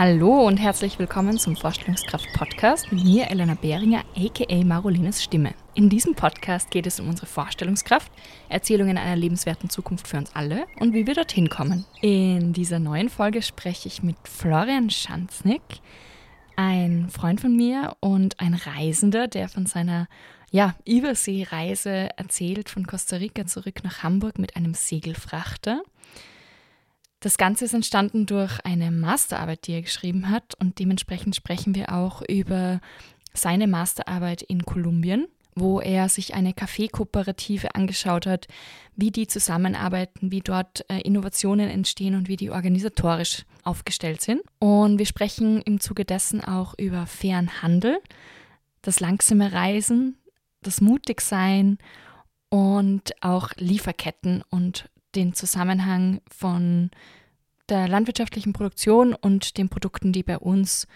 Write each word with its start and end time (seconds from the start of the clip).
Hallo 0.00 0.46
und 0.46 0.56
herzlich 0.56 0.98
willkommen 0.98 1.36
zum 1.36 1.56
Vorstellungskraft-Podcast 1.56 2.90
mit 2.90 3.04
mir, 3.04 3.30
Elena 3.30 3.52
Behringer, 3.52 4.02
aka 4.16 4.64
Marolines 4.64 5.22
Stimme. 5.22 5.52
In 5.74 5.90
diesem 5.90 6.14
Podcast 6.14 6.70
geht 6.70 6.86
es 6.86 7.00
um 7.00 7.08
unsere 7.10 7.26
Vorstellungskraft, 7.26 8.10
Erzählungen 8.48 8.96
einer 8.96 9.14
lebenswerten 9.14 9.68
Zukunft 9.68 10.08
für 10.08 10.16
uns 10.16 10.34
alle 10.34 10.64
und 10.78 10.94
wie 10.94 11.06
wir 11.06 11.12
dorthin 11.12 11.50
kommen. 11.50 11.84
In 12.00 12.54
dieser 12.54 12.78
neuen 12.78 13.10
Folge 13.10 13.42
spreche 13.42 13.88
ich 13.88 14.02
mit 14.02 14.16
Florian 14.24 14.88
Schanznick, 14.88 15.60
ein 16.56 17.10
Freund 17.10 17.42
von 17.42 17.54
mir 17.54 17.94
und 18.00 18.40
ein 18.40 18.54
Reisender, 18.54 19.28
der 19.28 19.50
von 19.50 19.66
seiner 19.66 20.08
ja, 20.50 20.76
Überseereise 20.86 22.08
erzählt 22.16 22.70
von 22.70 22.86
Costa 22.86 23.16
Rica 23.16 23.44
zurück 23.44 23.84
nach 23.84 24.02
Hamburg 24.02 24.38
mit 24.38 24.56
einem 24.56 24.72
Segelfrachter. 24.72 25.82
Das 27.20 27.36
Ganze 27.36 27.66
ist 27.66 27.74
entstanden 27.74 28.24
durch 28.24 28.58
eine 28.64 28.90
Masterarbeit, 28.90 29.66
die 29.66 29.72
er 29.72 29.82
geschrieben 29.82 30.30
hat 30.30 30.54
und 30.58 30.78
dementsprechend 30.78 31.36
sprechen 31.36 31.74
wir 31.74 31.92
auch 31.92 32.22
über 32.26 32.80
seine 33.34 33.66
Masterarbeit 33.66 34.40
in 34.40 34.64
Kolumbien, 34.64 35.28
wo 35.54 35.80
er 35.80 36.08
sich 36.08 36.32
eine 36.32 36.54
Kaffeekooperative 36.54 37.74
angeschaut 37.74 38.24
hat, 38.26 38.48
wie 38.96 39.10
die 39.10 39.26
zusammenarbeiten, 39.26 40.32
wie 40.32 40.40
dort 40.40 40.88
äh, 40.90 41.00
Innovationen 41.00 41.68
entstehen 41.68 42.14
und 42.14 42.28
wie 42.28 42.36
die 42.36 42.50
organisatorisch 42.50 43.44
aufgestellt 43.64 44.22
sind. 44.22 44.40
Und 44.58 44.98
wir 44.98 45.06
sprechen 45.06 45.60
im 45.60 45.78
Zuge 45.78 46.06
dessen 46.06 46.42
auch 46.42 46.74
über 46.78 47.04
fairen 47.06 47.62
Handel, 47.62 47.98
das 48.80 48.98
langsame 48.98 49.52
Reisen, 49.52 50.16
das 50.62 50.80
Mutigsein 50.80 51.76
und 52.48 53.12
auch 53.20 53.50
Lieferketten 53.56 54.42
und 54.48 54.88
den 55.14 55.32
Zusammenhang 55.32 56.20
von 56.30 56.90
der 57.68 57.88
landwirtschaftlichen 57.88 58.52
Produktion 58.52 59.14
und 59.14 59.56
den 59.56 59.68
Produkten, 59.68 60.12
die 60.12 60.22
bei 60.22 60.38
uns 60.38 60.86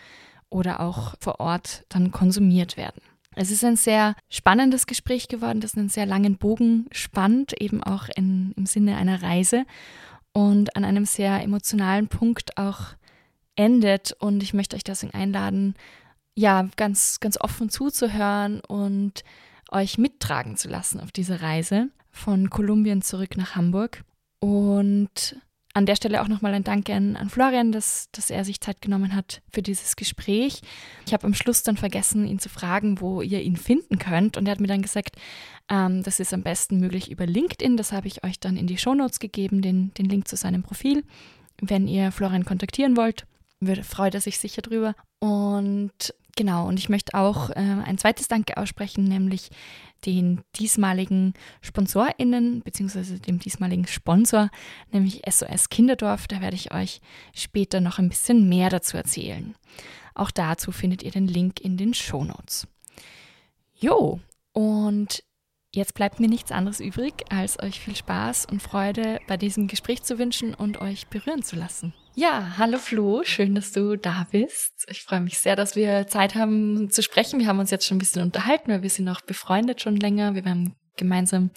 oder 0.51 0.81
auch 0.81 1.15
vor 1.21 1.41
Ort 1.41 1.85
dann 1.89 2.11
konsumiert 2.11 2.77
werden. 2.77 3.01
Es 3.37 3.51
ist 3.51 3.65
ein 3.65 3.77
sehr 3.77 4.15
spannendes 4.29 4.87
Gespräch 4.87 5.29
geworden, 5.29 5.61
das 5.61 5.77
einen 5.77 5.89
sehr 5.89 6.07
langen 6.07 6.37
Bogen 6.37 6.87
spannt, 6.93 7.61
eben 7.61 7.83
auch 7.83 8.09
in, 8.15 8.53
im 8.57 8.67
Sinne 8.67 8.97
einer 8.97 9.23
Reise 9.23 9.65
und 10.33 10.77
an 10.77 10.85
einem 10.85 11.05
sehr 11.05 11.43
emotionalen 11.43 12.09
Punkt 12.09 12.57
auch 12.57 12.95
endet. 13.57 14.13
Und 14.13 14.43
ich 14.43 14.55
möchte 14.55 14.77
euch 14.77 14.85
deswegen 14.85 15.15
einladen, 15.15 15.75
ja, 16.37 16.69
ganz, 16.77 17.19
ganz 17.21 17.41
offen 17.41 17.71
zuzuhören 17.71 18.61
und 18.61 19.25
euch 19.71 19.99
mittragen 19.99 20.57
zu 20.57 20.69
lassen 20.69 21.01
auf 21.01 21.11
diese 21.11 21.41
Reise 21.41 21.89
von 22.15 22.49
Kolumbien 22.49 23.03
zurück 23.03 23.37
nach 23.37 23.57
Hamburg. 23.57 24.05
Und 24.39 25.37
an 25.77 25.87
der 25.87 25.97
Stelle 25.97 26.23
auch 26.23 26.29
nochmal 26.29 26.55
ein 26.55 26.63
Dank 26.63 26.89
an, 26.89 27.17
an 27.17 27.29
Florian, 27.29 27.73
dass, 27.73 28.09
dass 28.13 28.31
er 28.31 28.45
sich 28.45 28.61
Zeit 28.61 28.81
genommen 28.81 29.17
hat 29.17 29.43
für 29.53 29.61
dieses 29.61 29.97
Gespräch. 29.97 30.61
Ich 31.05 31.13
habe 31.13 31.27
am 31.27 31.35
Schluss 31.35 31.65
dann 31.65 31.77
vergessen, 31.77 32.27
ihn 32.27 32.39
zu 32.39 32.49
fragen, 32.49 33.01
wo 33.01 33.23
ihr 33.23 33.43
ihn 33.43 33.57
finden 33.57 33.99
könnt. 33.99 34.37
Und 34.37 34.47
er 34.47 34.53
hat 34.53 34.61
mir 34.61 34.69
dann 34.69 34.83
gesagt, 34.83 35.17
ähm, 35.69 36.05
das 36.05 36.21
ist 36.21 36.33
am 36.33 36.43
besten 36.43 36.79
möglich 36.79 37.11
über 37.11 37.27
LinkedIn. 37.27 37.77
Das 37.77 37.91
habe 37.91 38.07
ich 38.07 38.23
euch 38.23 38.39
dann 38.39 38.57
in 38.57 38.69
die 38.69 38.79
Shownotes 38.79 39.19
gegeben, 39.19 39.63
den, 39.63 39.93
den 39.95 40.07
Link 40.07 40.29
zu 40.29 40.37
seinem 40.37 40.63
Profil. 40.63 41.03
Wenn 41.61 41.89
ihr 41.89 42.13
Florian 42.13 42.45
kontaktieren 42.45 42.97
wollt, 42.97 43.27
freut 43.83 44.15
er 44.15 44.21
sich 44.21 44.39
sicher 44.39 44.63
drüber. 44.63 44.95
Und 45.19 46.15
Genau, 46.37 46.67
und 46.67 46.79
ich 46.79 46.89
möchte 46.89 47.15
auch 47.15 47.51
äh, 47.51 47.55
ein 47.55 47.99
zweites 47.99 48.27
Danke 48.27 48.57
aussprechen, 48.57 49.05
nämlich 49.05 49.51
den 50.05 50.43
diesmaligen 50.57 51.35
SponsorInnen, 51.61 52.63
beziehungsweise 52.63 53.21
dem 53.21 53.39
diesmaligen 53.39 53.87
Sponsor, 53.87 54.51
nämlich 54.91 55.23
SOS 55.29 55.69
Kinderdorf. 55.69 56.27
Da 56.27 56.41
werde 56.41 56.57
ich 56.57 56.75
euch 56.75 57.01
später 57.35 57.81
noch 57.81 57.99
ein 57.99 58.09
bisschen 58.09 58.49
mehr 58.49 58.69
dazu 58.69 58.97
erzählen. 58.97 59.55
Auch 60.15 60.31
dazu 60.31 60.73
findet 60.73 61.03
ihr 61.03 61.13
den 61.13 61.29
Link 61.29 61.61
in 61.61 61.77
den 61.77 61.95
Shownotes. 61.95 62.67
Jo, 63.75 64.21
und 64.53 65.23
jetzt 65.73 65.95
bleibt 65.95 66.21
mir 66.21 66.29
nichts 66.29 66.53
anderes 66.53 66.81
übrig, 66.81 67.25
als 67.31 67.61
euch 67.63 67.81
viel 67.81 67.97
Spaß 67.97 68.47
und 68.47 68.63
Freude 68.63 69.21
bei 69.27 69.37
diesem 69.37 69.69
Gespräch 69.69 70.03
zu 70.03 70.19
wünschen 70.19 70.55
und 70.55 70.81
euch 70.81 71.07
berühren 71.09 71.43
zu 71.43 71.57
lassen. 71.57 71.95
Ja, 72.17 72.55
hallo 72.59 72.79
Flo, 72.79 73.25
schön, 73.25 73.57
dass 73.57 73.73
du 73.73 73.97
da 73.97 74.29
bist. 74.31 74.87
Ich 74.89 75.03
freue 75.03 75.21
mich 75.21 75.41
sehr, 75.41 75.57
dass 75.57 75.75
wir 75.75 76.07
Zeit 76.07 76.37
haben 76.37 76.89
zu 76.89 77.03
sprechen. 77.03 77.41
Wir 77.41 77.49
haben 77.49 77.59
uns 77.59 77.73
jetzt 77.73 77.87
schon 77.87 77.97
ein 77.97 77.99
bisschen 77.99 78.23
unterhalten, 78.23 78.71
weil 78.71 78.83
wir 78.83 78.91
sind 78.91 79.09
auch 79.09 79.21
befreundet 79.21 79.81
schon 79.81 79.97
länger. 79.97 80.37
Wir 80.37 80.45
haben 80.45 80.77
gemeinsam 80.97 81.51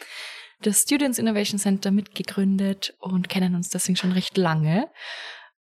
das 0.63 0.81
Students 0.81 1.19
Innovation 1.19 1.59
Center 1.59 1.91
mitgegründet 1.91 2.95
und 3.00 3.29
kennen 3.29 3.53
uns 3.53 3.69
deswegen 3.69 3.97
schon 3.97 4.13
recht 4.13 4.35
lange. 4.35 4.90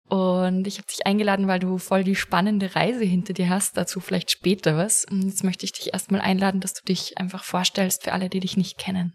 Und 0.08 0.66
ich 0.66 0.78
habe 0.78 0.88
dich 0.88 1.06
eingeladen, 1.06 1.50
weil 1.50 1.60
du 1.60 1.78
voll 1.78 2.06
die 2.06 2.16
spannende 2.16 2.74
Reise 2.74 3.04
hinter 3.04 3.34
dir 3.34 3.50
hast. 3.50 3.76
Dazu 3.76 4.00
vielleicht 4.00 4.32
später 4.32 4.78
was. 4.78 5.04
Und 5.12 5.24
jetzt 5.24 5.44
möchte 5.44 5.66
ich 5.66 5.74
dich 5.74 5.92
erstmal 5.92 6.22
einladen, 6.22 6.62
dass 6.62 6.74
du 6.74 6.86
dich 6.86 7.18
einfach 7.18 7.44
vorstellst 7.44 8.06
für 8.06 8.14
alle, 8.14 8.30
die 8.30 8.40
dich 8.40 8.56
nicht 8.56 8.78
kennen. 8.78 9.14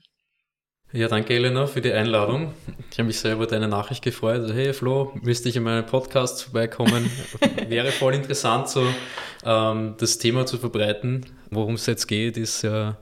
Ja, 0.92 1.06
danke 1.06 1.34
Elena 1.34 1.68
für 1.68 1.80
die 1.80 1.92
Einladung. 1.92 2.52
Ich 2.90 2.98
habe 2.98 3.06
mich 3.06 3.20
sehr 3.20 3.34
über 3.34 3.46
deine 3.46 3.68
Nachricht 3.68 4.02
gefreut. 4.02 4.40
Also, 4.40 4.54
hey 4.54 4.72
Flo, 4.72 5.12
müsste 5.22 5.48
ich 5.48 5.54
in 5.54 5.62
meinen 5.62 5.86
Podcast 5.86 6.42
vorbeikommen? 6.42 7.08
Wäre 7.68 7.92
voll 7.92 8.12
interessant, 8.14 8.68
so 8.68 8.84
ähm, 9.44 9.94
das 9.98 10.18
Thema 10.18 10.46
zu 10.46 10.58
verbreiten. 10.58 11.26
Worum 11.48 11.74
es 11.74 11.86
jetzt 11.86 12.08
geht, 12.08 12.36
ist 12.36 12.62
ja 12.62 12.96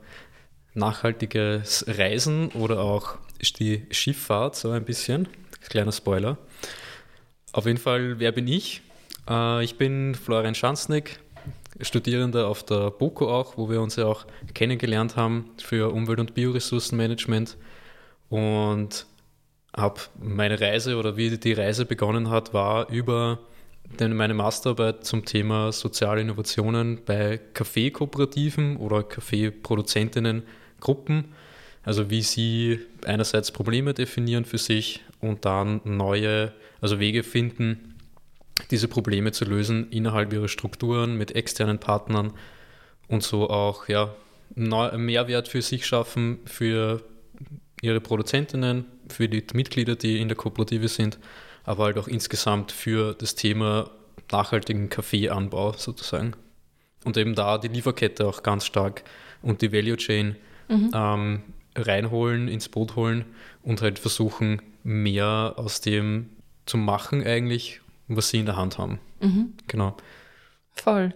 nachhaltiges 0.75 1.83
Reisen 1.87 2.49
oder 2.49 2.79
auch 2.79 3.17
die 3.57 3.87
Schifffahrt, 3.89 4.55
so 4.55 4.69
ein 4.69 4.85
bisschen. 4.85 5.27
Kleiner 5.67 5.91
Spoiler. 5.91 6.37
Auf 7.53 7.65
jeden 7.65 7.79
Fall, 7.79 8.19
wer 8.19 8.31
bin 8.31 8.47
ich? 8.47 8.83
Äh, 9.27 9.63
ich 9.63 9.79
bin 9.79 10.13
Florian 10.13 10.53
Schanznick, 10.53 11.19
Studierender 11.81 12.49
auf 12.49 12.63
der 12.63 12.91
BOKO 12.91 13.33
auch, 13.33 13.57
wo 13.57 13.67
wir 13.67 13.81
uns 13.81 13.95
ja 13.95 14.05
auch 14.05 14.27
kennengelernt 14.53 15.15
haben 15.15 15.49
für 15.57 15.91
Umwelt- 15.91 16.19
und 16.19 16.35
Bioressourcenmanagement 16.35 17.57
und 18.29 19.05
habe 19.75 19.99
meine 20.19 20.59
Reise 20.59 20.97
oder 20.97 21.15
wie 21.17 21.37
die 21.37 21.53
Reise 21.53 21.85
begonnen 21.85 22.29
hat, 22.29 22.53
war 22.53 22.89
über 22.89 23.39
meine 23.99 24.33
Masterarbeit 24.33 25.05
zum 25.05 25.25
Thema 25.25 25.71
soziale 25.71 26.21
Innovationen 26.21 27.01
bei 27.05 27.39
Kaffeekooperativen 27.53 28.77
oder 28.77 29.03
Kaffeeproduzentinnengruppen. 29.03 31.25
Also 31.83 32.09
wie 32.09 32.21
sie 32.21 32.79
einerseits 33.05 33.51
Probleme 33.51 33.93
definieren 33.93 34.45
für 34.45 34.57
sich 34.57 35.01
und 35.21 35.45
dann 35.45 35.81
neue, 35.83 36.53
also 36.81 36.99
Wege 36.99 37.23
finden, 37.23 37.95
diese 38.69 38.87
Probleme 38.87 39.31
zu 39.31 39.45
lösen 39.45 39.89
innerhalb 39.89 40.31
ihrer 40.33 40.49
Strukturen 40.49 41.17
mit 41.17 41.35
externen 41.35 41.79
Partnern 41.79 42.33
und 43.07 43.23
so 43.23 43.49
auch 43.49 43.87
ja, 43.87 44.13
Mehrwert 44.55 45.47
für 45.47 45.61
sich 45.61 45.87
schaffen, 45.87 46.39
für 46.45 47.01
ihre 47.81 48.01
Produzentinnen, 48.01 48.85
für 49.09 49.27
die 49.29 49.43
Mitglieder, 49.53 49.95
die 49.95 50.19
in 50.19 50.27
der 50.27 50.37
Kooperative 50.37 50.87
sind, 50.87 51.17
aber 51.63 51.85
halt 51.85 51.97
auch 51.97 52.07
insgesamt 52.07 52.71
für 52.71 53.13
das 53.13 53.35
Thema 53.35 53.89
nachhaltigen 54.31 54.89
Kaffeeanbau 54.89 55.73
sozusagen. 55.73 56.33
Und 57.05 57.17
eben 57.17 57.35
da 57.35 57.57
die 57.57 57.69
Lieferkette 57.69 58.27
auch 58.27 58.43
ganz 58.43 58.65
stark 58.65 59.03
und 59.41 59.61
die 59.61 59.71
Value 59.71 59.97
Chain 59.97 60.35
mhm. 60.67 60.91
ähm, 60.93 61.43
reinholen, 61.75 62.47
ins 62.47 62.69
Boot 62.69 62.95
holen 62.95 63.25
und 63.63 63.81
halt 63.81 63.99
versuchen, 63.99 64.61
mehr 64.83 65.53
aus 65.55 65.81
dem 65.81 66.29
zu 66.65 66.77
machen 66.77 67.25
eigentlich, 67.25 67.81
was 68.07 68.29
sie 68.29 68.39
in 68.39 68.45
der 68.45 68.57
Hand 68.57 68.77
haben. 68.77 68.99
Mhm. 69.21 69.53
Genau. 69.67 69.95
Voll. 70.73 71.13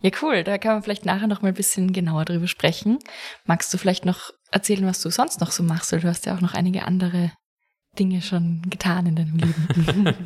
Ja, 0.00 0.10
cool. 0.22 0.44
Da 0.44 0.58
kann 0.58 0.74
man 0.74 0.82
vielleicht 0.82 1.04
nachher 1.04 1.26
noch 1.26 1.42
mal 1.42 1.48
ein 1.48 1.54
bisschen 1.54 1.92
genauer 1.92 2.24
drüber 2.24 2.46
sprechen. 2.46 2.98
Magst 3.44 3.72
du 3.74 3.78
vielleicht 3.78 4.04
noch 4.04 4.30
erzählen, 4.52 4.86
was 4.86 5.02
du 5.02 5.10
sonst 5.10 5.40
noch 5.40 5.50
so 5.50 5.62
machst? 5.62 5.92
Weil 5.92 6.00
du 6.00 6.08
hast 6.08 6.26
ja 6.26 6.34
auch 6.36 6.40
noch 6.40 6.54
einige 6.54 6.84
andere 6.84 7.32
Dinge 7.98 8.22
schon 8.22 8.62
getan 8.68 9.06
in 9.06 9.16
deinem 9.16 9.36
Leben. 9.36 10.24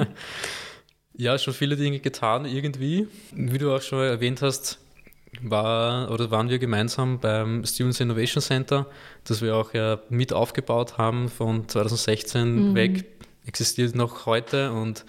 ja, 1.15 1.39
schon 1.39 1.55
viele 1.55 1.77
Dinge 1.77 2.01
getan 2.01 2.45
irgendwie. 2.45 3.09
Wie 3.33 3.59
du 3.59 3.75
auch 3.75 3.81
schon 3.81 4.03
erwähnt 4.05 4.43
hast, 4.43 4.79
war 5.41 6.11
oder 6.11 6.31
waren 6.31 6.51
wir 6.51 6.59
gemeinsam 6.59 7.19
beim 7.19 7.65
Students 7.65 8.01
Innovation 8.01 8.43
Center, 8.43 8.87
das 9.25 9.41
wir 9.41 9.57
auch 9.57 9.73
ja 9.73 10.01
mit 10.11 10.33
aufgebaut 10.33 10.99
haben 10.99 11.29
von 11.29 11.69
2016 11.69 12.71
mhm. 12.71 12.75
weg, 12.75 13.05
existiert 13.47 13.95
noch 13.95 14.27
heute 14.27 14.73
und 14.73 15.05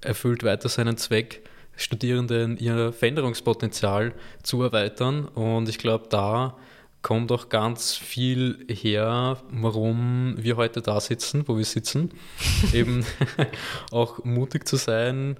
erfüllt 0.00 0.42
weiter 0.42 0.68
seinen 0.68 0.96
Zweck. 0.96 1.42
Studierenden 1.80 2.58
ihr 2.58 2.92
Veränderungspotenzial 2.92 4.14
zu 4.42 4.62
erweitern. 4.62 5.24
Und 5.26 5.68
ich 5.68 5.78
glaube, 5.78 6.06
da 6.10 6.56
kommt 7.02 7.32
auch 7.32 7.48
ganz 7.48 7.94
viel 7.94 8.66
her, 8.68 9.38
warum 9.50 10.34
wir 10.38 10.56
heute 10.56 10.82
da 10.82 11.00
sitzen, 11.00 11.48
wo 11.48 11.56
wir 11.56 11.64
sitzen. 11.64 12.10
Eben 12.74 13.04
auch 13.90 14.22
mutig 14.24 14.68
zu 14.68 14.76
sein, 14.76 15.36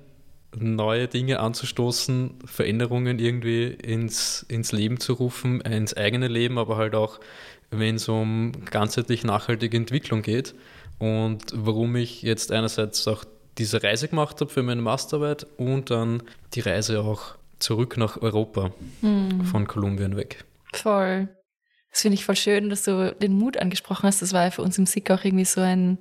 neue 0.58 1.08
Dinge 1.08 1.40
anzustoßen, 1.40 2.38
Veränderungen 2.44 3.18
irgendwie 3.18 3.66
ins, 3.66 4.44
ins 4.48 4.72
Leben 4.72 4.98
zu 4.98 5.12
rufen, 5.12 5.60
ins 5.60 5.94
eigene 5.94 6.28
Leben, 6.28 6.58
aber 6.58 6.76
halt 6.76 6.94
auch, 6.94 7.20
wenn 7.70 7.96
es 7.96 8.08
um 8.08 8.52
ganzheitlich 8.64 9.24
nachhaltige 9.24 9.76
Entwicklung 9.76 10.22
geht. 10.22 10.54
Und 10.98 11.44
warum 11.54 11.96
ich 11.96 12.22
jetzt 12.22 12.50
einerseits 12.50 13.06
auch 13.06 13.24
diese 13.60 13.82
Reise 13.82 14.08
gemacht 14.08 14.40
habe 14.40 14.50
für 14.50 14.62
meine 14.62 14.82
Masterarbeit 14.82 15.46
und 15.58 15.90
dann 15.90 16.22
die 16.54 16.60
Reise 16.60 17.00
auch 17.00 17.36
zurück 17.58 17.96
nach 17.96 18.20
Europa 18.20 18.72
mhm. 19.02 19.44
von 19.44 19.68
Kolumbien 19.68 20.16
weg. 20.16 20.44
Voll. 20.72 21.28
Das 21.90 22.02
finde 22.02 22.14
ich 22.14 22.24
voll 22.24 22.36
schön, 22.36 22.70
dass 22.70 22.84
du 22.84 23.14
den 23.14 23.34
Mut 23.34 23.58
angesprochen 23.58 24.06
hast. 24.06 24.22
Das 24.22 24.32
war 24.32 24.44
ja 24.44 24.50
für 24.50 24.62
uns 24.62 24.78
im 24.78 24.86
SIG 24.86 25.10
auch 25.10 25.24
irgendwie 25.24 25.44
so 25.44 25.60
ein, 25.60 25.98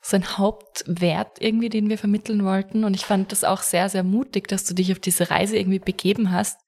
so 0.00 0.16
ein 0.16 0.38
Hauptwert 0.38 1.40
irgendwie, 1.40 1.68
den 1.68 1.88
wir 1.88 1.98
vermitteln 1.98 2.44
wollten. 2.44 2.84
Und 2.84 2.94
ich 2.94 3.04
fand 3.04 3.32
das 3.32 3.44
auch 3.44 3.62
sehr, 3.62 3.88
sehr 3.88 4.04
mutig, 4.04 4.48
dass 4.48 4.64
du 4.64 4.74
dich 4.74 4.92
auf 4.92 4.98
diese 4.98 5.30
Reise 5.30 5.58
irgendwie 5.58 5.80
begeben 5.80 6.30
hast. 6.30 6.58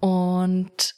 Und 0.00 0.94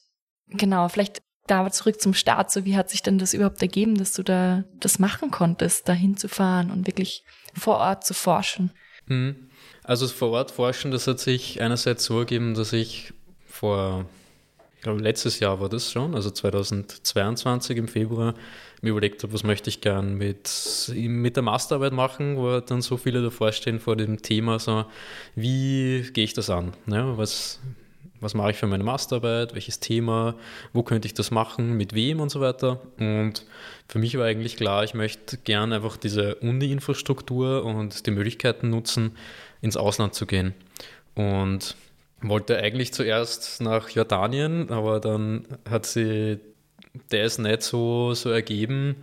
genau, 0.49 0.89
vielleicht 0.89 1.23
da 1.47 1.71
zurück 1.71 2.01
zum 2.01 2.13
Start. 2.13 2.51
So, 2.51 2.65
wie 2.65 2.77
hat 2.77 2.91
sich 2.91 3.03
denn 3.03 3.19
das 3.19 3.35
überhaupt 3.35 3.63
ergeben, 3.63 3.97
dass 3.97 4.13
du 4.13 4.23
da 4.23 4.65
das 4.81 4.99
machen 4.99 5.31
konntest, 5.31 5.89
da 5.89 5.93
hinzufahren 5.93 6.71
und 6.71 6.87
wirklich 6.87 7.25
vor 7.55 7.79
Ort 7.79 8.05
zu 8.05 8.15
forschen? 8.15 8.71
Mhm. 9.07 9.51
Also 9.83 10.07
vor 10.09 10.31
Ort 10.31 10.51
forschen, 10.51 10.91
das 10.91 11.07
hat 11.07 11.19
sich 11.19 11.61
einerseits 11.61 12.05
so 12.05 12.21
ergeben, 12.21 12.55
dass 12.55 12.73
ich 12.73 13.13
vor, 13.47 14.07
ich 14.77 14.83
glaube 14.83 15.01
letztes 15.01 15.41
Jahr 15.41 15.61
war 15.61 15.69
das 15.69 15.91
schon, 15.91 16.15
also 16.15 16.31
2022 16.31 17.77
im 17.77 17.89
Februar, 17.89 18.35
mir 18.83 18.91
überlegt 18.91 19.23
habe, 19.23 19.33
was 19.33 19.43
möchte 19.43 19.69
ich 19.69 19.81
gern 19.81 20.15
mit, 20.15 20.49
mit 20.95 21.37
der 21.37 21.43
Masterarbeit 21.43 21.93
machen, 21.93 22.37
wo 22.37 22.61
dann 22.61 22.83
so 22.83 22.97
viele 22.97 23.23
davor 23.23 23.53
stehen 23.53 23.81
vor 23.81 23.97
dem 23.97 24.23
Thema, 24.23 24.59
so 24.59 24.85
wie 25.35 26.09
gehe 26.13 26.25
ich 26.25 26.35
das 26.35 26.51
an? 26.51 26.73
Ne? 26.87 27.15
Was, 27.17 27.59
was 28.21 28.35
mache 28.35 28.51
ich 28.51 28.57
für 28.57 28.67
meine 28.67 28.85
Masterarbeit, 28.85 29.55
welches 29.55 29.81
Thema, 29.81 30.35
wo 30.73 30.83
könnte 30.83 31.07
ich 31.07 31.15
das 31.15 31.31
machen, 31.31 31.77
mit 31.77 31.95
wem 31.95 32.21
und 32.21 32.31
so 32.31 32.41
weiter. 32.41 32.81
Und 32.99 33.47
für 33.89 33.99
mich 33.99 34.17
war 34.17 34.27
eigentlich 34.27 34.57
klar, 34.57 34.85
ich 34.85 34.95
möchte 34.95 35.39
gern 35.39 35.73
einfach 35.73 35.97
diese 35.97 36.37
Uni-Infrastruktur 36.37 37.65
und 37.65 38.07
die 38.07 38.11
Möglichkeiten 38.11 38.71
nutzen, 38.71 39.17
ins 39.61 39.77
Ausland 39.77 40.15
zu 40.15 40.27
gehen. 40.27 40.55
Und 41.15 41.77
wollte 42.23 42.59
eigentlich 42.59 42.93
zuerst 42.93 43.61
nach 43.61 43.89
Jordanien, 43.89 44.71
aber 44.71 45.01
dann 45.01 45.47
hat 45.69 45.87
sie 45.87 46.39
das 47.09 47.39
nicht 47.39 47.63
so, 47.63 48.15
so 48.15 48.31
ergeben, 48.31 48.97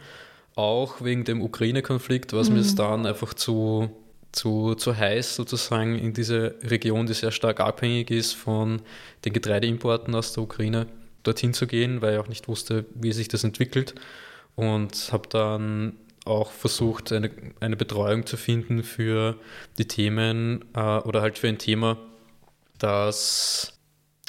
auch 0.56 1.04
wegen 1.04 1.24
dem 1.24 1.42
Ukraine-Konflikt, 1.42 2.34
was 2.34 2.50
mhm. 2.50 2.58
mir 2.58 2.76
dann 2.76 3.06
einfach 3.06 3.34
zu 3.34 3.90
zu, 4.38 4.76
zu 4.76 4.96
heiß 4.96 5.36
sozusagen 5.36 5.98
in 5.98 6.14
diese 6.14 6.56
Region, 6.64 7.08
die 7.08 7.14
sehr 7.14 7.32
stark 7.32 7.60
abhängig 7.60 8.12
ist 8.12 8.34
von 8.34 8.82
den 9.26 9.34
Getreideimporten 9.34 10.14
aus 10.14 10.34
der 10.34 10.44
Ukraine, 10.44 10.86
dorthin 11.24 11.54
zu 11.54 11.66
gehen, 11.66 12.02
weil 12.02 12.14
ich 12.14 12.20
auch 12.20 12.28
nicht 12.28 12.48
wusste, 12.48 12.86
wie 12.94 13.12
sich 13.12 13.28
das 13.28 13.44
entwickelt. 13.44 13.96
Und 14.56 15.10
habe 15.12 15.28
dann 15.30 15.98
auch 16.26 16.52
versucht, 16.52 17.12
eine, 17.12 17.32
eine 17.60 17.76
Betreuung 17.76 18.26
zu 18.26 18.38
finden 18.38 18.84
für 18.84 19.36
die 19.78 19.88
Themen 19.88 20.66
äh, 20.76 21.00
oder 21.00 21.22
halt 21.22 21.38
für 21.38 21.48
ein 21.48 21.58
Thema, 21.58 21.98
das 22.78 23.74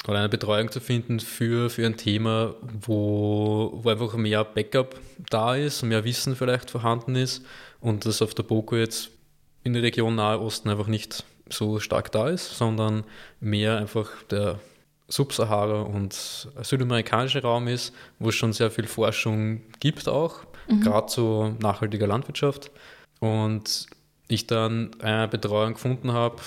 oder 0.07 0.19
eine 0.19 0.29
Betreuung 0.29 0.71
zu 0.71 0.79
finden 0.79 1.19
für, 1.19 1.69
für 1.69 1.85
ein 1.85 1.97
Thema, 1.97 2.55
wo, 2.61 3.79
wo 3.83 3.89
einfach 3.89 4.15
mehr 4.15 4.45
Backup 4.45 4.99
da 5.29 5.55
ist, 5.55 5.83
mehr 5.83 6.05
Wissen 6.05 6.35
vielleicht 6.35 6.71
vorhanden 6.71 7.15
ist 7.15 7.45
und 7.81 8.05
das 8.05 8.21
auf 8.21 8.33
der 8.33 8.43
BOKU 8.43 8.77
jetzt 8.77 9.11
in 9.63 9.73
der 9.73 9.83
Region 9.83 10.15
Nahe 10.15 10.39
Osten 10.39 10.69
einfach 10.69 10.87
nicht 10.87 11.23
so 11.49 11.79
stark 11.79 12.11
da 12.11 12.29
ist, 12.29 12.57
sondern 12.57 13.03
mehr 13.39 13.77
einfach 13.77 14.09
der 14.29 14.59
Subsahara 15.07 15.81
und 15.81 16.13
südamerikanische 16.61 17.41
Raum 17.41 17.67
ist, 17.67 17.93
wo 18.19 18.29
es 18.29 18.35
schon 18.35 18.53
sehr 18.53 18.69
viel 18.69 18.87
Forschung 18.87 19.61
gibt 19.79 20.07
auch, 20.07 20.41
mhm. 20.67 20.81
gerade 20.81 21.07
zu 21.07 21.55
nachhaltiger 21.59 22.07
Landwirtschaft. 22.07 22.71
Und 23.19 23.87
ich 24.27 24.45
dann 24.47 24.91
eine 25.01 25.27
Betreuung 25.27 25.73
gefunden 25.73 26.13
habe, 26.13 26.37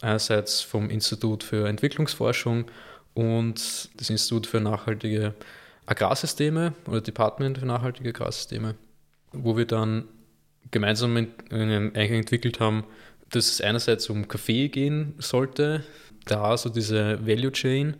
einerseits 0.00 0.60
vom 0.60 0.88
Institut 0.90 1.42
für 1.42 1.68
Entwicklungsforschung 1.68 2.66
und 3.14 3.90
das 3.96 4.10
Institut 4.10 4.46
für 4.46 4.60
nachhaltige 4.60 5.34
Agrarsysteme 5.86 6.74
oder 6.86 7.00
Department 7.00 7.58
für 7.58 7.66
nachhaltige 7.66 8.10
Agrarsysteme, 8.10 8.76
wo 9.32 9.56
wir 9.56 9.66
dann 9.66 10.04
gemeinsam 10.70 11.16
in, 11.16 11.28
in 11.50 11.94
entwickelt 11.94 12.60
haben, 12.60 12.84
dass 13.30 13.50
es 13.50 13.60
einerseits 13.60 14.08
um 14.08 14.28
Kaffee 14.28 14.68
gehen 14.68 15.14
sollte, 15.18 15.84
da 16.24 16.56
so 16.56 16.68
diese 16.68 17.26
Value 17.26 17.52
Chain, 17.52 17.96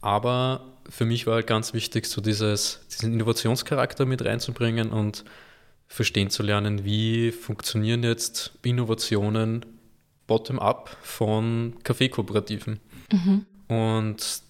aber 0.00 0.64
für 0.88 1.04
mich 1.04 1.26
war 1.26 1.34
halt 1.34 1.46
ganz 1.46 1.72
wichtig, 1.72 2.06
so 2.06 2.20
dieses, 2.20 2.80
diesen 2.90 3.12
Innovationscharakter 3.12 4.06
mit 4.06 4.24
reinzubringen 4.24 4.90
und 4.90 5.24
verstehen 5.86 6.30
zu 6.30 6.42
lernen, 6.42 6.84
wie 6.84 7.30
funktionieren 7.32 8.02
jetzt 8.02 8.52
Innovationen 8.62 9.64
bottom-up 10.26 10.96
von 11.02 11.74
Kaffeekooperativen. 11.84 12.80
Mhm. 13.12 13.46
Und 13.68 14.42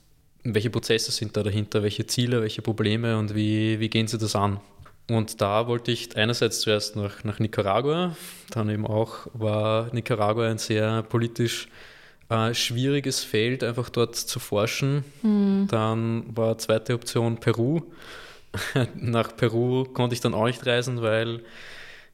welche 0.45 0.71
Prozesse 0.71 1.11
sind 1.13 1.37
da 1.37 1.43
dahinter, 1.43 1.83
welche 1.83 2.07
Ziele, 2.07 2.43
welche 2.43 2.63
Probleme 2.63 3.19
und 3.19 3.35
wie, 3.35 3.81
wie 3.81 3.89
gehen 3.89 4.07
sie 4.07 4.19
das 4.19 4.37
an? 4.37 4.61
Und 5.09 5.41
da 5.41 5.67
wollte 5.67 5.93
ich 5.93 6.17
einerseits 6.17 6.61
zuerst 6.61 6.97
nach, 6.97 7.25
nach 7.25 7.39
Nicaragua, 7.39 8.17
dann 8.51 8.71
eben 8.71 8.87
auch 8.87 9.27
war 9.35 9.93
Nicaragua 9.93 10.49
ein 10.49 10.59
sehr 10.59 11.03
politisch 11.03 11.69
äh, 12.31 12.55
schwieriges 12.55 13.23
Feld, 13.23 13.63
einfach 13.63 13.91
dort 13.91 14.17
zu 14.17 14.39
forschen. 14.39 15.05
Mhm. 15.23 15.67
Dann 15.71 16.25
war 16.35 16.57
zweite 16.59 16.95
Option 16.95 17.39
Peru. 17.39 17.83
nach 18.95 19.37
Peru 19.37 19.85
konnte 19.85 20.15
ich 20.15 20.21
dann 20.21 20.33
auch 20.33 20.47
nicht 20.47 20.65
reisen, 20.65 21.03
weil 21.03 21.41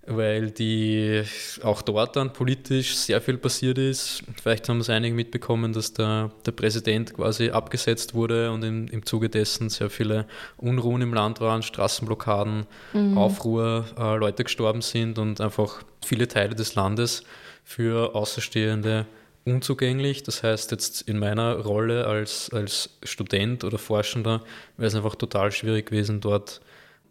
weil 0.06 0.50
die 0.50 1.23
auch 1.62 1.82
dort 1.82 2.17
dann 2.17 2.32
politisch 2.32 2.97
sehr 2.97 3.20
viel 3.20 3.37
passiert 3.37 3.79
ist. 3.79 4.23
Vielleicht 4.41 4.69
haben 4.69 4.81
es 4.81 4.88
einige 4.88 5.14
mitbekommen, 5.14 5.73
dass 5.73 5.93
der, 5.93 6.31
der 6.47 6.52
Präsident 6.52 7.14
quasi 7.14 7.50
abgesetzt 7.50 8.14
wurde 8.14 8.50
und 8.50 8.64
im, 8.64 8.88
im 8.88 9.05
Zuge 9.05 9.29
dessen 9.29 9.69
sehr 9.69 9.91
viele 9.91 10.26
Unruhen 10.56 11.02
im 11.02 11.12
Land 11.12 11.41
waren, 11.41 11.62
Straßenblockaden, 11.62 12.67
mhm. 12.94 13.19
Aufruhr, 13.19 13.85
äh, 13.99 14.17
Leute 14.17 14.44
gestorben 14.44 14.81
sind 14.81 15.19
und 15.19 15.41
einfach 15.41 15.82
viele 16.05 16.29
Teile 16.29 16.55
des 16.55 16.75
Landes 16.75 17.23
für 17.62 18.14
Außerstehende 18.14 19.06
unzugänglich. 19.44 20.23
Das 20.23 20.43
heißt, 20.43 20.70
jetzt 20.70 21.03
in 21.03 21.19
meiner 21.19 21.56
Rolle 21.56 22.06
als, 22.06 22.50
als 22.53 22.91
Student 23.03 23.64
oder 23.64 23.79
Forschender 23.79 24.43
wäre 24.76 24.88
es 24.88 24.94
einfach 24.94 25.14
total 25.14 25.53
schwierig 25.53 25.87
gewesen, 25.87 26.20
dort 26.20 26.61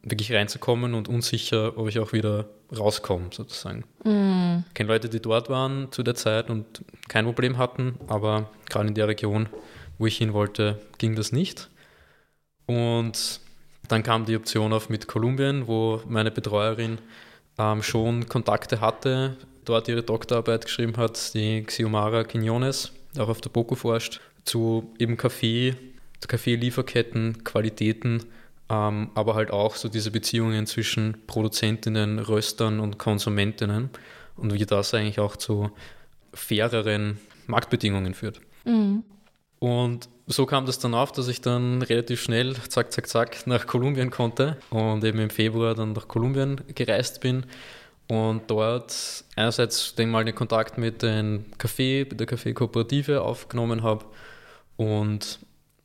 wirklich 0.03 0.33
reinzukommen 0.33 0.93
und 0.93 1.07
unsicher, 1.07 1.77
ob 1.77 1.87
ich 1.87 1.99
auch 1.99 2.13
wieder 2.13 2.49
rauskomme, 2.75 3.27
sozusagen. 3.31 3.83
Mm. 4.03 4.63
Ich 4.67 4.73
kenne 4.73 4.89
Leute, 4.89 5.09
die 5.09 5.19
dort 5.19 5.49
waren 5.49 5.91
zu 5.91 6.03
der 6.03 6.15
Zeit 6.15 6.49
und 6.49 6.83
kein 7.07 7.25
Problem 7.25 7.57
hatten, 7.57 7.95
aber 8.07 8.49
gerade 8.69 8.87
in 8.87 8.95
der 8.95 9.07
Region, 9.07 9.49
wo 9.97 10.05
ich 10.05 10.17
hin 10.17 10.33
wollte, 10.33 10.79
ging 10.97 11.15
das 11.15 11.31
nicht. 11.31 11.69
Und 12.65 13.41
dann 13.87 14.03
kam 14.03 14.25
die 14.25 14.35
Option 14.35 14.71
auf 14.73 14.89
mit 14.89 15.07
Kolumbien, 15.07 15.67
wo 15.67 16.01
meine 16.07 16.31
Betreuerin 16.31 16.99
ähm, 17.57 17.81
schon 17.81 18.29
Kontakte 18.29 18.79
hatte, 18.79 19.37
dort 19.65 19.87
ihre 19.87 20.03
Doktorarbeit 20.03 20.65
geschrieben 20.65 20.95
hat, 20.97 21.33
die 21.33 21.63
Xiomara 21.63 22.23
Quinones, 22.23 22.91
auch 23.17 23.29
auf 23.29 23.41
der 23.41 23.49
BOKU 23.49 23.75
forscht, 23.75 24.21
zu 24.45 24.93
eben 24.99 25.17
Kaffee, 25.17 25.75
Kaffeelieferketten, 26.27 27.43
Qualitäten 27.43 28.25
ähm, 28.69 29.09
aber 29.15 29.35
halt 29.35 29.51
auch 29.51 29.75
so 29.75 29.89
diese 29.89 30.11
Beziehungen 30.11 30.65
zwischen 30.67 31.17
Produzentinnen, 31.27 32.19
Röstern 32.19 32.79
und 32.79 32.99
Konsumentinnen 32.99 33.89
und 34.35 34.53
wie 34.53 34.65
das 34.65 34.93
eigentlich 34.93 35.19
auch 35.19 35.35
zu 35.35 35.71
faireren 36.33 37.19
Marktbedingungen 37.47 38.13
führt. 38.13 38.39
Mhm. 38.65 39.03
Und 39.59 40.07
so 40.27 40.45
kam 40.45 40.65
das 40.65 40.79
dann 40.79 40.93
auf, 40.93 41.11
dass 41.11 41.27
ich 41.27 41.41
dann 41.41 41.81
relativ 41.81 42.21
schnell, 42.21 42.55
zack, 42.69 42.93
zack, 42.93 43.07
zack, 43.07 43.47
nach 43.47 43.65
Kolumbien 43.65 44.11
konnte 44.11 44.57
und 44.69 45.03
eben 45.03 45.19
im 45.19 45.29
Februar 45.29 45.75
dann 45.75 45.93
nach 45.93 46.07
Kolumbien 46.07 46.61
gereist 46.75 47.19
bin 47.19 47.45
und 48.07 48.43
dort 48.49 49.23
einerseits 49.35 49.95
den 49.95 50.09
mal 50.09 50.23
den 50.23 50.35
Kontakt 50.35 50.77
mit 50.77 51.01
dem 51.01 51.45
Café, 51.57 52.07
mit 52.09 52.19
der 52.19 52.27
Kaffeekooperative 52.27 53.21
aufgenommen 53.21 53.83
habe 53.83 54.05
und 54.77 55.39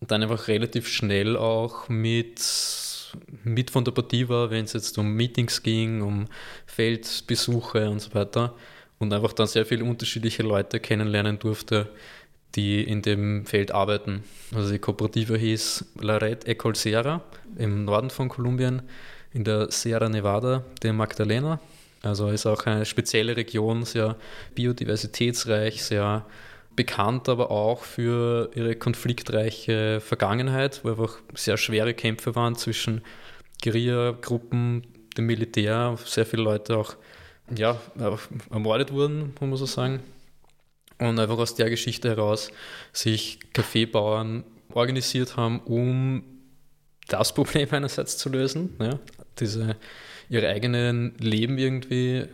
und 0.05 0.11
dann 0.11 0.23
einfach 0.23 0.49
relativ 0.49 0.87
schnell 0.87 1.35
auch 1.35 1.89
mit, 1.89 2.39
mit 3.43 3.71
von 3.71 3.87
der 3.87 3.93
Partie 3.93 4.29
war, 4.29 4.51
wenn 4.51 4.67
es 4.67 4.75
jetzt 4.75 4.99
um 4.99 5.15
Meetings 5.15 5.63
ging, 5.63 6.03
um 6.03 6.27
Feldbesuche 6.67 7.89
und 7.89 8.01
so 8.01 8.15
weiter. 8.15 8.55
Und 8.99 9.15
einfach 9.15 9.33
dann 9.33 9.47
sehr 9.47 9.65
viele 9.65 9.83
unterschiedliche 9.85 10.43
Leute 10.43 10.79
kennenlernen 10.79 11.39
durfte, 11.39 11.89
die 12.55 12.83
in 12.83 13.01
dem 13.01 13.47
Feld 13.47 13.73
arbeiten. 13.73 14.25
Also 14.55 14.73
die 14.73 14.79
Kooperative 14.79 15.39
hieß 15.39 15.87
La 16.03 16.19
Red 16.19 16.47
Ecol 16.47 16.77
Sierra 16.77 17.23
im 17.57 17.87
Norden 17.87 18.11
von 18.11 18.29
Kolumbien, 18.29 18.83
in 19.33 19.43
der 19.45 19.71
Sierra 19.71 20.11
Nevada 20.11 20.65
de 20.83 20.93
Magdalena. 20.93 21.61
Also 22.03 22.29
ist 22.29 22.45
auch 22.45 22.67
eine 22.67 22.85
spezielle 22.85 23.39
Region, 23.39 23.87
sehr 23.87 24.17
biodiversitätsreich, 24.55 25.83
sehr 25.83 26.27
bekannt 26.77 27.29
aber 27.29 27.51
auch 27.51 27.85
für 27.85 28.51
ihre 28.55 28.77
konfliktreiche 28.77 30.01
Vergangenheit, 30.01 30.81
wo 30.85 30.91
einfach 30.91 31.19
sehr 31.35 31.57
schwere 31.57 31.95
Kämpfe 31.95 32.35
waren 32.35 32.57
zwischen 32.57 33.03
Guerilla-Gruppen, 33.63 34.83
dem 35.17 35.27
Militär, 35.27 35.97
sehr 36.05 36.27
viele 36.27 36.43
Leute 36.43 36.77
auch 36.77 36.97
ja, 37.55 37.81
ermordet 38.51 38.93
wurden, 38.93 39.35
muss 39.41 39.41
man 39.41 39.57
so 39.57 39.67
sagen. 39.67 40.01
Und 40.99 41.19
einfach 41.19 41.39
aus 41.39 41.55
der 41.55 41.71
Geschichte 41.71 42.09
heraus 42.09 42.51
sich 42.93 43.39
Kaffeebauern 43.53 44.45
organisiert 44.73 45.37
haben, 45.37 45.61
um 45.61 46.23
das 47.09 47.35
Problem 47.35 47.69
einerseits 47.73 48.17
zu 48.17 48.29
lösen, 48.29 48.77
ja, 48.81 48.99
diese, 49.39 49.77
ihre 50.29 50.49
eigenen 50.49 51.17
Leben 51.19 51.59
irgendwie 51.59 52.25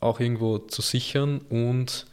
auch 0.00 0.20
irgendwo 0.20 0.58
zu 0.58 0.82
sichern 0.82 1.38
und 1.48 2.06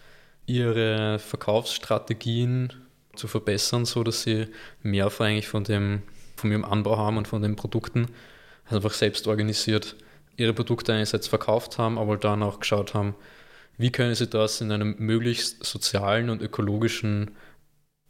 ihre 0.50 1.20
Verkaufsstrategien 1.20 2.74
zu 3.16 3.28
verbessern, 3.28 3.86
so 3.86 4.04
dass 4.04 4.24
sie 4.24 4.48
mehr 4.82 5.12
eigentlich 5.20 5.48
von 5.48 5.64
dem, 5.64 6.02
von 6.36 6.52
ihrem 6.52 6.66
Anbau 6.66 6.98
haben 6.98 7.18
und 7.18 7.28
von 7.28 7.42
den 7.42 7.56
Produkten 7.56 8.08
also 8.66 8.78
einfach 8.78 8.94
selbst 8.94 9.28
organisiert 9.28 9.96
ihre 10.38 10.54
Produkte 10.54 10.94
einerseits 10.94 11.28
verkauft 11.28 11.78
haben, 11.78 11.98
aber 11.98 12.18
dann 12.18 12.44
auch 12.44 12.60
geschaut 12.60 12.94
haben, 12.94 13.16
wie 13.78 13.92
können 13.92 14.16
sie 14.16 14.28
das 14.28 14.62
in 14.62 14.72
einem 14.72 14.96
möglichst 15.00 15.64
sozialen 15.64 16.30
und 16.30 16.42
ökologischen 16.42 17.32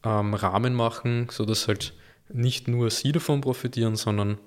ähm, 0.03 0.33
Rahmen 0.33 0.73
machen, 0.73 1.27
sodass 1.31 1.67
halt 1.67 1.93
nicht 2.31 2.67
nur 2.67 2.89
sie 2.89 3.11
davon 3.11 3.41
profitieren, 3.41 3.95
sondern 3.95 4.37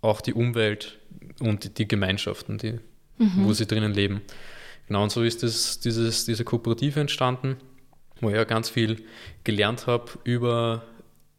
auch 0.00 0.20
die 0.20 0.34
Umwelt 0.34 0.98
und 1.40 1.64
die, 1.64 1.74
die 1.74 1.88
Gemeinschaften, 1.88 2.58
die, 2.58 2.78
mhm. 3.18 3.44
wo 3.44 3.52
sie 3.52 3.66
drinnen 3.66 3.92
leben. 3.92 4.22
Genau, 4.90 5.04
und 5.04 5.12
so 5.12 5.22
ist 5.22 5.44
das, 5.44 5.78
dieses, 5.78 6.24
diese 6.24 6.44
Kooperative 6.44 6.98
entstanden, 6.98 7.58
wo 8.20 8.28
ich 8.28 8.34
ja 8.34 8.42
ganz 8.42 8.68
viel 8.68 9.04
gelernt 9.44 9.86
habe 9.86 10.10
über 10.24 10.82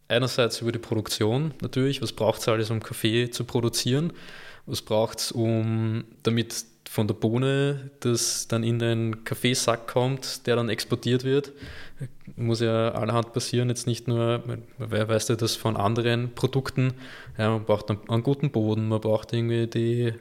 einerseits 0.08 0.62
über 0.62 0.72
die 0.72 0.80
Produktion 0.80 1.54
natürlich, 1.62 2.02
was 2.02 2.14
braucht 2.14 2.40
es 2.40 2.48
alles, 2.48 2.72
um 2.72 2.82
Kaffee 2.82 3.30
zu 3.30 3.44
produzieren, 3.44 4.14
was 4.68 4.82
braucht 4.82 5.20
es, 5.20 5.34
um 5.34 6.06
damit 6.24 6.64
von 6.90 7.08
der 7.08 7.16
Bohne 7.16 7.92
das 8.00 8.48
dann 8.48 8.64
in 8.64 8.80
den 8.80 9.26
Kaffeesack 9.26 9.86
kommt, 9.86 10.48
der 10.48 10.56
dann 10.56 10.70
exportiert 10.70 11.26
wird. 11.26 11.52
Muss 12.38 12.62
ja 12.62 12.92
allerhand 12.92 13.34
passieren, 13.34 13.68
jetzt 13.68 13.86
nicht 13.86 14.08
nur, 14.08 14.44
wer 14.78 15.10
weiß 15.10 15.28
ja 15.28 15.36
das 15.36 15.58
von 15.58 15.76
anderen 15.76 16.34
Produkten. 16.36 16.94
Ja, 17.38 17.50
man 17.50 17.66
braucht 17.66 17.90
einen, 17.90 18.00
einen 18.10 18.24
guten 18.24 18.50
Boden, 18.52 18.88
man 18.88 19.02
braucht 19.02 19.34
irgendwie 19.34 19.68
die 19.68 20.14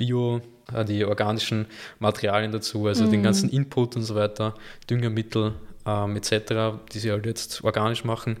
Bio, 0.00 0.40
äh, 0.74 0.84
die 0.84 1.04
organischen 1.04 1.66
Materialien 1.98 2.50
dazu, 2.50 2.86
also 2.86 3.04
mhm. 3.04 3.10
den 3.10 3.22
ganzen 3.22 3.50
Input 3.50 3.96
und 3.96 4.02
so 4.02 4.14
weiter, 4.14 4.54
Düngermittel 4.88 5.54
ähm, 5.86 6.16
etc., 6.16 6.80
die 6.92 6.98
sie 6.98 7.10
halt 7.12 7.26
jetzt 7.26 7.62
organisch 7.62 8.04
machen. 8.04 8.38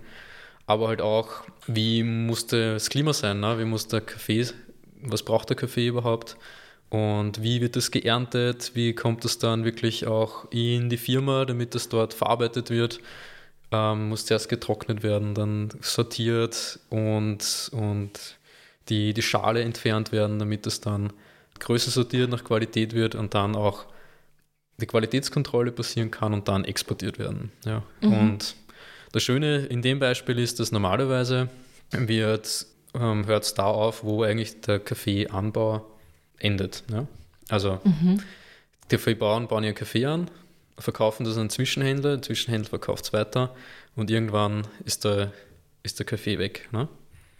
Aber 0.66 0.88
halt 0.88 1.00
auch, 1.00 1.44
wie 1.66 2.02
musste 2.02 2.74
das 2.74 2.88
Klima 2.88 3.12
sein, 3.12 3.40
ne? 3.40 3.58
wie 3.58 3.64
muss 3.64 3.88
der 3.88 4.00
Kaffee, 4.00 4.46
was 5.02 5.22
braucht 5.22 5.50
der 5.50 5.56
Kaffee 5.56 5.88
überhaupt? 5.88 6.36
Und 6.88 7.42
wie 7.42 7.60
wird 7.60 7.76
das 7.76 7.90
geerntet? 7.90 8.72
Wie 8.74 8.94
kommt 8.94 9.24
es 9.24 9.38
dann 9.38 9.64
wirklich 9.64 10.06
auch 10.06 10.50
in 10.50 10.88
die 10.88 10.96
Firma, 10.96 11.44
damit 11.44 11.74
das 11.74 11.88
dort 11.88 12.14
verarbeitet 12.14 12.70
wird? 12.70 13.00
Ähm, 13.70 14.08
muss 14.08 14.26
zuerst 14.26 14.48
getrocknet 14.48 15.04
werden, 15.04 15.34
dann 15.34 15.68
sortiert 15.80 16.80
und, 16.88 17.70
und 17.72 18.36
die, 18.88 19.14
die 19.14 19.22
Schale 19.22 19.62
entfernt 19.62 20.10
werden, 20.10 20.40
damit 20.40 20.66
es 20.66 20.80
dann 20.80 21.12
größer 21.60 21.90
sortiert 21.90 22.30
nach 22.30 22.44
Qualität 22.44 22.94
wird 22.94 23.14
und 23.14 23.34
dann 23.34 23.54
auch 23.54 23.86
die 24.80 24.86
Qualitätskontrolle 24.86 25.72
passieren 25.72 26.10
kann 26.10 26.34
und 26.34 26.48
dann 26.48 26.64
exportiert 26.64 27.18
werden. 27.18 27.52
Ja. 27.64 27.82
Mhm. 28.00 28.12
Und 28.12 28.54
das 29.12 29.22
Schöne 29.22 29.66
in 29.66 29.82
dem 29.82 29.98
Beispiel 29.98 30.38
ist, 30.38 30.60
dass 30.60 30.72
normalerweise 30.72 31.48
wird, 31.90 32.66
ähm, 32.94 33.26
hört 33.26 33.44
es 33.44 33.54
da 33.54 33.64
auf, 33.64 34.04
wo 34.04 34.22
eigentlich 34.22 34.60
der 34.60 34.80
Kaffeeanbau 34.80 35.86
endet. 36.38 36.84
Ja? 36.90 37.06
Also 37.48 37.80
mhm. 37.84 38.22
die 38.84 38.96
Kaffeebauern 38.96 39.48
bauen 39.48 39.64
ihren 39.64 39.74
Kaffee 39.74 40.06
an, 40.06 40.30
verkaufen 40.78 41.24
das 41.24 41.36
an 41.36 41.50
Zwischenhändler, 41.50 42.16
der 42.16 42.22
Zwischenhändler 42.22 42.70
verkauft 42.70 43.04
es 43.06 43.12
weiter 43.12 43.54
und 43.96 44.10
irgendwann 44.10 44.66
ist 44.84 45.04
der, 45.04 45.32
ist 45.82 45.98
der 45.98 46.06
Kaffee 46.06 46.38
weg. 46.38 46.68
Ne? 46.72 46.88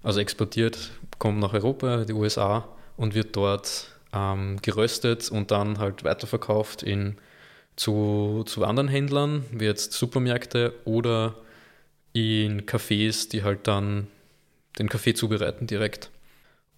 Also 0.03 0.21
exportiert, 0.21 0.91
kommt 1.19 1.39
nach 1.39 1.53
Europa, 1.53 2.05
die 2.05 2.13
USA 2.13 2.69
und 2.97 3.15
wird 3.15 3.37
dort 3.37 3.89
ähm, 4.13 4.59
geröstet 4.63 5.31
und 5.31 5.51
dann 5.51 5.79
halt 5.79 6.05
weiterverkauft 6.05 6.83
in, 6.83 7.17
zu, 7.77 8.45
zu 8.47 8.65
anderen 8.65 8.89
Händlern, 8.89 9.45
wie 9.53 9.65
jetzt 9.65 9.93
Supermärkte 9.93 10.75
oder 10.85 11.35
in 12.13 12.67
Cafés, 12.67 13.29
die 13.31 13.43
halt 13.43 13.67
dann 13.67 14.09
den 14.79 14.89
Kaffee 14.89 15.15
zubereiten 15.15 15.67
direkt. 15.67 16.11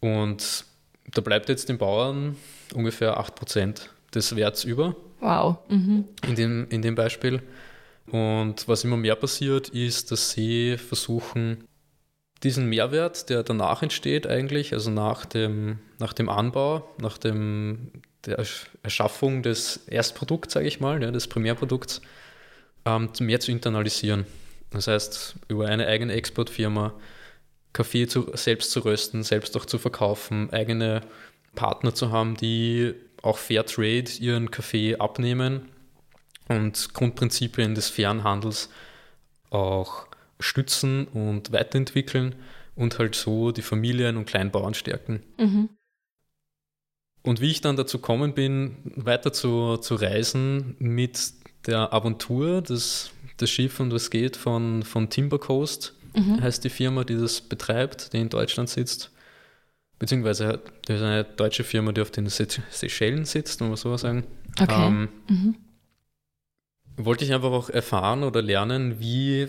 Und 0.00 0.64
da 1.12 1.20
bleibt 1.20 1.48
jetzt 1.48 1.68
den 1.68 1.78
Bauern 1.78 2.36
ungefähr 2.74 3.18
8% 3.18 3.82
des 4.14 4.36
Werts 4.36 4.64
über. 4.64 4.96
Wow. 5.20 5.58
Mhm. 5.68 6.04
In, 6.26 6.34
dem, 6.34 6.66
in 6.70 6.82
dem 6.82 6.94
Beispiel. 6.94 7.42
Und 8.10 8.66
was 8.68 8.84
immer 8.84 8.96
mehr 8.96 9.14
passiert, 9.14 9.68
ist, 9.68 10.10
dass 10.10 10.32
sie 10.32 10.76
versuchen, 10.76 11.64
diesen 12.42 12.66
Mehrwert, 12.68 13.28
der 13.30 13.42
danach 13.42 13.82
entsteht 13.82 14.26
eigentlich, 14.26 14.72
also 14.72 14.90
nach 14.90 15.25
dem, 15.25 15.78
nach 15.99 16.12
dem 16.12 16.28
Anbau, 16.28 16.88
nach 16.99 17.18
dem, 17.18 17.90
der 18.25 18.44
Erschaffung 18.82 19.42
des 19.42 19.87
Erstprodukts, 19.87 20.54
sage 20.54 20.66
ich 20.66 20.80
mal, 20.80 21.02
ja, 21.02 21.11
des 21.11 21.28
Primärprodukts, 21.28 22.02
ähm, 22.84 23.11
mehr 23.20 23.40
zu 23.40 23.52
internalisieren. 23.52 24.26
Das 24.70 24.88
heißt, 24.88 25.37
über 25.49 25.66
eine 25.66 25.87
eigene 25.87 26.14
Exportfirma 26.14 26.94
Kaffee 27.72 28.06
zu, 28.06 28.30
selbst 28.34 28.70
zu 28.70 28.80
rösten, 28.80 29.22
selbst 29.22 29.56
auch 29.56 29.64
zu 29.64 29.78
verkaufen, 29.78 30.50
eigene 30.52 31.02
Partner 31.54 31.94
zu 31.94 32.11
haben, 32.11 32.37
die 32.37 32.94
auch 33.22 33.38
Fair 33.38 33.64
Trade 33.64 34.11
ihren 34.18 34.50
Kaffee 34.50 34.96
abnehmen 34.96 35.68
und 36.49 36.92
Grundprinzipien 36.92 37.75
des 37.75 37.88
fairen 37.88 38.25
Handels 38.25 38.68
auch 39.50 40.06
stützen 40.42 41.06
und 41.06 41.52
weiterentwickeln 41.52 42.34
und 42.75 42.99
halt 42.99 43.14
so 43.14 43.52
die 43.52 43.62
Familien 43.62 44.16
und 44.16 44.26
Kleinbauern 44.26 44.75
stärken. 44.75 45.22
Mhm. 45.38 45.68
Und 47.22 47.40
wie 47.40 47.50
ich 47.50 47.61
dann 47.61 47.76
dazu 47.76 47.99
kommen 47.99 48.34
bin, 48.34 48.76
weiter 48.96 49.32
zu, 49.32 49.76
zu 49.76 49.94
reisen 49.94 50.76
mit 50.78 51.34
der 51.66 51.92
Aventur, 51.92 52.62
das, 52.62 53.12
das 53.37 53.50
Schiff 53.50 53.78
und 53.78 53.92
was 53.92 54.11
geht 54.11 54.37
von, 54.37 54.82
von 54.82 55.08
Timber 55.08 55.38
Coast, 55.38 55.94
mhm. 56.16 56.40
heißt 56.42 56.64
die 56.64 56.70
Firma, 56.70 57.04
die 57.04 57.16
das 57.16 57.40
betreibt, 57.40 58.12
die 58.12 58.18
in 58.18 58.28
Deutschland 58.28 58.68
sitzt. 58.68 59.12
Beziehungsweise 60.00 60.61
das 60.87 60.96
ist 60.96 61.02
eine 61.02 61.22
deutsche 61.22 61.62
Firma, 61.62 61.92
die 61.92 62.00
auf 62.00 62.11
den 62.11 62.28
Seychellen 62.28 63.25
sitzt, 63.25 63.61
muss 63.61 63.68
man 63.68 63.76
so 63.76 63.96
sagen. 63.96 64.25
Okay. 64.61 64.87
Ähm, 64.87 65.08
mhm. 65.28 65.56
Wollte 66.96 67.25
ich 67.25 67.32
einfach 67.32 67.52
auch 67.52 67.70
erfahren 67.70 68.25
oder 68.25 68.42
lernen, 68.42 68.99
wie 68.99 69.46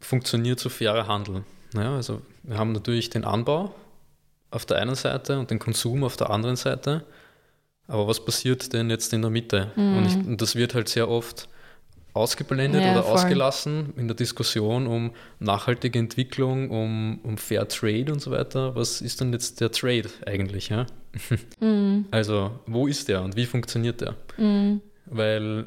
funktioniert 0.00 0.58
so 0.60 0.68
fairer 0.68 1.06
Handel. 1.06 1.44
Ja, 1.74 1.94
also 1.94 2.22
wir 2.42 2.58
haben 2.58 2.72
natürlich 2.72 3.10
den 3.10 3.24
Anbau 3.24 3.74
auf 4.50 4.66
der 4.66 4.78
einen 4.78 4.94
Seite 4.94 5.38
und 5.38 5.50
den 5.50 5.58
Konsum 5.58 6.02
auf 6.04 6.16
der 6.16 6.30
anderen 6.30 6.56
Seite. 6.56 7.04
Aber 7.86 8.06
was 8.06 8.24
passiert 8.24 8.72
denn 8.72 8.90
jetzt 8.90 9.12
in 9.12 9.22
der 9.22 9.30
Mitte? 9.30 9.72
Mhm. 9.76 9.96
Und, 9.96 10.06
ich, 10.06 10.16
und, 10.16 10.40
das 10.40 10.54
wird 10.54 10.74
halt 10.74 10.88
sehr 10.88 11.08
oft 11.08 11.48
ausgeblendet 12.12 12.82
ja, 12.82 12.92
oder 12.92 13.02
voll. 13.02 13.14
ausgelassen 13.14 13.92
in 13.96 14.08
der 14.08 14.16
Diskussion 14.16 14.86
um 14.86 15.12
nachhaltige 15.38 15.98
Entwicklung, 15.98 16.70
um, 16.70 17.20
um 17.22 17.36
Fair 17.36 17.68
Trade 17.68 18.12
und 18.12 18.20
so 18.20 18.30
weiter. 18.30 18.74
Was 18.74 19.00
ist 19.00 19.20
denn 19.20 19.32
jetzt 19.32 19.60
der 19.60 19.70
Trade 19.70 20.08
eigentlich? 20.26 20.68
Ja? 20.68 20.86
Mhm. 21.60 22.06
Also, 22.10 22.52
wo 22.66 22.86
ist 22.86 23.08
der 23.08 23.22
und 23.22 23.36
wie 23.36 23.44
funktioniert 23.44 24.00
der? 24.00 24.14
Mhm. 24.38 24.80
Weil 25.06 25.66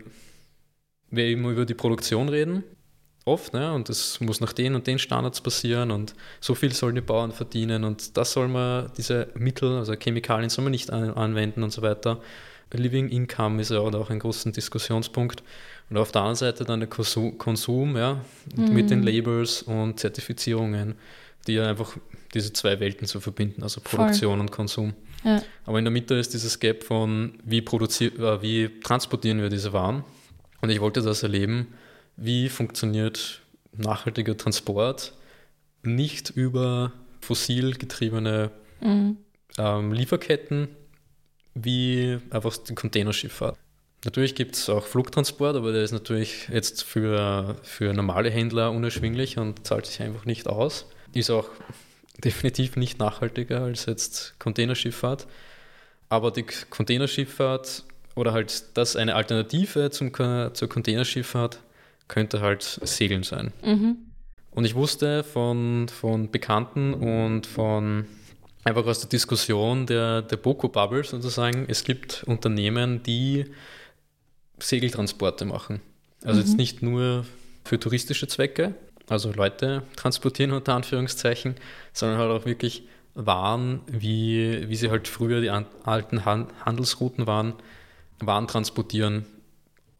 wir 1.11 1.25
eben 1.25 1.49
über 1.49 1.65
die 1.65 1.73
Produktion 1.73 2.29
reden, 2.29 2.63
oft, 3.25 3.53
ne? 3.53 3.73
und 3.73 3.89
das 3.89 4.19
muss 4.19 4.41
nach 4.41 4.53
den 4.53 4.75
und 4.75 4.85
den 4.87 4.99
Standards 4.99 5.41
passieren 5.41 5.91
und 5.91 6.13
so 6.41 6.55
viel 6.55 6.73
sollen 6.73 6.95
die 6.95 7.01
Bauern 7.01 7.31
verdienen 7.31 7.83
und 7.83 8.17
das 8.17 8.33
soll 8.33 8.47
man, 8.47 8.91
diese 8.97 9.29
Mittel, 9.35 9.77
also 9.77 9.93
Chemikalien 9.93 10.49
soll 10.49 10.63
man 10.63 10.71
nicht 10.71 10.91
an, 10.91 11.11
anwenden 11.11 11.63
und 11.63 11.71
so 11.71 11.81
weiter. 11.81 12.19
Living 12.73 13.09
Income 13.09 13.61
ist 13.61 13.71
ja 13.71 13.79
auch 13.79 14.09
ein 14.09 14.19
großer 14.19 14.51
Diskussionspunkt. 14.51 15.43
Und 15.89 15.97
auf 15.97 16.11
der 16.11 16.21
anderen 16.21 16.37
Seite 16.37 16.65
dann 16.65 16.79
der 16.79 16.89
Konsum, 16.89 17.95
ja, 17.95 18.19
mhm. 18.55 18.73
mit 18.73 18.89
den 18.89 19.03
Labels 19.03 19.61
und 19.61 19.99
Zertifizierungen, 19.99 20.95
die 21.45 21.53
ja 21.53 21.69
einfach 21.69 21.95
diese 22.33 22.51
zwei 22.51 22.79
Welten 22.79 23.05
zu 23.05 23.19
verbinden, 23.19 23.61
also 23.61 23.81
Produktion 23.81 24.31
Voll. 24.31 24.39
und 24.39 24.51
Konsum. 24.51 24.93
Ja. 25.23 25.41
Aber 25.65 25.77
in 25.77 25.85
der 25.85 25.91
Mitte 25.91 26.15
ist 26.15 26.33
dieses 26.33 26.59
Gap 26.59 26.83
von, 26.83 27.33
wie, 27.43 27.59
äh, 27.59 28.41
wie 28.41 28.79
transportieren 28.81 29.41
wir 29.41 29.49
diese 29.49 29.71
Waren. 29.71 30.03
Und 30.61 30.69
ich 30.69 30.81
wollte 30.81 31.01
das 31.01 31.21
erleben, 31.21 31.67
wie 32.15 32.49
funktioniert 32.49 33.41
nachhaltiger 33.75 34.37
Transport 34.37 35.13
nicht 35.83 36.29
über 36.29 36.91
fossil 37.21 37.73
getriebene 37.73 38.51
mhm. 38.81 39.17
ähm, 39.57 39.93
Lieferketten, 39.93 40.69
wie 41.53 42.19
einfach 42.29 42.55
die 42.57 42.75
Containerschifffahrt. 42.75 43.57
Natürlich 44.05 44.35
gibt 44.35 44.55
es 44.55 44.69
auch 44.69 44.85
Flugtransport, 44.85 45.55
aber 45.55 45.71
der 45.71 45.83
ist 45.83 45.93
natürlich 45.93 46.49
jetzt 46.49 46.83
für, 46.83 47.55
für 47.63 47.93
normale 47.93 48.29
Händler 48.29 48.71
unerschwinglich 48.71 49.37
und 49.37 49.65
zahlt 49.65 49.85
sich 49.85 50.01
einfach 50.01 50.25
nicht 50.25 50.47
aus. 50.47 50.87
Ist 51.13 51.29
auch 51.29 51.49
definitiv 52.23 52.75
nicht 52.75 52.99
nachhaltiger 52.99 53.61
als 53.61 53.85
jetzt 53.85 54.37
Containerschifffahrt. 54.39 55.27
Aber 56.09 56.31
die 56.31 56.45
Containerschifffahrt 56.69 57.85
oder 58.15 58.33
halt, 58.33 58.77
dass 58.77 58.95
eine 58.95 59.15
Alternative 59.15 59.89
zum, 59.89 60.13
zur 60.13 60.69
Containerschifffahrt 60.69 61.59
könnte 62.07 62.41
halt 62.41 62.63
Segeln 62.83 63.23
sein. 63.23 63.51
Mhm. 63.63 63.97
Und 64.51 64.65
ich 64.65 64.75
wusste 64.75 65.23
von, 65.23 65.87
von 65.89 66.29
Bekannten 66.29 66.93
und 66.93 67.47
von 67.47 68.05
einfach 68.63 68.85
aus 68.85 68.99
der 68.99 69.09
Diskussion 69.09 69.85
der, 69.85 70.21
der 70.21 70.37
Boko-Bubble 70.37 71.03
sozusagen, 71.03 71.65
es 71.67 71.83
gibt 71.83 72.23
Unternehmen, 72.25 73.03
die 73.03 73.45
Segeltransporte 74.59 75.45
machen. 75.45 75.81
Also 76.23 76.39
mhm. 76.39 76.45
jetzt 76.45 76.57
nicht 76.57 76.81
nur 76.81 77.25
für 77.65 77.79
touristische 77.79 78.27
Zwecke, 78.27 78.75
also 79.07 79.31
Leute 79.31 79.83
transportieren 79.95 80.51
unter 80.51 80.75
Anführungszeichen, 80.75 81.55
sondern 81.91 82.19
halt 82.19 82.31
auch 82.31 82.45
wirklich 82.45 82.83
Waren, 83.15 83.81
wie, 83.85 84.67
wie 84.69 84.75
sie 84.75 84.89
halt 84.89 85.07
früher 85.07 85.41
die 85.41 85.49
alten 85.49 86.25
Handelsrouten 86.25 87.27
waren, 87.27 87.53
Waren 88.19 88.47
transportieren 88.47 89.25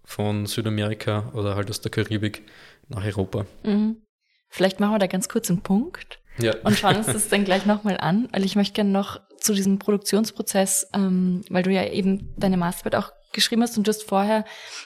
von 0.05 0.45
Südamerika 0.45 1.31
oder 1.33 1.55
halt 1.55 1.69
aus 1.69 1.81
der 1.81 1.91
Karibik 1.91 2.43
nach 2.89 3.03
Europa. 3.03 3.45
Mhm. 3.63 4.01
Vielleicht 4.49 4.79
machen 4.79 4.93
wir 4.93 4.99
da 4.99 5.07
ganz 5.07 5.29
kurz 5.29 5.49
einen 5.49 5.61
Punkt 5.61 6.19
ja. 6.37 6.55
und 6.63 6.77
schauen 6.77 6.97
uns 6.97 7.07
das 7.07 7.29
dann 7.29 7.43
gleich 7.43 7.65
nochmal 7.65 7.97
an, 7.97 8.29
weil 8.31 8.45
ich 8.45 8.55
möchte 8.55 8.73
gerne 8.73 8.91
noch 8.91 9.19
zu 9.39 9.53
diesem 9.53 9.79
Produktionsprozess, 9.79 10.89
ähm, 10.93 11.41
weil 11.49 11.63
du 11.63 11.71
ja 11.71 11.85
eben 11.85 12.33
deine 12.37 12.57
Masterarbeit 12.57 12.95
auch 12.95 13.11
geschrieben 13.33 13.63
hast 13.63 13.77
und 13.77 13.87
du 13.87 13.89
hast 13.89 14.03
vorher 14.03 14.45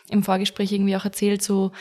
im 0.10 0.24
Vorgespräch 0.24 0.72
irgendwie 0.72 0.96
auch 0.96 1.06
erzählt, 1.06 1.44
so 1.44 1.72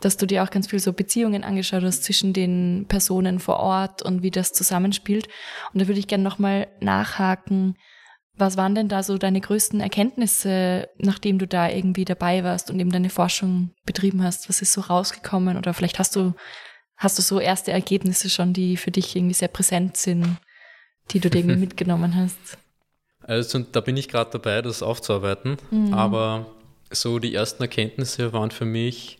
dass 0.00 0.16
du 0.16 0.26
dir 0.26 0.42
auch 0.42 0.50
ganz 0.50 0.68
viel 0.68 0.80
so 0.80 0.92
Beziehungen 0.92 1.44
angeschaut 1.44 1.82
hast 1.84 2.04
zwischen 2.04 2.32
den 2.32 2.86
Personen 2.88 3.38
vor 3.38 3.58
Ort 3.58 4.02
und 4.02 4.22
wie 4.22 4.30
das 4.30 4.52
zusammenspielt. 4.52 5.28
Und 5.72 5.80
da 5.80 5.86
würde 5.86 6.00
ich 6.00 6.08
gerne 6.08 6.24
nochmal 6.24 6.68
nachhaken, 6.80 7.76
was 8.42 8.56
waren 8.56 8.74
denn 8.74 8.88
da 8.88 9.02
so 9.02 9.18
deine 9.18 9.40
größten 9.40 9.80
Erkenntnisse, 9.80 10.88
nachdem 10.98 11.38
du 11.38 11.46
da 11.46 11.68
irgendwie 11.68 12.04
dabei 12.04 12.44
warst 12.44 12.70
und 12.70 12.78
eben 12.80 12.90
deine 12.90 13.10
Forschung 13.10 13.70
betrieben 13.86 14.22
hast? 14.22 14.48
Was 14.48 14.60
ist 14.60 14.72
so 14.72 14.80
rausgekommen? 14.80 15.56
Oder 15.56 15.72
vielleicht 15.74 15.98
hast 15.98 16.16
du, 16.16 16.34
hast 16.96 17.18
du 17.18 17.22
so 17.22 17.40
erste 17.40 17.72
Ergebnisse 17.72 18.28
schon, 18.28 18.52
die 18.52 18.76
für 18.76 18.90
dich 18.90 19.16
irgendwie 19.16 19.34
sehr 19.34 19.48
präsent 19.48 19.96
sind, 19.96 20.36
die 21.10 21.20
du 21.20 21.30
dir 21.30 21.38
irgendwie 21.38 21.56
mitgenommen 21.66 22.16
hast? 22.16 22.58
Also 23.20 23.60
da 23.60 23.80
bin 23.80 23.96
ich 23.96 24.08
gerade 24.08 24.30
dabei, 24.32 24.60
das 24.62 24.82
aufzuarbeiten. 24.82 25.56
Mhm. 25.70 25.94
Aber 25.94 26.46
so 26.90 27.18
die 27.18 27.34
ersten 27.34 27.62
Erkenntnisse 27.62 28.32
waren 28.32 28.50
für 28.50 28.64
mich 28.64 29.18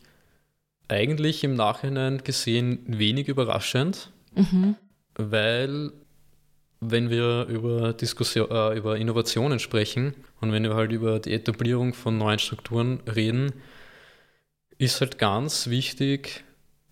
eigentlich 0.89 1.45
im 1.45 1.55
Nachhinein 1.55 2.19
gesehen 2.25 2.81
wenig 2.87 3.29
überraschend, 3.29 4.11
mhm. 4.35 4.77
weil 5.15 5.93
wenn 6.85 7.11
wir 7.11 7.47
über, 7.47 7.93
Diskussion, 7.93 8.51
äh, 8.51 8.77
über 8.77 8.97
Innovationen 8.97 9.61
sprechen 9.61 10.15
und 10.41 10.51
wenn 10.51 10.65
wir 10.65 10.75
halt 10.75 10.91
über 10.91 11.21
die 11.21 11.33
Etablierung 11.33 11.95
von 11.95 12.19
neuen 12.19 12.41
Strukturen 12.41 13.01
reden, 13.07 13.53
ist 14.79 15.01
halt 15.01 15.19
ganz 15.19 15.69
wichtig, 15.69 16.43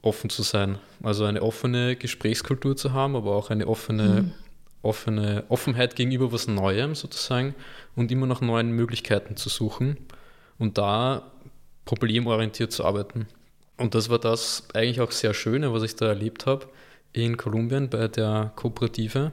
offen 0.00 0.30
zu 0.30 0.42
sein. 0.42 0.78
Also 1.02 1.24
eine 1.24 1.42
offene 1.42 1.96
Gesprächskultur 1.96 2.76
zu 2.76 2.92
haben, 2.92 3.16
aber 3.16 3.34
auch 3.34 3.50
eine 3.50 3.66
offene, 3.66 4.22
mhm. 4.22 4.32
offene 4.82 5.44
Offenheit 5.48 5.96
gegenüber 5.96 6.30
was 6.30 6.46
Neuem 6.46 6.94
sozusagen 6.94 7.56
und 7.96 8.12
immer 8.12 8.26
nach 8.26 8.40
neuen 8.40 8.70
Möglichkeiten 8.70 9.36
zu 9.36 9.48
suchen 9.48 9.96
und 10.56 10.78
da 10.78 11.32
problemorientiert 11.84 12.70
zu 12.70 12.84
arbeiten. 12.84 13.26
Und 13.76 13.96
das 13.96 14.08
war 14.08 14.20
das 14.20 14.68
eigentlich 14.72 15.00
auch 15.00 15.10
sehr 15.10 15.34
Schöne, 15.34 15.72
was 15.72 15.82
ich 15.82 15.96
da 15.96 16.06
erlebt 16.06 16.46
habe 16.46 16.68
in 17.12 17.36
Kolumbien 17.36 17.90
bei 17.90 18.06
der 18.06 18.52
Kooperative 18.54 19.32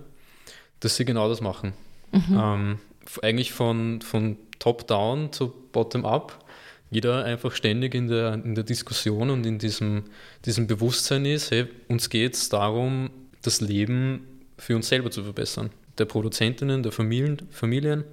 dass 0.80 0.96
sie 0.96 1.06
genau 1.06 1.30
das 1.30 1.42
machen. 1.42 1.74
Mhm. 2.12 2.40
Ähm, 2.40 2.80
eigentlich 3.22 3.54
von, 3.54 4.02
von 4.02 4.38
Top-Down 4.60 5.32
zu 5.32 5.54
Bottom-Up. 5.72 6.44
Jeder 6.90 7.26
einfach 7.26 7.54
ständig 7.54 7.96
in 7.96 8.08
der, 8.08 8.34
in 8.36 8.56
der 8.56 8.64
Diskussion 8.64 9.30
und 9.30 9.46
in 9.46 9.60
diesem, 9.60 10.06
diesem 10.46 10.68
Bewusstsein 10.68 11.26
ist, 11.26 11.52
hey, 11.52 11.68
uns 11.90 12.10
geht 12.10 12.36
es 12.36 12.50
darum, 12.50 13.10
das 13.42 13.60
Leben 13.60 14.26
für 14.58 14.76
uns 14.76 14.88
selber 14.88 15.12
zu 15.12 15.24
verbessern. 15.24 15.70
Der 15.98 16.06
Produzentinnen, 16.06 16.84
der 16.84 16.92
Familien, 16.92 17.42
Familien. 17.52 18.04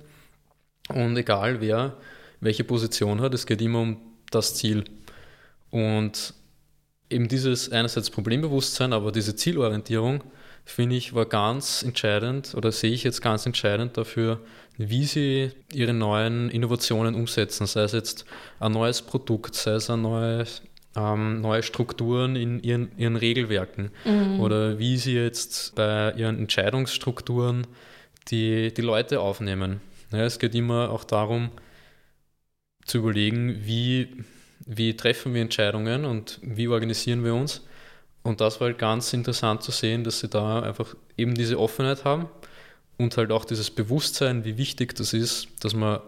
Und 0.89 1.17
egal 1.17 1.61
wer 1.61 1.97
welche 2.41 2.65
Position 2.65 3.21
hat, 3.21 3.33
es 3.33 3.47
geht 3.47 3.63
immer 3.63 3.81
um 3.81 3.97
das 4.31 4.55
Ziel. 4.57 4.85
Und 5.71 6.35
eben 7.11 7.29
dieses 7.29 7.71
einerseits 7.71 8.11
Problembewusstsein, 8.11 8.93
aber 8.93 9.13
diese 9.13 9.37
Zielorientierung 9.37 10.23
finde 10.65 10.97
ich, 10.97 11.15
war 11.15 11.27
ganz 11.27 11.83
entscheidend 11.83 12.55
oder 12.55 12.73
sehe 12.73 12.93
ich 12.93 13.05
jetzt 13.05 13.21
ganz 13.21 13.47
entscheidend 13.47 13.97
dafür, 13.97 14.41
wie 14.77 15.05
sie 15.05 15.51
ihre 15.73 15.93
neuen 15.93 16.51
Innovationen 16.51 17.15
umsetzen, 17.15 17.67
sei 17.67 17.83
es 17.83 17.93
jetzt 17.93 18.25
ein 18.61 18.73
neues 18.73 19.03
Produkt, 19.03 19.55
sei 19.55 19.73
es 19.73 19.91
ein 19.91 20.03
neues, 20.03 20.63
ähm, 20.97 21.41
neue 21.41 21.63
Strukturen 21.63 22.35
in 22.35 22.63
ihren, 22.63 22.97
ihren 22.97 23.17
Regelwerken 23.17 23.91
mhm. 24.05 24.41
oder 24.41 24.79
wie 24.79 24.97
sie 24.97 25.15
jetzt 25.15 25.75
bei 25.75 26.13
ihren 26.13 26.39
Entscheidungsstrukturen 26.39 27.67
die, 28.29 28.73
die 28.73 28.83
Leute 28.83 29.21
aufnehmen. 29.21 29.81
Ja, 30.13 30.25
es 30.25 30.39
geht 30.39 30.55
immer 30.55 30.91
auch 30.91 31.05
darum, 31.05 31.51
zu 32.85 32.99
überlegen, 32.99 33.65
wie, 33.65 34.09
wie 34.67 34.97
treffen 34.97 35.35
wir 35.35 35.43
Entscheidungen 35.43 36.05
und 36.05 36.39
wie 36.43 36.69
organisieren 36.69 37.25
wir 37.25 37.35
uns 37.35 37.63
und 38.25 38.41
das 38.41 38.61
war 38.61 38.69
halt 38.69 38.79
ganz 38.79 39.13
interessant 39.13 39.63
zu 39.63 39.71
sehen, 39.71 40.03
dass 40.03 40.21
sie 40.21 40.29
da 40.29 40.63
einfach 40.63 40.97
eben 41.17 41.35
diese 41.35 41.59
Offenheit 41.61 42.05
haben 42.05 42.29
und 42.97 43.17
halt 43.17 43.31
auch 43.31 43.45
dieses 43.45 43.71
Bewusstsein, 43.71 44.45
wie 44.45 44.57
wichtig 44.57 44.97
das 44.97 45.13
ist, 45.13 45.49
dass 45.61 45.75
man 45.75 46.01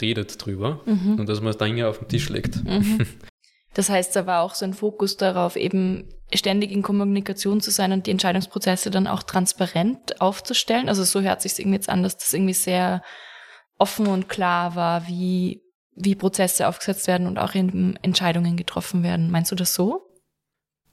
redet 0.00 0.44
drüber 0.44 0.80
mhm. 0.84 1.18
und 1.18 1.28
dass 1.28 1.40
man 1.40 1.56
Dinge 1.56 1.88
auf 1.88 1.98
den 1.98 2.08
Tisch 2.08 2.28
legt. 2.28 2.62
Mhm. 2.64 3.06
Das 3.74 3.88
heißt, 3.88 4.14
da 4.14 4.26
war 4.26 4.42
auch 4.42 4.54
so 4.54 4.66
ein 4.66 4.74
Fokus 4.74 5.16
darauf, 5.16 5.56
eben 5.56 6.04
ständig 6.34 6.72
in 6.72 6.82
Kommunikation 6.82 7.62
zu 7.62 7.70
sein 7.70 7.92
und 7.92 8.06
die 8.06 8.10
Entscheidungsprozesse 8.10 8.90
dann 8.90 9.06
auch 9.06 9.22
transparent 9.22 10.20
aufzustellen. 10.20 10.90
Also 10.90 11.04
so 11.04 11.22
hört 11.22 11.40
sich 11.40 11.58
irgendwie 11.58 11.76
jetzt 11.76 11.88
an, 11.88 12.02
dass 12.02 12.18
das 12.18 12.34
irgendwie 12.34 12.52
sehr 12.52 13.02
offen 13.78 14.08
und 14.08 14.28
klar 14.28 14.76
war, 14.76 15.08
wie, 15.08 15.62
wie 15.94 16.14
Prozesse 16.14 16.68
aufgesetzt 16.68 17.06
werden 17.06 17.26
und 17.26 17.38
auch 17.38 17.54
Entscheidungen 17.54 18.58
getroffen 18.58 19.02
werden. 19.02 19.30
Meinst 19.30 19.50
du 19.52 19.56
das 19.56 19.72
so? 19.72 20.11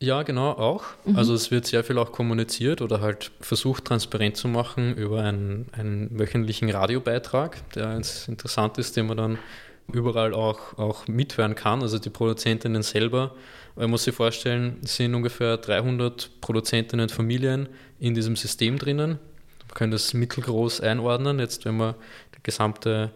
Ja, 0.02 0.24
genau, 0.24 0.52
auch. 0.52 0.86
Mhm. 1.04 1.18
Also 1.18 1.34
es 1.34 1.52
wird 1.52 1.66
sehr 1.66 1.84
viel 1.84 1.98
auch 1.98 2.14
kommuniziert 2.14 2.82
oder 2.82 3.02
halt 3.02 3.32
versucht 3.42 3.84
transparent 3.86 4.38
zu 4.38 4.48
machen 4.48 4.96
über 4.96 5.24
einen, 5.24 5.68
einen 5.74 6.18
wöchentlichen 6.18 6.70
Radiobeitrag, 6.70 7.70
der 7.74 7.88
ganz 7.88 8.30
interessant 8.30 8.78
ist, 8.78 8.96
den 8.96 9.08
man 9.08 9.18
dann 9.18 9.40
überall 9.92 10.34
auch, 10.34 10.78
auch 10.78 11.08
mithören 11.08 11.56
kann. 11.56 11.82
Also 11.82 12.00
die 12.00 12.10
Produzentinnen 12.10 12.82
selber, 12.82 13.36
man 13.76 13.90
muss 13.90 14.06
sich 14.06 14.16
vorstellen, 14.16 14.78
es 14.84 14.96
sind 14.96 15.14
ungefähr 15.16 15.58
300 15.58 16.40
Produzentinnen 16.40 17.10
Familien 17.10 17.68
in 18.00 18.14
diesem 18.14 18.38
System 18.38 18.78
drinnen. 18.78 19.20
Man 19.68 19.74
kann 19.74 19.92
das 19.92 20.14
mittelgroß 20.14 20.80
einordnen, 20.80 21.40
jetzt 21.40 21.66
wenn 21.66 21.76
man 21.76 21.96
die 22.38 22.44
gesamte 22.44 23.12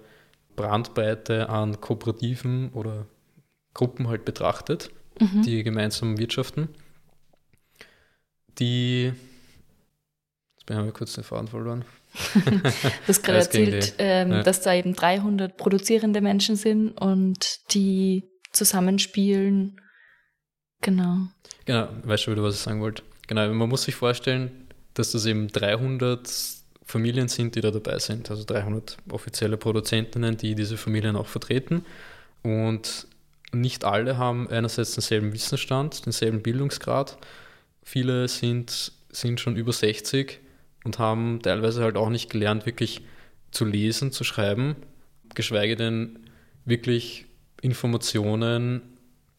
Brandbreite 0.57 1.47
an 1.47 1.79
Kooperativen 1.79 2.71
oder 2.73 3.05
Gruppen 3.73 4.09
halt 4.09 4.25
betrachtet 4.25 4.91
mhm. 5.19 5.41
die 5.43 5.63
gemeinsamen 5.63 6.17
wirtschaften. 6.17 6.69
Die. 8.59 9.13
Jetzt 10.59 10.75
haben 10.77 10.85
wir 10.85 10.93
kurz 10.93 11.13
den 11.13 11.23
Faden 11.23 11.47
verloren. 11.47 11.85
du 12.35 12.63
hast 13.07 13.23
gerade 13.23 13.39
erzählt, 13.39 13.95
ähm, 13.97 14.31
ja. 14.31 14.43
dass 14.43 14.61
da 14.61 14.73
eben 14.73 14.93
300 14.93 15.57
produzierende 15.57 16.21
Menschen 16.21 16.55
sind 16.55 16.91
und 16.91 17.73
die 17.73 18.23
zusammenspielen. 18.51 19.81
Genau. 20.81 21.27
Genau, 21.65 21.89
weißt 22.03 22.27
du 22.27 22.31
wieder, 22.31 22.43
was 22.43 22.55
ich 22.55 22.61
sagen 22.61 22.81
wollte? 22.81 23.03
Genau, 23.27 23.51
man 23.53 23.69
muss 23.69 23.83
sich 23.83 23.95
vorstellen, 23.95 24.67
dass 24.93 25.11
das 25.11 25.25
eben 25.25 25.47
300 25.47 26.29
Familien 26.85 27.27
sind, 27.29 27.55
die 27.55 27.61
da 27.61 27.71
dabei 27.71 27.99
sind. 27.99 28.29
Also 28.29 28.43
300 28.43 28.97
offizielle 29.09 29.57
Produzentinnen, 29.57 30.37
die 30.37 30.55
diese 30.55 30.77
Familien 30.77 31.15
auch 31.15 31.27
vertreten. 31.27 31.85
Und 32.43 33.07
nicht 33.53 33.85
alle 33.85 34.17
haben 34.17 34.49
einerseits 34.49 34.93
denselben 34.93 35.33
Wissensstand, 35.33 36.05
denselben 36.05 36.41
Bildungsgrad. 36.41 37.17
Viele 37.83 38.27
sind, 38.27 38.91
sind 39.09 39.39
schon 39.39 39.55
über 39.55 39.73
60 39.73 40.39
und 40.83 40.99
haben 40.99 41.41
teilweise 41.41 41.83
halt 41.83 41.95
auch 41.95 42.09
nicht 42.09 42.29
gelernt, 42.29 42.65
wirklich 42.65 43.01
zu 43.51 43.65
lesen, 43.65 44.11
zu 44.11 44.23
schreiben, 44.23 44.75
geschweige 45.35 45.75
denn 45.75 46.19
wirklich 46.65 47.25
Informationen, 47.61 48.81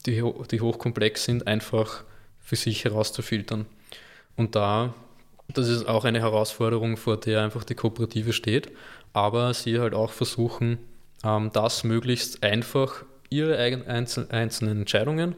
die, 0.07 0.23
die 0.51 0.61
hochkomplex 0.61 1.25
sind, 1.25 1.47
einfach 1.47 2.05
für 2.39 2.57
sich 2.57 2.85
herauszufiltern. 2.85 3.67
Und 4.37 4.55
da, 4.55 4.95
das 5.49 5.69
ist 5.69 5.87
auch 5.87 6.05
eine 6.05 6.21
Herausforderung, 6.21 6.97
vor 6.97 7.19
der 7.19 7.43
einfach 7.43 7.65
die 7.65 7.75
Kooperative 7.75 8.33
steht, 8.33 8.71
aber 9.13 9.55
sie 9.55 9.79
halt 9.79 9.95
auch 9.95 10.11
versuchen, 10.11 10.79
ähm, 11.25 11.51
das 11.53 11.85
möglichst 11.85 12.43
einfach 12.43 13.05
ihre 13.31 13.57
einzelnen 13.57 14.81
Entscheidungen 14.81 15.35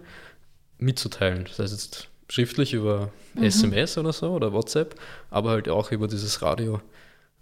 mitzuteilen. 0.78 1.44
Das 1.44 1.58
heißt 1.58 1.72
jetzt 1.72 2.08
schriftlich 2.28 2.74
über 2.74 3.12
mhm. 3.34 3.44
SMS 3.44 3.98
oder 3.98 4.12
so 4.12 4.32
oder 4.32 4.52
WhatsApp, 4.52 4.96
aber 5.30 5.50
halt 5.50 5.68
auch 5.68 5.92
über 5.92 6.08
dieses 6.08 6.42
Radio, 6.42 6.80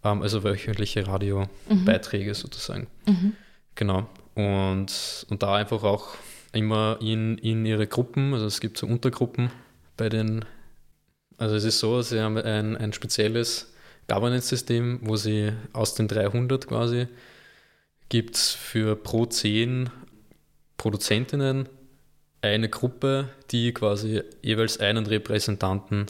ähm, 0.04 0.22
also 0.22 0.44
wöchentliche 0.44 1.07
Radiobeiträge 1.07 2.30
mhm. 2.30 2.35
sozusagen. 2.35 2.87
Mhm. 3.07 3.33
Genau. 3.74 4.09
Und, 4.35 5.26
und 5.28 5.42
da 5.42 5.54
einfach 5.57 5.83
auch 5.83 6.16
immer 6.52 6.98
in, 7.00 7.38
in 7.38 7.64
ihre 7.66 7.87
Gruppen, 7.87 8.35
also 8.35 8.46
es 8.46 8.61
gibt 8.61 8.78
so 8.78 8.87
Untergruppen 8.87 9.50
bei 9.96 10.09
den, 10.09 10.44
also 11.38 11.57
es 11.57 11.64
ist 11.64 11.78
so, 11.78 12.02
sie 12.02 12.20
haben 12.20 12.37
ein, 12.37 12.76
ein 12.76 12.92
spezielles 12.92 13.72
Governance-System, 14.09 15.00
wo 15.02 15.16
sie 15.16 15.52
aus 15.72 15.94
den 15.94 16.09
300 16.09 16.66
quasi 16.66 17.09
gibt 18.09 18.37
es 18.37 18.50
für 18.50 18.96
pro 18.96 19.26
10 19.26 19.90
Produzentinnen 20.85 21.66
eine 22.42 22.68
Gruppe, 22.68 23.31
die 23.51 23.73
quasi 23.73 24.23
jeweils 24.42 24.81
einen 24.81 25.07
Repräsentanten 25.07 26.09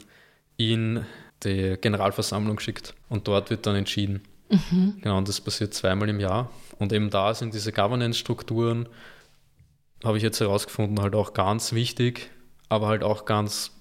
in 0.57 1.05
die 1.43 1.77
Generalversammlung 1.79 2.59
schickt. 2.59 2.93
Und 3.07 3.29
dort 3.29 3.49
wird 3.51 3.65
dann 3.65 3.77
entschieden. 3.77 4.21
Mhm. 4.49 4.97
Genau, 4.99 5.17
und 5.17 5.29
das 5.29 5.39
passiert 5.39 5.73
zweimal 5.73 6.09
im 6.09 6.19
Jahr. 6.19 6.51
Und 6.77 6.91
eben 6.91 7.09
da 7.09 7.33
sind 7.33 7.53
diese 7.53 7.71
Governance-Strukturen, 7.71 8.89
habe 10.03 10.17
ich 10.17 10.23
jetzt 10.23 10.41
herausgefunden, 10.41 11.01
halt 11.01 11.15
auch 11.15 11.31
ganz 11.31 11.71
wichtig, 11.71 12.29
aber 12.67 12.87
halt 12.87 13.05
auch 13.05 13.23
ganz 13.23 13.71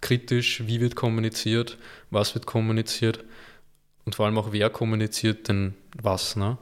kritisch, 0.00 0.66
wie 0.66 0.80
wird 0.80 0.96
kommuniziert, 0.96 1.78
was 2.10 2.34
wird 2.34 2.46
kommuniziert 2.46 3.22
und 4.04 4.16
vor 4.16 4.26
allem 4.26 4.36
auch 4.36 4.50
wer 4.50 4.68
kommuniziert 4.68 5.46
denn 5.46 5.74
was. 5.96 6.34
Ne? 6.34 6.58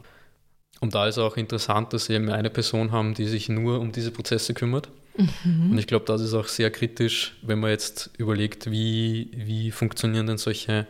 Und 0.80 0.94
da 0.94 1.08
ist 1.08 1.18
auch 1.18 1.36
interessant, 1.36 1.92
dass 1.92 2.06
sie 2.06 2.14
eben 2.14 2.30
eine 2.30 2.50
Person 2.50 2.92
haben, 2.92 3.14
die 3.14 3.26
sich 3.26 3.48
nur 3.48 3.80
um 3.80 3.92
diese 3.92 4.10
Prozesse 4.10 4.54
kümmert. 4.54 4.88
Mhm. 5.16 5.72
Und 5.72 5.78
ich 5.78 5.86
glaube, 5.86 6.04
das 6.04 6.20
ist 6.20 6.34
auch 6.34 6.46
sehr 6.46 6.70
kritisch, 6.70 7.36
wenn 7.42 7.58
man 7.58 7.70
jetzt 7.70 8.10
überlegt, 8.18 8.70
wie, 8.70 9.30
wie 9.34 9.70
funktionieren 9.72 10.26
denn 10.26 10.38
solche 10.38 10.86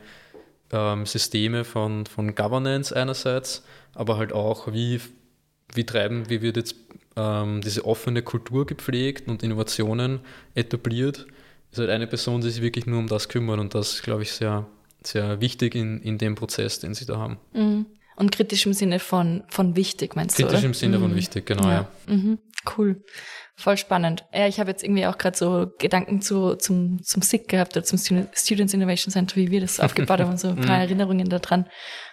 ähm, 0.70 1.06
Systeme 1.06 1.64
von, 1.64 2.04
von 2.04 2.34
Governance 2.34 2.94
einerseits, 2.94 3.64
aber 3.94 4.18
halt 4.18 4.32
auch, 4.32 4.72
wie, 4.72 5.00
wie 5.72 5.84
treiben, 5.84 6.28
wie 6.28 6.42
wird 6.42 6.58
jetzt 6.58 6.76
ähm, 7.16 7.62
diese 7.62 7.86
offene 7.86 8.22
Kultur 8.22 8.66
gepflegt 8.66 9.28
und 9.28 9.42
Innovationen 9.42 10.20
etabliert. 10.54 11.26
Ist 11.72 11.78
halt 11.78 11.90
eine 11.90 12.06
Person, 12.06 12.42
die 12.42 12.50
sich 12.50 12.62
wirklich 12.62 12.86
nur 12.86 12.98
um 12.98 13.08
das 13.08 13.28
kümmert 13.28 13.58
und 13.58 13.74
das, 13.74 14.02
glaube 14.02 14.22
ich, 14.22 14.32
sehr, 14.32 14.66
sehr 15.02 15.40
wichtig 15.40 15.74
in, 15.74 16.00
in 16.02 16.18
dem 16.18 16.34
Prozess, 16.34 16.80
den 16.80 16.94
sie 16.94 17.06
da 17.06 17.16
haben. 17.16 17.38
Mhm. 17.54 17.86
Und 18.18 18.32
kritisch 18.32 18.66
im 18.66 18.72
Sinne 18.72 18.98
von, 18.98 19.44
von 19.48 19.76
wichtig, 19.76 20.16
meinst 20.16 20.36
kritisch 20.36 20.48
du? 20.48 20.54
Kritisch 20.56 20.64
im 20.64 20.74
Sinne 20.74 20.98
mhm. 20.98 21.02
von 21.02 21.14
wichtig, 21.14 21.46
genau, 21.46 21.68
ja. 21.68 21.88
ja. 22.08 22.14
Mhm. 22.14 22.38
Cool. 22.76 23.04
Voll 23.54 23.76
spannend. 23.76 24.24
Ja, 24.34 24.48
ich 24.48 24.58
habe 24.58 24.70
jetzt 24.70 24.82
irgendwie 24.82 25.06
auch 25.06 25.18
gerade 25.18 25.36
so 25.36 25.68
Gedanken 25.78 26.20
zu, 26.20 26.56
zum, 26.56 27.00
zum 27.02 27.22
SIG 27.22 27.48
gehabt 27.48 27.76
oder 27.76 27.84
zum 27.84 27.98
Students 27.98 28.74
Innovation 28.74 29.12
Center, 29.12 29.36
wie 29.36 29.52
wir 29.52 29.60
das 29.60 29.78
aufgebaut 29.80 30.20
haben 30.20 30.30
und 30.30 30.40
so 30.40 30.48
ein 30.48 30.56
paar 30.56 30.76
mhm. 30.76 30.82
Erinnerungen 30.82 31.28
daran. 31.28 31.66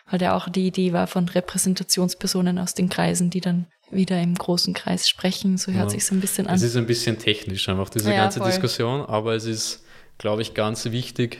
Weil 0.10 0.22
ja 0.22 0.38
auch 0.38 0.48
die 0.48 0.68
Idee 0.68 0.94
war 0.94 1.08
von 1.08 1.28
Repräsentationspersonen 1.28 2.60
aus 2.60 2.76
den 2.76 2.90
Kreisen, 2.90 3.32
die 3.32 3.42
dann 3.42 3.66
wieder 3.90 4.22
im 4.22 4.36
großen 4.36 4.76
Kreis 4.76 5.10
sprechen. 5.10 5.58
So 5.58 5.72
hört 5.72 5.86
ja. 5.86 5.90
sich 5.90 6.06
so 6.06 6.14
ein 6.14 6.22
bisschen 6.22 6.46
an. 6.46 6.56
Es 6.56 6.62
ist 6.62 6.78
ein 6.78 6.86
bisschen 6.86 7.18
technisch 7.18 7.68
einfach, 7.68 7.90
diese 7.90 8.12
ja, 8.12 8.18
ganze 8.18 8.40
voll. 8.40 8.50
Diskussion, 8.50 9.02
aber 9.02 9.34
es 9.34 9.46
ist, 9.46 9.84
glaube 10.20 10.44
ich, 10.44 10.54
ganz 10.54 10.86
wichtig, 10.86 11.40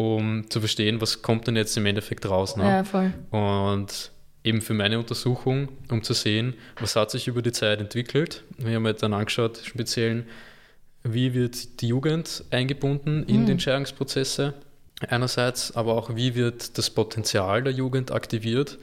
um 0.00 0.48
zu 0.48 0.60
verstehen, 0.60 1.00
was 1.02 1.20
kommt 1.20 1.46
denn 1.46 1.56
jetzt 1.56 1.76
im 1.76 1.84
Endeffekt 1.84 2.28
raus. 2.28 2.56
Ne? 2.56 2.64
Ja, 2.64 2.84
voll. 2.84 3.12
Und 3.30 4.10
eben 4.42 4.62
für 4.62 4.72
meine 4.72 4.98
Untersuchung, 4.98 5.68
um 5.90 6.02
zu 6.02 6.14
sehen, 6.14 6.54
was 6.80 6.96
hat 6.96 7.10
sich 7.10 7.28
über 7.28 7.42
die 7.42 7.52
Zeit 7.52 7.80
entwickelt. 7.80 8.42
Wir 8.56 8.76
haben 8.76 8.86
halt 8.86 9.02
dann 9.02 9.12
angeschaut, 9.12 9.60
speziell, 9.62 10.24
wie 11.02 11.34
wird 11.34 11.82
die 11.82 11.88
Jugend 11.88 12.44
eingebunden 12.50 13.24
in 13.24 13.42
mhm. 13.42 13.46
die 13.46 13.52
Entscheidungsprozesse 13.52 14.54
einerseits, 15.06 15.76
aber 15.76 15.94
auch 15.94 16.16
wie 16.16 16.34
wird 16.34 16.78
das 16.78 16.88
Potenzial 16.88 17.62
der 17.62 17.74
Jugend 17.74 18.10
aktiviert, 18.10 18.78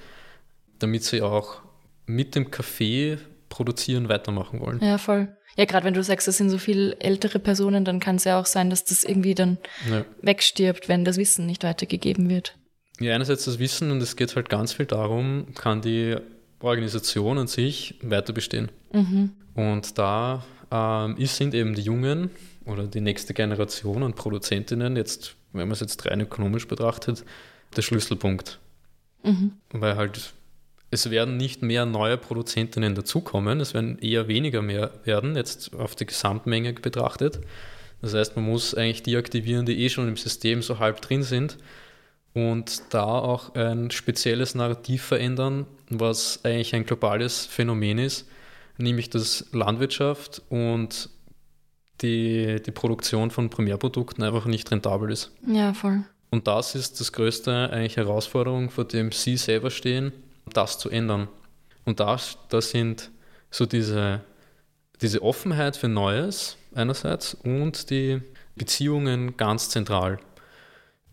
damit 0.77 1.03
sie 1.03 1.23
auch 1.23 1.61
mit 2.05 2.35
dem 2.35 2.51
Kaffee 2.51 3.17
produzieren 3.49 4.07
weitermachen 4.07 4.59
wollen. 4.59 4.79
Ja, 4.81 4.99
voll. 4.99 5.29
Ja, 5.57 5.65
gerade 5.65 5.85
wenn 5.85 5.95
du 5.95 6.03
sagst, 6.03 6.27
das 6.27 6.37
sind 6.37 6.49
so 6.51 6.59
viele 6.59 6.99
ältere 6.99 7.39
Personen, 7.39 7.83
dann 7.83 7.99
kann 7.99 8.17
es 8.17 8.23
ja 8.23 8.39
auch 8.39 8.45
sein, 8.45 8.69
dass 8.69 8.85
das 8.85 9.03
irgendwie 9.03 9.33
dann 9.33 9.57
ja. 9.89 10.05
wegstirbt, 10.21 10.87
wenn 10.87 11.03
das 11.03 11.17
Wissen 11.17 11.47
nicht 11.47 11.63
weitergegeben 11.63 12.29
wird. 12.29 12.55
Ja, 12.99 13.15
einerseits 13.15 13.45
das 13.45 13.59
Wissen 13.59 13.91
und 13.91 14.01
es 14.01 14.15
geht 14.15 14.35
halt 14.35 14.49
ganz 14.49 14.73
viel 14.73 14.85
darum, 14.85 15.47
kann 15.55 15.81
die 15.81 16.15
Organisation 16.59 17.37
an 17.39 17.47
sich 17.47 17.95
weiter 18.01 18.33
bestehen. 18.33 18.69
Mhm. 18.93 19.31
Und 19.55 19.97
da 19.97 20.45
ähm, 20.71 21.15
sind 21.25 21.53
eben 21.53 21.73
die 21.73 21.81
Jungen 21.81 22.29
oder 22.65 22.85
die 22.85 23.01
nächste 23.01 23.33
Generation 23.33 24.03
an 24.03 24.13
Produzentinnen, 24.13 24.95
jetzt, 24.95 25.35
wenn 25.53 25.67
man 25.67 25.73
es 25.73 25.79
jetzt 25.79 26.05
rein 26.05 26.21
ökonomisch 26.21 26.67
betrachtet, 26.67 27.23
der 27.75 27.81
Schlüsselpunkt. 27.81 28.59
Mhm. 29.23 29.53
Weil 29.71 29.95
halt 29.95 30.33
es 30.89 31.09
werden 31.09 31.37
nicht 31.37 31.61
mehr 31.61 31.85
neue 31.85 32.17
Produzentinnen 32.17 32.95
dazukommen, 32.95 33.59
es 33.59 33.73
werden 33.73 33.99
eher 33.99 34.27
weniger 34.27 34.61
mehr 34.61 34.91
werden, 35.03 35.35
jetzt 35.35 35.75
auf 35.75 35.95
die 35.95 36.05
Gesamtmenge 36.05 36.73
betrachtet. 36.73 37.41
Das 38.01 38.13
heißt, 38.13 38.35
man 38.35 38.45
muss 38.45 38.73
eigentlich 38.73 39.03
die 39.03 39.17
aktivieren, 39.17 39.65
die 39.65 39.83
eh 39.83 39.89
schon 39.89 40.07
im 40.07 40.17
System 40.17 40.61
so 40.61 40.79
halb 40.79 41.01
drin 41.01 41.23
sind 41.23 41.57
und 42.33 42.93
da 42.93 43.03
auch 43.03 43.55
ein 43.55 43.91
spezielles 43.91 44.55
Narrativ 44.55 45.03
verändern, 45.03 45.65
was 45.89 46.45
eigentlich 46.45 46.75
ein 46.75 46.85
globales 46.85 47.45
Phänomen 47.45 47.97
ist, 47.97 48.27
nämlich 48.77 49.09
dass 49.09 49.47
Landwirtschaft 49.51 50.41
und 50.49 51.09
die, 52.01 52.61
die 52.61 52.71
Produktion 52.71 53.31
von 53.31 53.49
Primärprodukten 53.49 54.23
einfach 54.23 54.45
nicht 54.45 54.69
rentabel 54.71 55.11
ist. 55.11 55.31
Ja, 55.47 55.73
voll. 55.73 56.03
Und 56.29 56.47
das 56.47 56.75
ist 56.75 56.99
das 56.99 57.11
größte 57.11 57.71
eigentlich 57.71 57.97
Herausforderung, 57.97 58.69
vor 58.69 58.85
dem 58.85 59.11
Sie 59.11 59.37
selber 59.37 59.71
stehen, 59.71 60.11
das 60.53 60.77
zu 60.77 60.89
ändern. 60.89 61.27
Und 61.85 61.99
das, 61.99 62.37
das 62.49 62.69
sind 62.71 63.11
so 63.49 63.65
diese, 63.65 64.21
diese 65.01 65.21
Offenheit 65.21 65.77
für 65.77 65.87
Neues 65.87 66.57
einerseits 66.73 67.33
und 67.33 67.89
die 67.89 68.21
Beziehungen 68.55 69.37
ganz 69.37 69.69
zentral. 69.69 70.19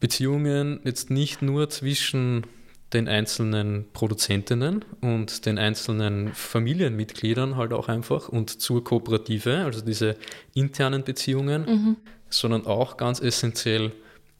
Beziehungen 0.01 0.81
jetzt 0.85 1.11
nicht 1.11 1.43
nur 1.43 1.71
zwischen 1.71 2.47
den 2.93 3.09
einzelnen 3.09 3.87
Produzentinnen 3.93 4.85
und 5.01 5.47
den 5.47 5.59
einzelnen 5.59 6.33
Familienmitgliedern 6.33 7.57
halt 7.57 7.73
auch 7.73 7.89
einfach 7.89 8.29
und 8.29 8.61
zur 8.61 8.85
Kooperative, 8.85 9.65
also 9.65 9.81
diese 9.81 10.17
internen 10.55 11.03
Beziehungen, 11.03 11.65
mhm. 11.65 11.97
sondern 12.31 12.67
auch 12.67 12.97
ganz 12.97 13.21
essentiell 13.21 13.93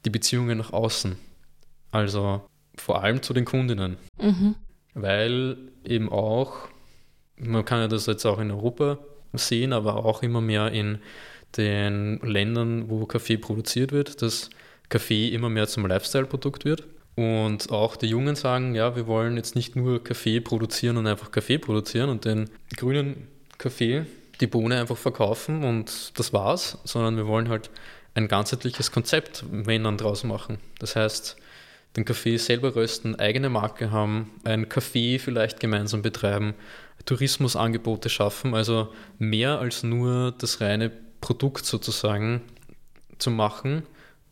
die 0.05 0.09
Beziehungen 0.09 0.57
nach 0.57 0.71
außen. 0.71 1.17
Also 1.91 2.41
vor 2.77 3.03
allem 3.03 3.21
zu 3.21 3.33
den 3.33 3.45
Kundinnen. 3.45 3.97
Mhm. 4.19 4.55
Weil 4.95 5.57
eben 5.83 6.11
auch, 6.11 6.69
man 7.37 7.63
kann 7.63 7.79
ja 7.79 7.87
das 7.87 8.07
jetzt 8.07 8.25
auch 8.25 8.39
in 8.39 8.49
Europa 8.49 8.97
sehen, 9.33 9.73
aber 9.73 10.05
auch 10.05 10.23
immer 10.23 10.41
mehr 10.41 10.71
in 10.71 10.99
den 11.57 12.19
Ländern, 12.21 12.89
wo 12.89 13.05
Kaffee 13.05 13.37
produziert 13.37 13.91
wird, 13.91 14.21
dass 14.21 14.49
Kaffee 14.89 15.29
immer 15.29 15.49
mehr 15.49 15.67
zum 15.67 15.85
Lifestyle-Produkt 15.85 16.65
wird. 16.65 16.83
Und 17.15 17.71
auch 17.71 17.95
die 17.95 18.07
Jungen 18.07 18.35
sagen, 18.35 18.75
ja, 18.75 18.95
wir 18.95 19.07
wollen 19.07 19.37
jetzt 19.37 19.55
nicht 19.55 19.75
nur 19.75 20.03
Kaffee 20.03 20.41
produzieren 20.41 20.97
und 20.97 21.07
einfach 21.07 21.31
Kaffee 21.31 21.57
produzieren 21.57 22.09
und 22.09 22.25
den 22.25 22.49
grünen 22.75 23.27
Kaffee, 23.57 24.05
die 24.41 24.47
Bohne 24.47 24.79
einfach 24.79 24.97
verkaufen 24.97 25.63
und 25.63 26.17
das 26.19 26.33
war's, 26.33 26.77
sondern 26.83 27.15
wir 27.15 27.25
wollen 27.25 27.47
halt 27.47 27.69
ein 28.15 28.27
ganzheitliches 28.27 28.91
Konzept, 28.91 29.45
wenn 29.49 29.83
dann 29.85 29.97
draus 29.97 30.25
machen. 30.25 30.57
Das 30.79 30.97
heißt, 30.97 31.37
den 31.95 32.05
Kaffee 32.05 32.37
selber 32.37 32.75
rösten, 32.75 33.15
eigene 33.15 33.49
Marke 33.49 33.91
haben, 33.91 34.31
ein 34.43 34.69
Kaffee 34.69 35.19
vielleicht 35.19 35.59
gemeinsam 35.59 36.01
betreiben, 36.01 36.53
Tourismusangebote 37.05 38.09
schaffen, 38.09 38.55
also 38.55 38.93
mehr 39.19 39.59
als 39.59 39.83
nur 39.83 40.33
das 40.37 40.61
reine 40.61 40.91
Produkt 41.21 41.65
sozusagen 41.65 42.41
zu 43.17 43.31
machen, 43.31 43.83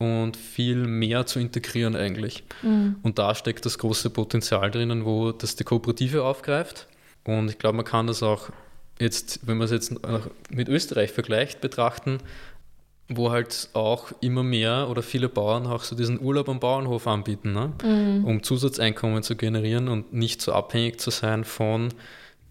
und 0.03 0.37
viel 0.37 0.87
mehr 0.87 1.25
zu 1.25 1.39
integrieren 1.39 1.95
eigentlich. 1.95 2.43
Mhm. 2.61 2.97
Und 3.03 3.19
da 3.19 3.35
steckt 3.35 3.65
das 3.65 3.77
große 3.77 4.09
Potenzial 4.09 4.69
drinnen, 4.71 5.05
wo 5.05 5.31
das 5.31 5.55
die 5.55 5.63
Kooperative 5.63 6.23
aufgreift. 6.23 6.87
Und 7.23 7.49
ich 7.49 7.57
glaube, 7.57 7.77
man 7.77 7.85
kann 7.85 8.07
das 8.07 8.21
auch 8.21 8.49
jetzt, 8.99 9.47
wenn 9.47 9.57
man 9.57 9.65
es 9.65 9.71
jetzt 9.71 9.93
mit 10.49 10.67
Österreich 10.67 11.11
vergleicht, 11.11 11.61
betrachten, 11.61 12.19
wo 13.09 13.31
halt 13.31 13.69
auch 13.73 14.11
immer 14.21 14.43
mehr 14.43 14.87
oder 14.89 15.03
viele 15.03 15.29
Bauern 15.29 15.67
auch 15.67 15.83
so 15.83 15.95
diesen 15.95 16.21
Urlaub 16.21 16.49
am 16.49 16.59
Bauernhof 16.59 17.07
anbieten, 17.07 17.53
ne? 17.53 17.73
Mhm. 17.83 18.25
um 18.25 18.43
Zusatzeinkommen 18.43 19.23
zu 19.23 19.35
generieren 19.35 19.87
und 19.87 20.13
nicht 20.13 20.41
so 20.41 20.53
abhängig 20.53 20.99
zu 20.99 21.11
sein 21.11 21.43
von 21.43 21.89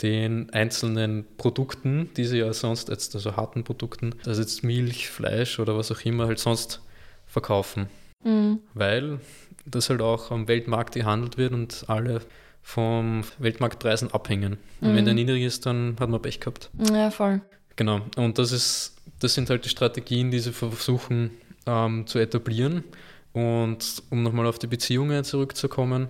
den 0.02 0.50
einzelnen 0.50 1.24
Produkten, 1.36 2.10
die 2.16 2.24
sie 2.24 2.38
ja 2.38 2.52
sonst 2.52 2.88
jetzt, 2.88 3.14
also 3.14 3.36
harten 3.36 3.64
Produkten, 3.64 4.14
also 4.26 4.40
jetzt 4.40 4.64
Milch, 4.64 5.08
Fleisch 5.08 5.58
oder 5.58 5.76
was 5.76 5.92
auch 5.92 6.00
immer, 6.04 6.26
halt 6.26 6.38
sonst 6.38 6.80
verkaufen. 7.26 7.88
Mhm. 8.24 8.60
Weil 8.74 9.20
das 9.64 9.90
halt 9.90 10.02
auch 10.02 10.30
am 10.30 10.48
Weltmarkt 10.48 10.94
gehandelt 10.94 11.38
wird 11.38 11.52
und 11.52 11.84
alle 11.86 12.20
vom 12.62 13.22
Weltmarktpreisen 13.38 14.12
abhängen. 14.12 14.58
Und 14.80 14.92
mhm. 14.92 14.96
wenn 14.96 15.04
der 15.04 15.14
niedrig 15.14 15.42
ist, 15.42 15.66
dann 15.66 15.96
hat 15.98 16.08
man 16.08 16.22
Pech 16.22 16.40
gehabt. 16.40 16.70
Ja, 16.92 17.10
voll. 17.10 17.40
Genau. 17.76 18.02
Und 18.16 18.38
das 18.38 18.52
ist, 18.52 18.96
das 19.18 19.34
sind 19.34 19.50
halt 19.50 19.64
die 19.64 19.68
Strategien, 19.68 20.30
die 20.30 20.38
sie 20.38 20.52
versuchen 20.52 21.30
ähm, 21.66 22.06
zu 22.06 22.18
etablieren. 22.18 22.84
Und 23.32 24.02
um 24.10 24.22
nochmal 24.22 24.46
auf 24.46 24.58
die 24.58 24.66
Beziehungen 24.66 25.24
zurückzukommen, 25.24 26.08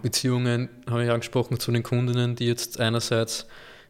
Beziehungen 0.00 0.68
habe 0.88 1.04
ich 1.04 1.10
angesprochen 1.10 1.58
zu 1.58 1.72
den 1.72 1.82
Kundinnen, 1.82 2.36
die 2.36 2.46
jetzt 2.46 2.80
einerseits 2.80 3.46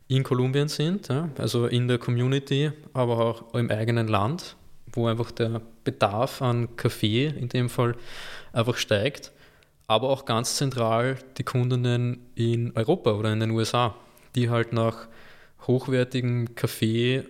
in 0.08 0.22
Kolumbien 0.22 0.68
sind, 0.68 1.08
ja, 1.08 1.30
also 1.38 1.66
in 1.66 1.88
der 1.88 1.98
Community, 1.98 2.70
aber 2.92 3.18
auch 3.18 3.54
im 3.54 3.70
eigenen 3.70 4.08
Land, 4.08 4.56
wo 4.92 5.06
einfach 5.06 5.30
der 5.30 5.62
Bedarf 5.84 6.42
an 6.42 6.76
Kaffee 6.76 7.26
in 7.26 7.48
dem 7.48 7.70
Fall 7.70 7.94
einfach 8.52 8.76
steigt, 8.76 9.32
aber 9.86 10.10
auch 10.10 10.26
ganz 10.26 10.56
zentral 10.56 11.16
die 11.38 11.44
Kundinnen 11.44 12.26
in 12.34 12.72
Europa 12.76 13.12
oder 13.12 13.32
in 13.32 13.40
den 13.40 13.50
USA, 13.50 13.94
die 14.34 14.50
halt 14.50 14.72
nach 14.72 15.08
hochwertigem 15.66 16.54
Kaffee 16.54 17.24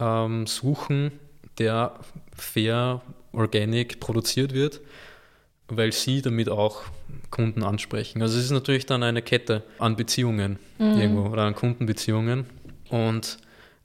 ähm, 0.00 0.46
suchen, 0.46 1.12
der 1.58 1.94
fair, 2.36 3.02
organic 3.32 4.00
produziert 4.00 4.54
wird, 4.54 4.80
weil 5.68 5.92
sie 5.92 6.22
damit 6.22 6.48
auch 6.48 6.82
Kunden 7.30 7.62
ansprechen. 7.62 8.22
Also 8.22 8.38
es 8.38 8.44
ist 8.44 8.50
natürlich 8.50 8.86
dann 8.86 9.02
eine 9.02 9.22
Kette 9.22 9.62
an 9.78 9.96
Beziehungen 9.96 10.58
mhm. 10.78 10.98
irgendwo 10.98 11.28
oder 11.28 11.42
an 11.42 11.54
Kundenbeziehungen. 11.54 12.46
Und 12.90 13.38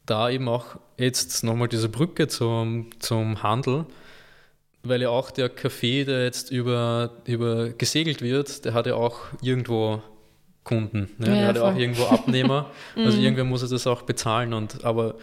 da 0.06 0.30
eben 0.30 0.48
auch 0.48 0.78
jetzt 0.98 1.44
nochmal 1.44 1.68
diese 1.68 1.90
Brücke 1.90 2.28
zum, 2.28 2.90
zum 3.00 3.42
Handel, 3.44 3.86
weil 4.84 5.02
ja 5.02 5.10
auch 5.10 5.32
der 5.32 5.50
Kaffee, 5.50 6.06
der 6.06 6.24
jetzt 6.24 6.52
über, 6.52 7.12
über 7.26 7.70
gesegelt 7.70 8.22
wird, 8.22 8.66
der 8.66 8.74
hat 8.74 8.88
ja 8.88 8.96
auch 8.96 9.20
irgendwo 9.42 10.02
Kunden. 10.70 11.10
Ne? 11.18 11.28
Ja, 11.28 11.34
der 11.34 11.48
hat 11.48 11.56
ja 11.56 11.64
auch 11.64 11.76
irgendwo 11.76 12.06
Abnehmer. 12.06 12.70
also 12.96 13.18
mhm. 13.18 13.24
irgendwer 13.24 13.44
muss 13.44 13.64
er 13.64 13.70
das 13.70 13.88
auch 13.88 14.04
bezahlen. 14.04 14.54
Und, 14.54 14.86
aber 14.86 15.16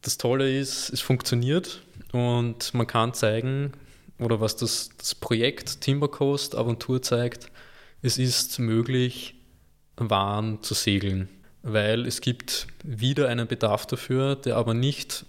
das 0.00 0.16
Tolle 0.16 0.56
ist, 0.56 0.90
es 0.90 1.00
funktioniert 1.00 1.82
und 2.12 2.72
man 2.72 2.86
kann 2.86 3.12
zeigen, 3.12 3.72
oder 4.20 4.40
was 4.40 4.54
das, 4.56 4.90
das 4.96 5.16
Projekt 5.16 5.80
Timber 5.80 6.08
Coast 6.08 6.54
Aventur 6.54 7.02
zeigt, 7.02 7.50
es 8.00 8.16
ist 8.16 8.58
möglich, 8.58 9.34
Waren 10.02 10.62
zu 10.62 10.72
segeln, 10.72 11.28
weil 11.62 12.06
es 12.06 12.22
gibt 12.22 12.68
wieder 12.82 13.28
einen 13.28 13.46
Bedarf 13.46 13.84
dafür, 13.84 14.34
der 14.34 14.56
aber 14.56 14.72
nicht 14.72 15.26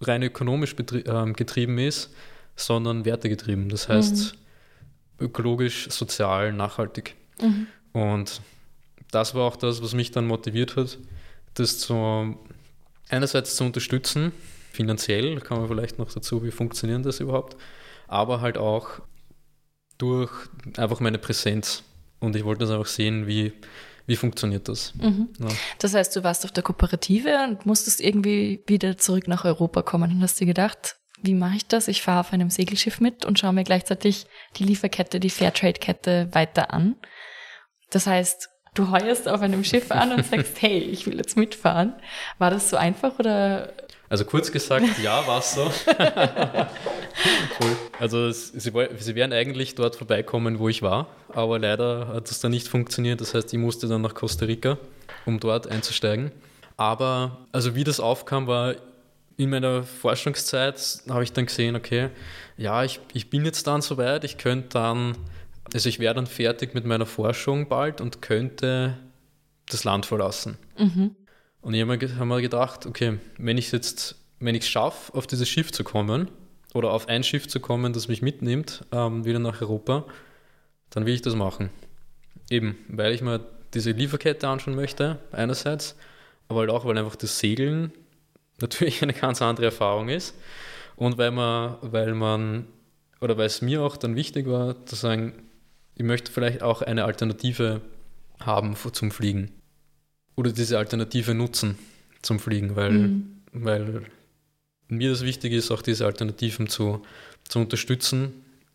rein 0.00 0.22
ökonomisch 0.22 0.76
äh, 0.78 1.32
getrieben 1.32 1.78
ist, 1.78 2.14
sondern 2.54 3.04
wertegetrieben. 3.04 3.68
Das 3.70 3.88
heißt 3.88 4.36
mhm. 5.18 5.24
ökologisch, 5.24 5.88
sozial, 5.90 6.52
nachhaltig. 6.52 7.16
Mhm. 7.40 7.66
Und 7.92 8.40
das 9.14 9.34
war 9.34 9.44
auch 9.44 9.56
das, 9.56 9.82
was 9.82 9.94
mich 9.94 10.10
dann 10.10 10.26
motiviert 10.26 10.76
hat, 10.76 10.98
das 11.54 11.78
zu, 11.78 12.36
einerseits 13.08 13.56
zu 13.56 13.64
unterstützen, 13.64 14.32
finanziell, 14.72 15.40
kann 15.40 15.58
man 15.58 15.68
vielleicht 15.68 15.98
noch 15.98 16.12
dazu, 16.12 16.42
wie 16.42 16.50
funktioniert 16.50 17.06
das 17.06 17.20
überhaupt, 17.20 17.56
aber 18.08 18.40
halt 18.40 18.58
auch 18.58 19.00
durch 19.98 20.30
einfach 20.76 21.00
meine 21.00 21.18
Präsenz. 21.18 21.84
Und 22.18 22.34
ich 22.36 22.44
wollte 22.44 22.64
das 22.64 22.70
einfach 22.70 22.86
sehen, 22.86 23.26
wie, 23.26 23.52
wie 24.06 24.16
funktioniert 24.16 24.68
das. 24.68 24.94
Mhm. 24.96 25.28
Ja. 25.38 25.48
Das 25.78 25.94
heißt, 25.94 26.16
du 26.16 26.24
warst 26.24 26.44
auf 26.44 26.52
der 26.52 26.62
Kooperative 26.62 27.44
und 27.44 27.66
musstest 27.66 28.00
irgendwie 28.00 28.64
wieder 28.66 28.96
zurück 28.96 29.28
nach 29.28 29.44
Europa 29.44 29.82
kommen 29.82 30.10
und 30.10 30.22
hast 30.22 30.40
dir 30.40 30.46
gedacht, 30.46 30.96
wie 31.22 31.34
mache 31.34 31.56
ich 31.56 31.66
das? 31.66 31.88
Ich 31.88 32.02
fahre 32.02 32.20
auf 32.20 32.32
einem 32.32 32.50
Segelschiff 32.50 33.00
mit 33.00 33.24
und 33.24 33.38
schaue 33.38 33.52
mir 33.52 33.64
gleichzeitig 33.64 34.26
die 34.56 34.64
Lieferkette, 34.64 35.20
die 35.20 35.30
Fairtrade-Kette 35.30 36.28
weiter 36.32 36.72
an. 36.72 36.96
Das 37.90 38.06
heißt, 38.06 38.48
du 38.74 38.90
heuerst 38.90 39.28
auf 39.28 39.40
einem 39.40 39.64
Schiff 39.64 39.90
an 39.90 40.12
und 40.12 40.26
sagst, 40.26 40.60
hey, 40.60 40.78
ich 40.78 41.06
will 41.06 41.16
jetzt 41.16 41.36
mitfahren. 41.36 41.94
War 42.38 42.50
das 42.50 42.70
so 42.70 42.76
einfach 42.76 43.18
oder? 43.18 43.72
Also 44.08 44.24
kurz 44.24 44.52
gesagt, 44.52 44.84
ja, 45.02 45.26
war 45.26 45.38
es 45.38 45.54
so. 45.54 45.62
cool. 47.60 47.76
Also 47.98 48.30
sie, 48.30 48.70
sie 48.98 49.14
wären 49.14 49.32
eigentlich 49.32 49.74
dort 49.74 49.96
vorbeikommen, 49.96 50.58
wo 50.58 50.68
ich 50.68 50.82
war, 50.82 51.08
aber 51.32 51.58
leider 51.58 52.08
hat 52.08 52.30
es 52.30 52.40
dann 52.40 52.50
nicht 52.50 52.68
funktioniert. 52.68 53.20
Das 53.20 53.34
heißt, 53.34 53.52
ich 53.52 53.58
musste 53.58 53.88
dann 53.88 54.02
nach 54.02 54.14
Costa 54.14 54.44
Rica, 54.44 54.78
um 55.24 55.40
dort 55.40 55.68
einzusteigen. 55.68 56.32
Aber 56.76 57.38
also 57.52 57.74
wie 57.74 57.84
das 57.84 58.00
aufkam, 58.00 58.46
war 58.46 58.74
in 59.36 59.50
meiner 59.50 59.82
Forschungszeit, 59.82 60.80
habe 61.08 61.24
ich 61.24 61.32
dann 61.32 61.46
gesehen, 61.46 61.74
okay, 61.74 62.10
ja, 62.56 62.84
ich, 62.84 63.00
ich 63.14 63.30
bin 63.30 63.44
jetzt 63.44 63.66
dann 63.66 63.82
soweit, 63.82 64.24
ich 64.24 64.38
könnte 64.38 64.68
dann 64.70 65.16
also 65.72 65.88
ich 65.88 65.98
wäre 65.98 66.14
dann 66.14 66.26
fertig 66.26 66.74
mit 66.74 66.84
meiner 66.84 67.06
Forschung 67.06 67.68
bald 67.68 68.00
und 68.00 68.22
könnte 68.22 68.98
das 69.68 69.84
Land 69.84 70.06
verlassen. 70.06 70.58
Mhm. 70.78 71.16
Und 71.60 71.74
ich 71.74 71.80
habe 71.80 71.96
mir, 71.96 72.18
hab 72.18 72.26
mir 72.26 72.42
gedacht, 72.42 72.86
okay, 72.86 73.18
wenn 73.38 73.56
ich 73.56 73.72
jetzt, 73.72 74.16
wenn 74.38 74.54
ich 74.54 74.62
es 74.62 74.68
schaffe, 74.68 75.14
auf 75.14 75.26
dieses 75.26 75.48
Schiff 75.48 75.72
zu 75.72 75.82
kommen 75.82 76.30
oder 76.74 76.90
auf 76.90 77.08
ein 77.08 77.24
Schiff 77.24 77.48
zu 77.48 77.60
kommen, 77.60 77.92
das 77.92 78.08
mich 78.08 78.20
mitnimmt, 78.20 78.84
ähm, 78.92 79.24
wieder 79.24 79.38
nach 79.38 79.60
Europa, 79.62 80.04
dann 80.90 81.06
will 81.06 81.14
ich 81.14 81.22
das 81.22 81.34
machen. 81.34 81.70
Eben, 82.50 82.76
weil 82.88 83.14
ich 83.14 83.22
mir 83.22 83.40
diese 83.72 83.92
Lieferkette 83.92 84.46
anschauen 84.46 84.74
möchte, 84.74 85.18
einerseits, 85.32 85.96
aber 86.48 86.60
halt 86.60 86.70
auch, 86.70 86.84
weil 86.84 86.98
einfach 86.98 87.16
das 87.16 87.38
Segeln 87.38 87.92
natürlich 88.60 89.02
eine 89.02 89.14
ganz 89.14 89.40
andere 89.42 89.66
Erfahrung 89.66 90.08
ist 90.08 90.34
und 90.96 91.18
weil 91.18 91.30
man, 91.30 91.76
weil 91.80 92.14
man, 92.14 92.66
oder 93.20 93.36
weil 93.38 93.46
es 93.46 93.62
mir 93.62 93.82
auch 93.82 93.96
dann 93.96 94.14
wichtig 94.14 94.46
war, 94.46 94.84
zu 94.86 94.94
sagen, 94.94 95.32
ich 95.96 96.04
möchte 96.04 96.32
vielleicht 96.32 96.62
auch 96.62 96.82
eine 96.82 97.04
Alternative 97.04 97.80
haben 98.40 98.76
zum 98.76 99.10
Fliegen. 99.10 99.50
Oder 100.36 100.52
diese 100.52 100.78
Alternative 100.78 101.34
nutzen 101.34 101.78
zum 102.22 102.40
Fliegen, 102.40 102.74
weil, 102.76 102.92
mhm. 102.92 103.42
weil 103.52 104.02
mir 104.88 105.10
das 105.10 105.22
wichtig 105.22 105.52
ist, 105.52 105.70
auch 105.70 105.82
diese 105.82 106.06
Alternativen 106.06 106.68
zu, 106.68 107.02
zu 107.46 107.60
unterstützen. 107.60 108.32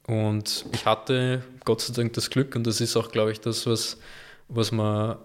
Und 0.08 0.66
ich 0.72 0.86
hatte 0.86 1.44
Gott 1.66 1.82
sei 1.82 1.94
Dank 1.94 2.14
das 2.14 2.30
Glück, 2.30 2.56
und 2.56 2.66
das 2.66 2.82
ist 2.82 2.96
auch, 2.96 3.12
glaube 3.12 3.32
ich, 3.32 3.42
das, 3.42 3.66
was, 3.66 3.98
was 4.48 4.72
man, 4.72 5.18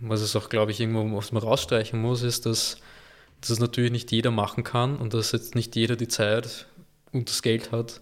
was 0.00 0.20
es 0.22 0.34
auch, 0.34 0.48
glaube 0.48 0.72
ich, 0.72 0.80
irgendwo, 0.80 1.16
was 1.16 1.32
man 1.32 1.42
rausstreichen 1.42 2.00
muss, 2.00 2.22
ist, 2.22 2.46
dass, 2.46 2.78
dass 3.40 3.50
es 3.50 3.60
natürlich 3.60 3.92
nicht 3.92 4.10
jeder 4.10 4.30
machen 4.30 4.64
kann 4.64 4.96
und 4.96 5.14
dass 5.14 5.32
jetzt 5.32 5.54
nicht 5.54 5.76
jeder 5.76 5.96
die 5.96 6.08
Zeit 6.08 6.66
und 7.12 7.28
das 7.28 7.42
Geld 7.42 7.70
hat, 7.70 8.00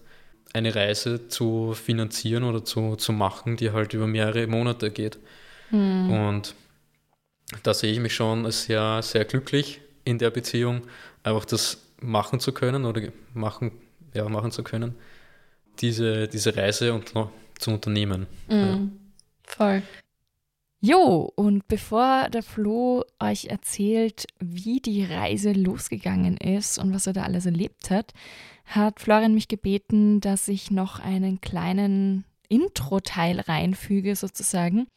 eine 0.53 0.73
Reise 0.73 1.27
zu 1.27 1.73
finanzieren 1.73 2.43
oder 2.43 2.63
zu, 2.63 2.95
zu 2.95 3.11
machen, 3.11 3.57
die 3.57 3.71
halt 3.71 3.93
über 3.93 4.07
mehrere 4.07 4.47
Monate 4.47 4.91
geht. 4.91 5.17
Mhm. 5.71 6.11
Und 6.11 6.55
da 7.63 7.73
sehe 7.73 7.91
ich 7.91 7.99
mich 7.99 8.15
schon 8.15 8.45
als 8.45 8.63
sehr, 8.63 9.01
sehr 9.01 9.25
glücklich 9.25 9.81
in 10.03 10.17
der 10.17 10.29
Beziehung, 10.29 10.81
einfach 11.23 11.45
das 11.45 11.81
machen 12.01 12.39
zu 12.39 12.51
können 12.51 12.85
oder 12.85 13.01
machen, 13.33 13.71
ja, 14.13 14.27
machen 14.29 14.51
zu 14.51 14.63
können, 14.63 14.95
diese, 15.79 16.27
diese 16.27 16.55
Reise 16.55 16.93
und 16.93 17.13
zu 17.59 17.71
unternehmen. 17.71 18.27
Mhm. 18.47 18.55
Ja. 18.55 18.79
Voll. 19.43 19.83
Jo, 20.79 21.31
und 21.35 21.67
bevor 21.67 22.29
der 22.29 22.43
Flo 22.43 23.03
euch 23.19 23.45
erzählt, 23.45 24.27
wie 24.39 24.79
die 24.79 25.03
Reise 25.03 25.53
losgegangen 25.53 26.37
ist 26.37 26.77
und 26.77 26.93
was 26.93 27.07
er 27.07 27.13
da 27.13 27.23
alles 27.23 27.47
erlebt 27.47 27.89
hat, 27.89 28.13
hat 28.65 28.99
Florian 28.99 29.33
mich 29.33 29.47
gebeten, 29.47 30.21
dass 30.21 30.47
ich 30.47 30.69
noch 30.69 30.99
einen 30.99 31.41
kleinen 31.41 32.25
Intro-Teil 32.47 33.39
reinfüge, 33.39 34.15
sozusagen. 34.15 34.87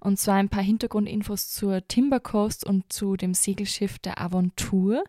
Und 0.00 0.18
zwar 0.18 0.34
ein 0.34 0.48
paar 0.48 0.62
Hintergrundinfos 0.62 1.48
zur 1.50 1.86
Timber 1.88 2.20
Coast 2.20 2.66
und 2.66 2.92
zu 2.92 3.16
dem 3.16 3.34
Segelschiff 3.34 3.98
der 4.00 4.20
Aventur. 4.20 5.04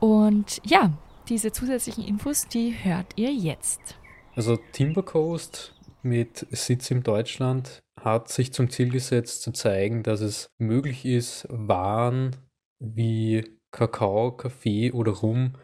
Und 0.00 0.60
ja, 0.64 0.92
diese 1.28 1.52
zusätzlichen 1.52 2.04
Infos, 2.04 2.48
die 2.48 2.74
hört 2.82 3.12
ihr 3.16 3.32
jetzt. 3.32 3.96
Also 4.34 4.58
Timber 4.72 5.02
Coast 5.02 5.73
mit 6.04 6.46
Sitz 6.50 6.90
in 6.90 7.02
Deutschland 7.02 7.82
hat 7.98 8.28
sich 8.28 8.52
zum 8.52 8.70
Ziel 8.70 8.90
gesetzt 8.90 9.42
zu 9.42 9.52
zeigen, 9.52 10.02
dass 10.02 10.20
es 10.20 10.50
möglich 10.58 11.04
ist, 11.04 11.46
Waren 11.48 12.36
wie 12.78 13.58
Kakao, 13.70 14.32
Kaffee 14.32 14.92
oder 14.92 15.12
Rum 15.12 15.56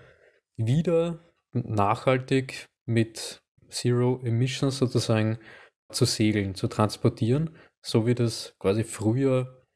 wieder 0.56 1.20
nachhaltig 1.52 2.66
mit 2.86 3.42
Zero 3.68 4.20
Emissions 4.24 4.78
sozusagen 4.78 5.38
zu 5.90 6.04
segeln, 6.04 6.54
zu 6.54 6.68
transportieren, 6.68 7.56
so 7.82 8.06
wie 8.06 8.14
das 8.14 8.54
quasi 8.58 8.84
früher 8.84 9.66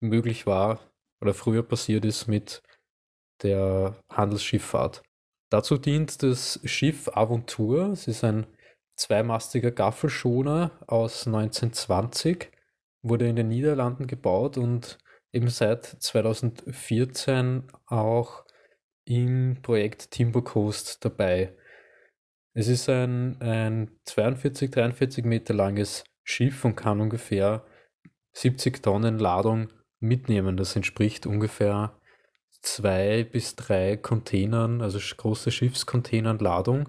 möglich 0.00 0.46
war 0.46 0.80
oder 1.20 1.34
früher 1.34 1.62
passiert 1.62 2.04
ist 2.04 2.26
mit 2.26 2.62
der 3.42 4.00
Handelsschifffahrt. 4.10 5.02
Dazu 5.50 5.76
dient 5.78 6.22
das 6.22 6.60
Schiff 6.64 7.08
Aventur. 7.14 7.90
Es 7.90 8.08
ist 8.08 8.24
ein 8.24 8.46
zweimastiger 8.96 9.70
Gaffelschoner 9.70 10.70
aus 10.86 11.26
1920, 11.26 12.50
wurde 13.02 13.28
in 13.28 13.36
den 13.36 13.48
Niederlanden 13.48 14.06
gebaut 14.06 14.56
und 14.56 14.98
eben 15.32 15.48
seit 15.48 15.84
2014 15.84 17.64
auch 17.86 18.44
im 19.04 19.58
Projekt 19.62 20.10
Timber 20.10 20.42
Coast 20.42 21.04
dabei. 21.04 21.54
Es 22.54 22.68
ist 22.68 22.88
ein, 22.88 23.40
ein 23.40 23.90
42, 24.04 24.70
43 24.70 25.24
Meter 25.24 25.54
langes 25.54 26.04
Schiff 26.22 26.64
und 26.64 26.76
kann 26.76 27.00
ungefähr 27.00 27.64
70 28.32 28.82
Tonnen 28.82 29.18
Ladung 29.18 29.68
mitnehmen. 30.00 30.56
Das 30.56 30.76
entspricht 30.76 31.26
ungefähr 31.26 31.98
zwei 32.62 33.24
bis 33.24 33.56
drei 33.56 33.96
Containern, 33.96 34.80
also 34.80 34.98
große 34.98 35.50
Schiffscontainern 35.50 36.38
Ladung. 36.38 36.88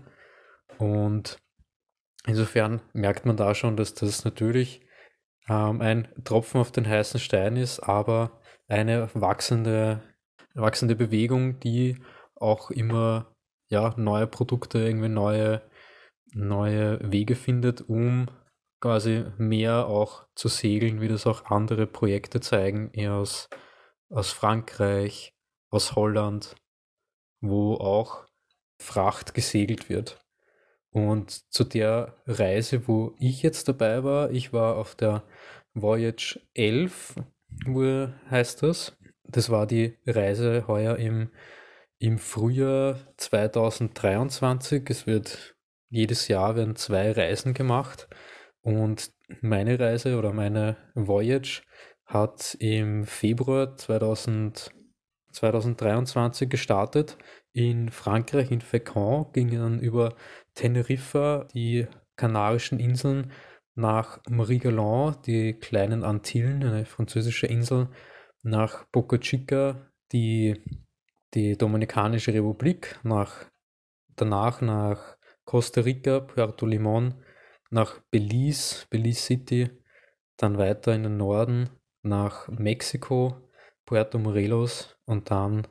Und 0.78 1.38
insofern 2.26 2.82
merkt 2.94 3.26
man 3.26 3.38
da 3.38 3.56
schon, 3.56 3.78
dass 3.78 3.94
das 3.94 4.26
natürlich 4.26 4.82
ähm, 5.48 5.82
ein 5.82 6.08
Tropfen 6.24 6.62
auf 6.62 6.72
den 6.72 6.88
heißen 6.88 7.20
Stein 7.20 7.58
ist, 7.58 7.80
aber 7.80 8.42
eine 8.68 9.10
wachsende, 9.14 10.02
wachsende 10.54 10.96
Bewegung, 10.96 11.60
die 11.60 11.98
auch 12.36 12.72
immer 12.72 13.36
ja, 13.70 13.94
neue 13.98 14.28
Produkte, 14.28 14.80
irgendwie 14.80 15.10
neue, 15.10 15.62
neue 16.34 17.00
Wege 17.12 17.36
findet, 17.36 17.82
um 17.82 18.28
quasi 18.82 19.26
mehr 19.38 19.88
auch 19.88 20.28
zu 20.36 20.48
segeln, 20.48 21.02
wie 21.02 21.08
das 21.08 21.26
auch 21.26 21.46
andere 21.46 21.88
Projekte 21.88 22.40
zeigen, 22.40 22.92
eher 22.94 23.14
aus, 23.14 23.50
aus 24.10 24.32
Frankreich, 24.32 25.34
aus 25.72 25.96
Holland, 25.96 26.56
wo 27.42 27.76
auch 27.76 28.26
Fracht 28.80 29.34
gesegelt 29.34 29.90
wird. 29.90 30.25
Und 30.96 31.52
zu 31.52 31.66
der 31.66 32.16
Reise, 32.26 32.88
wo 32.88 33.16
ich 33.20 33.44
jetzt 33.44 33.68
dabei 33.68 34.06
war, 34.06 34.32
ich 34.32 34.54
war 34.54 34.78
auf 34.78 34.96
der 34.96 35.24
Voyage 35.74 36.40
11, 36.54 37.16
wo 37.66 38.08
heißt 38.32 38.64
das. 38.64 38.96
Das 39.26 39.50
war 39.50 39.68
die 39.68 39.98
Reise 40.08 40.68
heuer 40.68 40.96
im, 40.96 41.32
im 42.00 42.18
Frühjahr 42.18 42.98
2023. 43.18 44.90
Es 44.90 45.06
wird 45.06 45.58
jedes 45.90 46.30
Jahr 46.30 46.56
werden 46.56 46.78
zwei 46.78 47.12
Reisen 47.12 47.54
gemacht. 47.54 48.08
Und 48.62 49.12
meine 49.42 49.78
Reise 49.78 50.18
oder 50.18 50.32
meine 50.32 50.78
Voyage 50.94 51.64
hat 52.06 52.56
im 52.62 53.04
Februar 53.04 53.76
2000, 53.76 54.72
2023 55.34 56.50
gestartet. 56.50 57.18
In 57.56 57.90
Frankreich, 57.90 58.52
in 58.52 58.60
Fécamp, 58.60 59.32
ging 59.32 59.50
dann 59.50 59.80
über 59.80 60.14
Teneriffa, 60.56 61.48
die 61.54 61.88
Kanarischen 62.18 62.82
Inseln, 62.82 63.32
nach 63.76 64.20
Marie-Galland, 64.30 65.26
die 65.26 65.54
kleinen 65.54 66.04
Antillen, 66.04 66.62
eine 66.66 66.84
französische 66.84 67.48
Insel, 67.48 67.88
nach 68.44 68.84
Boca 68.92 69.18
Chica, 69.20 69.90
die, 70.12 70.62
die 71.34 71.58
Dominikanische 71.58 72.34
Republik, 72.34 73.00
nach, 73.04 73.46
danach 74.18 74.60
nach 74.60 75.16
Costa 75.46 75.80
Rica, 75.80 76.20
Puerto 76.20 76.66
Limón, 76.66 77.14
nach 77.70 78.02
Belize, 78.12 78.86
Belize 78.90 79.22
City, 79.22 79.70
dann 80.36 80.58
weiter 80.58 80.94
in 80.94 81.04
den 81.04 81.16
Norden 81.16 81.70
nach 82.02 82.50
Mexiko, 82.50 83.50
Puerto 83.86 84.20
Morelos 84.20 84.98
und 85.06 85.32
dann 85.32 85.66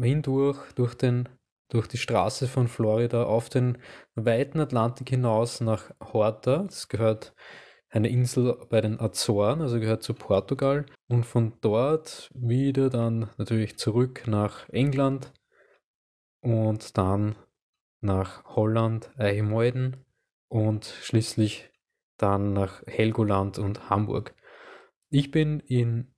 hindurch 0.00 0.58
durch, 0.74 0.94
den, 0.94 1.28
durch 1.68 1.86
die 1.86 1.98
Straße 1.98 2.48
von 2.48 2.68
Florida 2.68 3.24
auf 3.24 3.48
den 3.48 3.78
weiten 4.14 4.60
Atlantik 4.60 5.10
hinaus 5.10 5.60
nach 5.60 5.90
Horta. 6.00 6.64
Das 6.64 6.88
gehört 6.88 7.34
eine 7.90 8.08
Insel 8.08 8.56
bei 8.70 8.80
den 8.80 9.00
Azoren, 9.00 9.60
also 9.60 9.78
gehört 9.78 10.02
zu 10.02 10.14
Portugal. 10.14 10.86
Und 11.08 11.24
von 11.24 11.54
dort 11.60 12.30
wieder 12.34 12.88
dann 12.88 13.28
natürlich 13.36 13.78
zurück 13.78 14.24
nach 14.26 14.68
England 14.70 15.32
und 16.40 16.96
dann 16.96 17.36
nach 18.00 18.44
Holland, 18.44 19.10
Eichemeuden 19.16 20.04
und 20.48 20.86
schließlich 20.86 21.70
dann 22.16 22.52
nach 22.52 22.82
Helgoland 22.86 23.58
und 23.58 23.90
Hamburg. 23.90 24.34
Ich 25.10 25.30
bin 25.30 25.60
in 25.60 26.11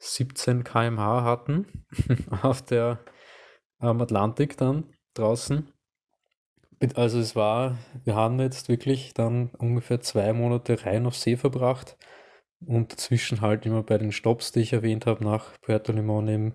17 0.00 0.64
km/h 0.64 1.24
hatten 1.24 1.86
auf 2.42 2.60
der 2.60 3.00
am 3.78 4.02
Atlantik 4.02 4.58
dann 4.58 4.84
draußen. 5.14 5.72
Also 6.94 7.18
es 7.18 7.34
war, 7.36 7.78
wir 8.04 8.14
haben 8.14 8.38
jetzt 8.38 8.68
wirklich 8.68 9.14
dann 9.14 9.48
ungefähr 9.56 10.02
zwei 10.02 10.34
Monate 10.34 10.84
rein 10.84 11.06
auf 11.06 11.16
See 11.16 11.38
verbracht 11.38 11.96
und 12.60 12.92
dazwischen 12.92 13.40
halt 13.40 13.64
immer 13.64 13.82
bei 13.82 13.96
den 13.96 14.12
Stops, 14.12 14.52
die 14.52 14.60
ich 14.60 14.74
erwähnt 14.74 15.06
habe, 15.06 15.24
nach 15.24 15.58
Puerto 15.62 15.92
Limón 15.92 16.28
im 16.28 16.54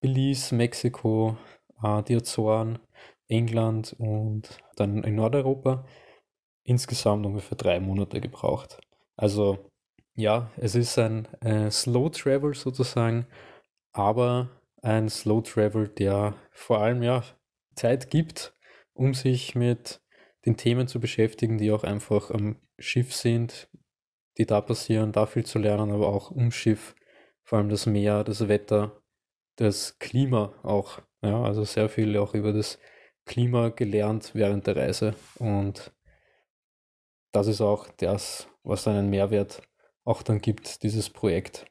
Belize, 0.00 0.56
Mexiko, 0.56 1.38
äh, 1.84 2.02
die 2.02 2.16
Azoren, 2.16 2.80
England 3.28 3.94
und 3.96 4.58
dann 4.74 5.04
in 5.04 5.14
Nordeuropa 5.14 5.86
insgesamt 6.70 7.26
ungefähr 7.26 7.56
drei 7.56 7.80
Monate 7.80 8.20
gebraucht. 8.20 8.80
Also 9.16 9.70
ja, 10.14 10.50
es 10.56 10.74
ist 10.74 10.98
ein 10.98 11.26
äh, 11.42 11.70
Slow 11.70 12.10
Travel 12.10 12.54
sozusagen, 12.54 13.26
aber 13.92 14.50
ein 14.82 15.08
Slow 15.08 15.42
Travel, 15.42 15.88
der 15.88 16.34
vor 16.52 16.80
allem 16.80 17.02
ja 17.02 17.24
Zeit 17.74 18.10
gibt, 18.10 18.54
um 18.94 19.14
sich 19.14 19.54
mit 19.54 20.00
den 20.46 20.56
Themen 20.56 20.88
zu 20.88 21.00
beschäftigen, 21.00 21.58
die 21.58 21.72
auch 21.72 21.84
einfach 21.84 22.30
am 22.30 22.56
Schiff 22.78 23.14
sind, 23.14 23.68
die 24.38 24.46
da 24.46 24.60
passieren, 24.60 25.12
da 25.12 25.26
viel 25.26 25.44
zu 25.44 25.58
lernen, 25.58 25.90
aber 25.90 26.08
auch 26.08 26.30
um 26.30 26.50
Schiff, 26.50 26.94
vor 27.42 27.58
allem 27.58 27.68
das 27.68 27.86
Meer, 27.86 28.24
das 28.24 28.48
Wetter, 28.48 29.02
das 29.56 29.98
Klima 29.98 30.54
auch 30.62 31.02
ja, 31.22 31.42
also 31.42 31.64
sehr 31.64 31.88
viel 31.88 32.16
auch 32.16 32.34
über 32.34 32.52
das 32.52 32.78
Klima 33.26 33.68
gelernt 33.68 34.30
während 34.34 34.66
der 34.66 34.76
Reise. 34.76 35.14
Und 35.38 35.92
das 37.32 37.46
ist 37.46 37.60
auch 37.60 37.88
das, 37.98 38.48
was 38.62 38.86
einen 38.88 39.10
Mehrwert 39.10 39.62
auch 40.04 40.22
dann 40.22 40.40
gibt, 40.40 40.82
dieses 40.82 41.10
Projekt. 41.10 41.66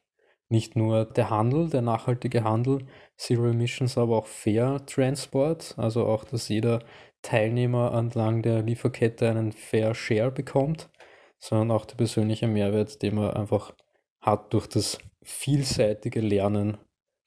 Nicht 0.48 0.74
nur 0.74 1.04
der 1.04 1.30
Handel, 1.30 1.70
der 1.70 1.82
nachhaltige 1.82 2.42
Handel, 2.42 2.86
Zero 3.16 3.46
Emissions, 3.46 3.96
aber 3.96 4.16
auch 4.18 4.26
Fair 4.26 4.84
Transport, 4.86 5.74
also 5.76 6.06
auch, 6.06 6.24
dass 6.24 6.48
jeder 6.48 6.80
Teilnehmer 7.22 7.92
entlang 7.94 8.42
der 8.42 8.62
Lieferkette 8.62 9.28
einen 9.28 9.52
Fair 9.52 9.94
Share 9.94 10.30
bekommt, 10.30 10.90
sondern 11.38 11.70
auch 11.70 11.84
der 11.84 11.96
persönliche 11.96 12.48
Mehrwert, 12.48 13.02
den 13.02 13.16
man 13.16 13.30
einfach 13.30 13.74
hat 14.20 14.52
durch 14.52 14.66
das 14.66 14.98
vielseitige 15.22 16.20
Lernen 16.20 16.78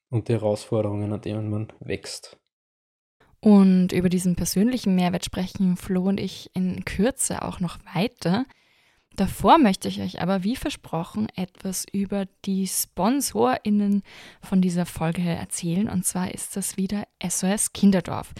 und 0.09 0.27
die 0.27 0.33
Herausforderungen, 0.33 1.13
an 1.13 1.21
denen 1.21 1.49
man 1.49 1.71
wächst. 1.79 2.39
Und 3.43 3.91
über 3.91 4.07
diesen 4.07 4.37
persönlichen 4.37 4.95
Mehrwert 4.95 5.25
sprechen 5.25 5.75
Flo 5.75 6.03
und 6.03 6.17
ich 6.17 6.49
in 6.53 6.85
Kürze 6.85 7.41
auch 7.41 7.59
noch 7.59 7.77
weiter. 7.93 8.45
Davor 9.17 9.57
möchte 9.57 9.89
ich 9.89 9.99
euch 9.99 10.21
aber, 10.21 10.45
wie 10.45 10.55
versprochen, 10.55 11.27
etwas 11.35 11.85
über 11.91 12.25
die 12.45 12.65
SponsorInnen 12.65 14.01
von 14.41 14.61
dieser 14.61 14.85
Folge 14.85 15.23
erzählen. 15.23 15.89
Und 15.89 16.05
zwar 16.05 16.33
ist 16.33 16.55
das 16.55 16.77
wieder 16.77 17.03
SOS 17.21 17.73
Kinderdorf. 17.73 18.33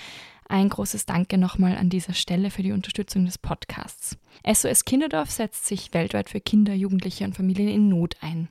Ein 0.48 0.70
großes 0.70 1.06
Danke 1.06 1.38
nochmal 1.38 1.76
an 1.76 1.89
dieser 1.89 2.13
Stelle 2.13 2.50
für 2.50 2.63
die 2.63 2.72
Unterstützung 2.72 3.26
des 3.26 3.38
Podcasts. 3.38 4.18
SOS 4.50 4.86
Kinderdorf 4.86 5.30
setzt 5.30 5.66
sich 5.66 5.94
weltweit 5.94 6.30
für 6.30 6.39
Kinder, 6.39 6.74
Jugendliche 6.74 7.26
und 7.26 7.36
Familien 7.36 7.68
in 7.68 7.89
Not 7.89 8.16
ein. 8.22 8.48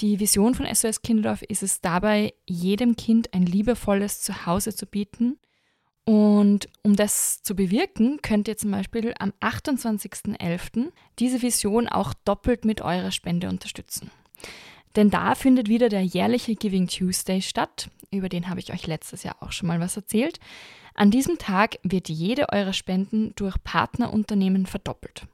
Die 0.00 0.20
Vision 0.20 0.54
von 0.54 0.66
SOS 0.66 1.00
Kinderdorf 1.00 1.40
ist 1.40 1.62
es 1.62 1.80
dabei, 1.80 2.34
jedem 2.44 2.96
Kind 2.96 3.32
ein 3.32 3.46
liebevolles 3.46 4.20
Zuhause 4.20 4.76
zu 4.76 4.84
bieten. 4.84 5.38
Und 6.06 6.68
um 6.82 6.94
das 6.94 7.42
zu 7.42 7.56
bewirken, 7.56 8.20
könnt 8.22 8.46
ihr 8.46 8.56
zum 8.56 8.70
Beispiel 8.70 9.12
am 9.18 9.32
28.11. 9.40 10.92
diese 11.18 11.42
Vision 11.42 11.88
auch 11.88 12.14
doppelt 12.24 12.64
mit 12.64 12.80
eurer 12.80 13.10
Spende 13.10 13.48
unterstützen. 13.48 14.12
Denn 14.94 15.10
da 15.10 15.34
findet 15.34 15.68
wieder 15.68 15.88
der 15.88 16.02
jährliche 16.02 16.54
Giving 16.54 16.86
Tuesday 16.86 17.42
statt. 17.42 17.90
Über 18.12 18.28
den 18.28 18.48
habe 18.48 18.60
ich 18.60 18.72
euch 18.72 18.86
letztes 18.86 19.24
Jahr 19.24 19.36
auch 19.40 19.50
schon 19.50 19.66
mal 19.66 19.80
was 19.80 19.96
erzählt. 19.96 20.38
An 20.94 21.10
diesem 21.10 21.38
Tag 21.38 21.78
wird 21.82 22.08
jede 22.08 22.50
eurer 22.52 22.72
Spenden 22.72 23.32
durch 23.34 23.56
Partnerunternehmen 23.64 24.66
verdoppelt. 24.66 25.26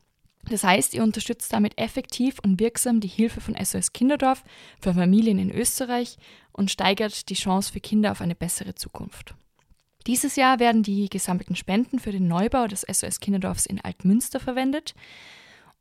Das 0.48 0.64
heißt, 0.64 0.94
ihr 0.94 1.02
unterstützt 1.02 1.52
damit 1.52 1.78
effektiv 1.78 2.38
und 2.42 2.58
wirksam 2.58 3.00
die 3.00 3.08
Hilfe 3.08 3.42
von 3.42 3.54
SOS 3.62 3.92
Kinderdorf 3.92 4.42
für 4.80 4.94
Familien 4.94 5.38
in 5.38 5.50
Österreich 5.50 6.16
und 6.50 6.70
steigert 6.70 7.28
die 7.28 7.34
Chance 7.34 7.72
für 7.72 7.80
Kinder 7.80 8.10
auf 8.10 8.22
eine 8.22 8.34
bessere 8.34 8.74
Zukunft. 8.74 9.34
Dieses 10.06 10.36
Jahr 10.36 10.58
werden 10.58 10.82
die 10.82 11.08
gesammelten 11.08 11.56
Spenden 11.56 11.98
für 11.98 12.12
den 12.12 12.28
Neubau 12.28 12.66
des 12.66 12.84
SOS 12.90 13.20
Kinderdorfs 13.20 13.66
in 13.66 13.80
Altmünster 13.80 14.40
verwendet. 14.40 14.94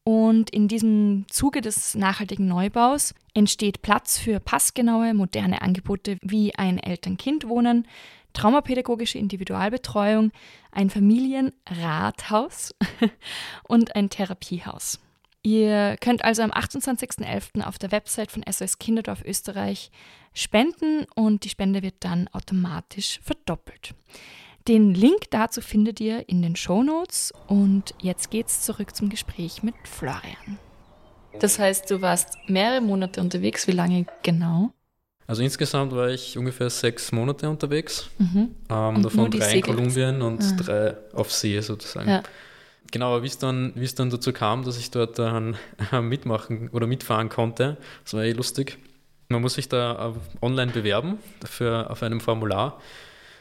Und 0.03 0.49
in 0.49 0.67
diesem 0.67 1.25
Zuge 1.29 1.61
des 1.61 1.93
nachhaltigen 1.95 2.47
Neubaus 2.47 3.13
entsteht 3.35 3.81
Platz 3.81 4.17
für 4.17 4.39
passgenaue, 4.39 5.13
moderne 5.13 5.61
Angebote 5.61 6.17
wie 6.21 6.55
ein 6.55 6.79
Eltern-Kind-Wohnen, 6.79 7.87
traumapädagogische 8.33 9.19
Individualbetreuung, 9.19 10.31
ein 10.71 10.89
Familienrathaus 10.89 12.73
und 13.67 13.95
ein 13.95 14.09
Therapiehaus. 14.09 14.99
Ihr 15.43 15.97
könnt 15.99 16.23
also 16.23 16.43
am 16.43 16.51
28.11. 16.51 17.63
auf 17.63 17.79
der 17.79 17.91
Website 17.91 18.31
von 18.31 18.43
SOS 18.49 18.77
Kinderdorf 18.77 19.23
Österreich 19.25 19.91
spenden 20.33 21.05
und 21.15 21.43
die 21.43 21.49
Spende 21.49 21.81
wird 21.81 21.95
dann 22.01 22.27
automatisch 22.29 23.19
verdoppelt. 23.23 23.95
Den 24.67 24.93
Link 24.93 25.31
dazu 25.31 25.61
findet 25.61 25.99
ihr 25.99 26.29
in 26.29 26.43
den 26.43 26.55
Show 26.55 26.83
Notes 26.83 27.33
und 27.47 27.95
jetzt 27.99 28.29
geht's 28.29 28.61
zurück 28.61 28.95
zum 28.95 29.09
Gespräch 29.09 29.63
mit 29.63 29.73
Florian. 29.85 30.59
Das 31.39 31.57
heißt, 31.57 31.89
du 31.89 32.01
warst 32.01 32.37
mehrere 32.47 32.81
Monate 32.81 33.21
unterwegs. 33.21 33.67
Wie 33.67 33.71
lange 33.71 34.05
genau? 34.21 34.71
Also 35.25 35.41
insgesamt 35.41 35.93
war 35.93 36.09
ich 36.09 36.37
ungefähr 36.37 36.69
sechs 36.69 37.11
Monate 37.11 37.49
unterwegs. 37.49 38.09
Mhm. 38.19 38.55
Ähm, 38.69 39.01
davon 39.01 39.31
drei 39.31 39.55
in 39.55 39.61
Kolumbien 39.61 40.21
und 40.21 40.43
ah. 40.43 40.55
drei 40.57 40.97
auf 41.13 41.31
See 41.31 41.59
sozusagen. 41.61 42.09
Ja. 42.09 42.23
Genau, 42.91 43.23
wie 43.23 43.27
es 43.27 43.37
dann, 43.37 43.73
dann 43.95 44.09
dazu 44.09 44.33
kam, 44.33 44.63
dass 44.63 44.77
ich 44.77 44.91
dort 44.91 45.17
dann 45.17 45.57
mitmachen 46.01 46.69
oder 46.69 46.87
mitfahren 46.87 47.29
konnte, 47.29 47.77
das 48.03 48.13
war 48.13 48.23
eh 48.23 48.33
lustig. 48.33 48.77
Man 49.29 49.41
muss 49.41 49.53
sich 49.53 49.69
da 49.69 50.13
online 50.41 50.73
bewerben 50.73 51.17
für, 51.45 51.89
auf 51.89 52.03
einem 52.03 52.19
Formular. 52.19 52.81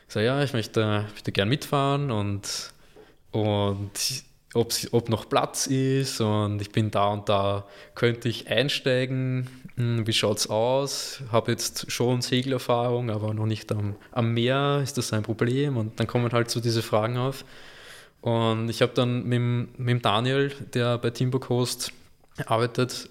Ich 0.07 0.15
sage, 0.15 0.27
ja, 0.27 0.43
ich 0.43 0.53
möchte, 0.53 1.07
möchte 1.11 1.33
gern 1.33 1.49
mitfahren 1.49 2.13
und, 2.13 2.73
und 3.33 3.91
ob, 4.55 4.73
ob 4.93 5.09
noch 5.09 5.29
Platz 5.29 5.67
ist 5.67 6.21
und 6.21 6.61
ich 6.61 6.71
bin 6.71 6.91
da 6.91 7.09
und 7.09 7.29
da, 7.29 7.67
könnte 7.95 8.29
ich 8.29 8.49
einsteigen, 8.49 9.49
hm, 9.77 10.07
wie 10.07 10.13
schaut 10.13 10.39
es 10.39 10.51
aus? 10.51 11.23
Habe 11.31 11.53
jetzt 11.53 11.91
schon 11.91 12.23
Segelerfahrung, 12.23 13.11
aber 13.11 13.35
noch 13.35 13.47
nicht 13.47 13.71
am, 13.73 13.97
am 14.13 14.33
Meer, 14.35 14.81
ist 14.83 14.99
das 14.99 15.13
ein 15.13 15.23
Problem? 15.23 15.77
Und 15.77 16.01
dann 16.01 16.07
kommen 16.07 16.33
halt 16.33 16.51
so 16.51 16.61
diese 16.61 16.83
Fragen 16.83 17.17
auf. 17.17 17.45
Und 18.21 18.69
ich 18.69 18.83
habe 18.83 18.93
dann 18.95 19.25
mit, 19.25 19.79
mit 19.79 20.05
Daniel, 20.05 20.53
der 20.75 20.99
bei 20.99 21.11
Teambook 21.11 21.49
Host 21.49 21.93
arbeitet, 22.47 23.09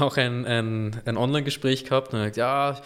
auch 0.00 0.16
ein, 0.16 0.44
ein, 0.46 1.00
ein 1.04 1.16
Online-Gespräch 1.16 1.84
gehabt 1.84 2.12
und 2.12 2.20
er 2.20 2.26
hat 2.26 2.36
ja, 2.36 2.80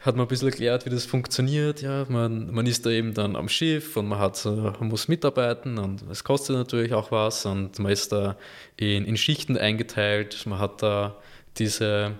hat 0.00 0.16
mir 0.16 0.22
ein 0.22 0.28
bisschen 0.28 0.48
erklärt, 0.48 0.84
wie 0.84 0.90
das 0.90 1.06
funktioniert. 1.06 1.80
Ja, 1.82 2.06
man, 2.08 2.52
man 2.52 2.66
ist 2.66 2.84
da 2.84 2.90
eben 2.90 3.14
dann 3.14 3.36
am 3.36 3.48
Schiff 3.48 3.96
und 3.96 4.08
man, 4.08 4.18
hat, 4.18 4.44
man 4.44 4.88
muss 4.88 5.08
mitarbeiten 5.08 5.78
und 5.78 6.02
es 6.10 6.24
kostet 6.24 6.56
natürlich 6.56 6.92
auch 6.92 7.10
was 7.10 7.46
und 7.46 7.78
man 7.78 7.92
ist 7.92 8.12
da 8.12 8.36
in, 8.76 9.04
in 9.04 9.16
Schichten 9.16 9.56
eingeteilt. 9.56 10.44
Man 10.46 10.58
hat 10.58 10.82
da 10.82 11.16
diese, 11.56 12.12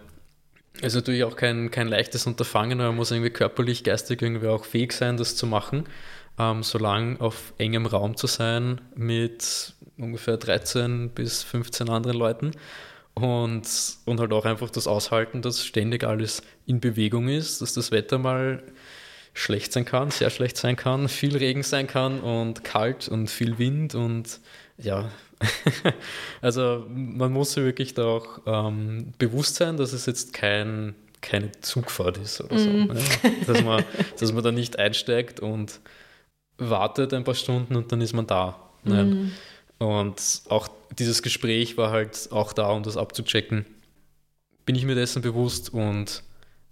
es 0.78 0.88
ist 0.88 0.94
natürlich 0.94 1.24
auch 1.24 1.36
kein, 1.36 1.70
kein 1.70 1.88
leichtes 1.88 2.26
Unterfangen, 2.26 2.80
aber 2.80 2.88
man 2.88 2.96
muss 2.96 3.10
irgendwie 3.10 3.30
körperlich, 3.30 3.84
geistig 3.84 4.22
irgendwie 4.22 4.48
auch 4.48 4.64
fähig 4.64 4.92
sein, 4.92 5.16
das 5.16 5.36
zu 5.36 5.46
machen 5.46 5.84
ähm, 6.38 6.62
so 6.62 6.78
lang 6.78 7.20
auf 7.20 7.52
engem 7.58 7.86
Raum 7.86 8.16
zu 8.16 8.26
sein 8.26 8.80
mit 8.96 9.74
ungefähr 9.98 10.36
13 10.36 11.10
bis 11.10 11.42
15 11.42 11.88
anderen 11.88 12.16
Leuten 12.16 12.52
und, 13.14 13.62
und 14.04 14.20
halt 14.20 14.32
auch 14.32 14.44
einfach 14.44 14.70
das 14.70 14.86
Aushalten, 14.86 15.42
dass 15.42 15.64
ständig 15.64 16.04
alles 16.04 16.42
in 16.66 16.80
Bewegung 16.80 17.28
ist, 17.28 17.62
dass 17.62 17.74
das 17.74 17.92
Wetter 17.92 18.18
mal 18.18 18.62
schlecht 19.34 19.72
sein 19.72 19.84
kann, 19.84 20.10
sehr 20.10 20.30
schlecht 20.30 20.56
sein 20.56 20.76
kann, 20.76 21.08
viel 21.08 21.36
Regen 21.36 21.62
sein 21.62 21.86
kann 21.86 22.20
und 22.20 22.64
kalt 22.64 23.08
und 23.08 23.28
viel 23.28 23.58
Wind 23.58 23.94
und 23.94 24.40
ja, 24.78 25.10
also 26.40 26.86
man 26.88 27.32
muss 27.32 27.52
sich 27.52 27.64
wirklich 27.64 27.94
da 27.94 28.04
auch 28.04 28.40
ähm, 28.46 29.12
bewusst 29.18 29.56
sein, 29.56 29.76
dass 29.76 29.92
es 29.92 30.06
jetzt 30.06 30.32
kein, 30.32 30.94
keine 31.20 31.52
Zugfahrt 31.60 32.18
ist 32.18 32.40
oder 32.40 32.58
so. 32.58 32.70
Mm. 32.70 32.90
Ja, 32.92 33.30
dass, 33.46 33.62
man, 33.62 33.84
dass 34.18 34.32
man 34.32 34.44
da 34.44 34.52
nicht 34.52 34.78
einsteigt 34.78 35.40
und 35.40 35.80
wartet 36.58 37.12
ein 37.12 37.24
paar 37.24 37.34
Stunden 37.34 37.76
und 37.76 37.92
dann 37.92 38.00
ist 38.00 38.12
man 38.12 38.26
da. 38.26 38.58
Mhm. 38.84 39.32
Und 39.78 40.42
auch 40.48 40.68
dieses 40.98 41.22
Gespräch 41.22 41.76
war 41.76 41.90
halt 41.90 42.28
auch 42.30 42.52
da, 42.52 42.70
um 42.70 42.82
das 42.82 42.96
abzuchecken. 42.96 43.66
Bin 44.66 44.76
ich 44.76 44.84
mir 44.84 44.94
dessen 44.94 45.22
bewusst 45.22 45.72
und 45.72 46.22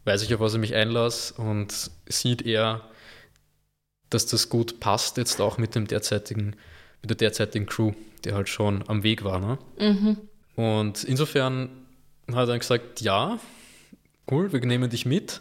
weiß 0.05 0.22
ich, 0.22 0.35
auf 0.35 0.41
was 0.41 0.55
ich 0.55 0.61
mich 0.61 0.74
einlasse 0.74 1.35
und 1.35 1.91
sieht 2.07 2.43
er, 2.43 2.83
dass 4.11 4.26
das 4.26 4.49
gut 4.49 4.80
passt, 4.80 5.16
jetzt 5.16 5.41
auch 5.41 5.59
mit 5.59 5.74
dem 5.74 5.87
derzeitigen, 5.87 6.57
mit 7.01 7.11
der 7.11 7.16
derzeitigen 7.16 7.66
Crew, 7.66 7.93
die 8.24 8.33
halt 8.33 8.49
schon 8.49 8.85
am 8.89 9.03
Weg 9.03 9.24
war. 9.24 9.41
Ne? 9.41 9.59
Mhm. 9.78 10.16
Und 10.57 11.05
insofern 11.05 11.70
hat 12.33 12.49
er 12.49 12.59
gesagt, 12.59 13.01
ja, 13.01 13.39
cool, 14.30 14.53
wir 14.53 14.61
nehmen 14.61 14.91
dich 14.91 15.07
mit, 15.07 15.41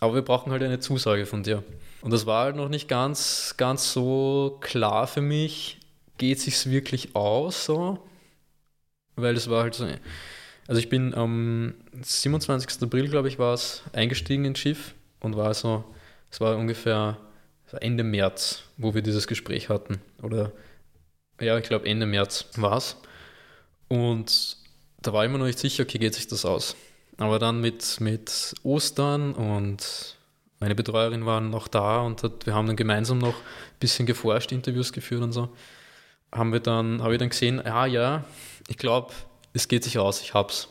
aber 0.00 0.14
wir 0.14 0.22
brauchen 0.22 0.52
halt 0.52 0.62
eine 0.62 0.80
Zusage 0.80 1.26
von 1.26 1.42
dir. 1.42 1.62
Und 2.02 2.12
das 2.12 2.26
war 2.26 2.44
halt 2.44 2.56
noch 2.56 2.68
nicht 2.68 2.88
ganz, 2.88 3.54
ganz 3.56 3.92
so 3.92 4.58
klar 4.60 5.06
für 5.06 5.22
mich, 5.22 5.78
geht 6.18 6.40
sich's 6.40 6.68
wirklich 6.70 7.14
aus 7.14 7.64
so? 7.64 7.98
Weil 9.16 9.36
es 9.36 9.48
war 9.48 9.62
halt 9.62 9.74
so. 9.74 9.86
Also 10.68 10.78
ich 10.78 10.88
bin 10.88 11.14
am 11.14 11.74
27. 12.00 12.82
April, 12.82 13.08
glaube 13.08 13.28
ich, 13.28 13.38
war 13.38 13.54
es, 13.54 13.82
eingestiegen 13.92 14.44
ins 14.44 14.58
Schiff 14.58 14.94
und 15.20 15.36
war 15.36 15.54
so, 15.54 15.84
es 16.30 16.40
war 16.40 16.56
ungefähr 16.56 17.18
Ende 17.80 18.04
März, 18.04 18.62
wo 18.76 18.94
wir 18.94 19.02
dieses 19.02 19.26
Gespräch 19.26 19.68
hatten. 19.68 20.00
Oder 20.22 20.52
ja, 21.40 21.58
ich 21.58 21.64
glaube 21.64 21.86
Ende 21.86 22.06
März 22.06 22.46
war 22.56 22.78
es. 22.78 22.96
Und 23.88 24.56
da 25.00 25.12
war 25.12 25.24
ich 25.24 25.30
immer 25.30 25.38
noch 25.38 25.46
nicht 25.46 25.58
sicher, 25.58 25.84
okay, 25.84 25.98
geht 25.98 26.14
sich 26.14 26.26
das 26.26 26.44
aus. 26.44 26.76
Aber 27.18 27.38
dann 27.38 27.60
mit, 27.60 28.00
mit 28.00 28.54
Ostern 28.62 29.34
und 29.34 30.15
meine 30.60 30.74
Betreuerin 30.74 31.26
war 31.26 31.40
noch 31.40 31.68
da 31.68 32.00
und 32.00 32.22
hat, 32.22 32.46
wir 32.46 32.54
haben 32.54 32.66
dann 32.66 32.76
gemeinsam 32.76 33.18
noch 33.18 33.34
ein 33.34 33.78
bisschen 33.80 34.06
geforscht, 34.06 34.52
Interviews 34.52 34.92
geführt 34.92 35.22
und 35.22 35.32
so. 35.32 35.50
Haben 36.32 36.52
wir 36.52 36.60
dann, 36.60 37.02
habe 37.02 37.14
ich 37.14 37.18
dann 37.18 37.28
gesehen, 37.28 37.62
ja, 37.64 37.86
ja, 37.86 38.24
ich 38.68 38.78
glaube, 38.78 39.12
es 39.52 39.68
geht 39.68 39.84
sich 39.84 39.98
aus, 39.98 40.20
ich 40.22 40.34
hab's. 40.34 40.68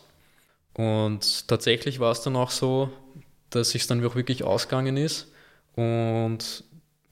Und 0.74 1.48
tatsächlich 1.48 2.00
war 2.00 2.12
es 2.12 2.22
dann 2.22 2.36
auch 2.36 2.52
so, 2.52 2.92
dass 3.50 3.74
es 3.76 3.88
dann 3.88 4.06
auch 4.06 4.16
wirklich 4.16 4.44
ausgegangen 4.44 4.98
ist. 4.98 5.32
Und 5.76 6.64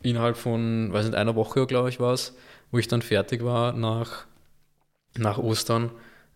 innerhalb 0.02 0.38
von, 0.38 0.92
weiß 0.92 1.06
nicht, 1.06 1.16
einer 1.16 1.36
Woche, 1.36 1.66
glaube 1.66 1.90
ich, 1.90 2.00
war 2.00 2.14
es, 2.14 2.36
wo 2.72 2.78
ich 2.78 2.88
dann 2.88 3.02
fertig 3.02 3.44
war 3.44 3.74
nach, 3.74 4.26
nach 5.18 5.38
Ostern, 5.38 5.92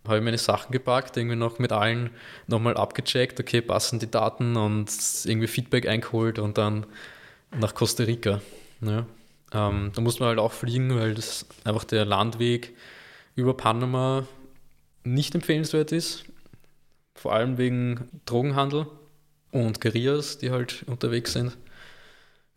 habe 0.08 0.18
ich 0.18 0.24
meine 0.24 0.38
Sachen 0.38 0.72
gepackt, 0.72 1.18
irgendwie 1.18 1.36
noch 1.36 1.60
mit 1.60 1.72
allen 1.72 2.10
nochmal 2.47 2.78
abgecheckt, 2.78 3.39
okay, 3.39 3.62
passen 3.62 3.99
die 3.99 4.10
Daten 4.10 4.55
und 4.55 4.89
irgendwie 5.26 5.47
Feedback 5.47 5.88
eingeholt 5.88 6.39
und 6.39 6.58
dann 6.58 6.86
nach 7.58 7.76
Costa 7.76 8.03
Rica. 8.03 8.41
Ja. 8.82 9.05
Ähm, 9.53 9.91
da 9.95 10.01
muss 10.01 10.20
man 10.20 10.30
halt 10.30 10.39
auch 10.39 10.51
fliegen, 10.51 10.95
weil 10.95 11.14
das 11.14 11.45
einfach 11.64 11.86
der 11.86 12.05
Landweg 12.05 12.76
über 13.36 13.55
Panama 13.55 14.28
nicht 15.03 15.36
empfehlenswert 15.36 15.91
ist. 15.91 16.26
Vor 17.16 17.34
allem 17.34 17.58
wegen 17.58 18.10
Drogenhandel 18.26 18.88
und 19.51 19.80
Guerillas, 19.82 20.38
die 20.38 20.51
halt 20.51 20.84
unterwegs 20.88 21.34
sind. 21.34 21.58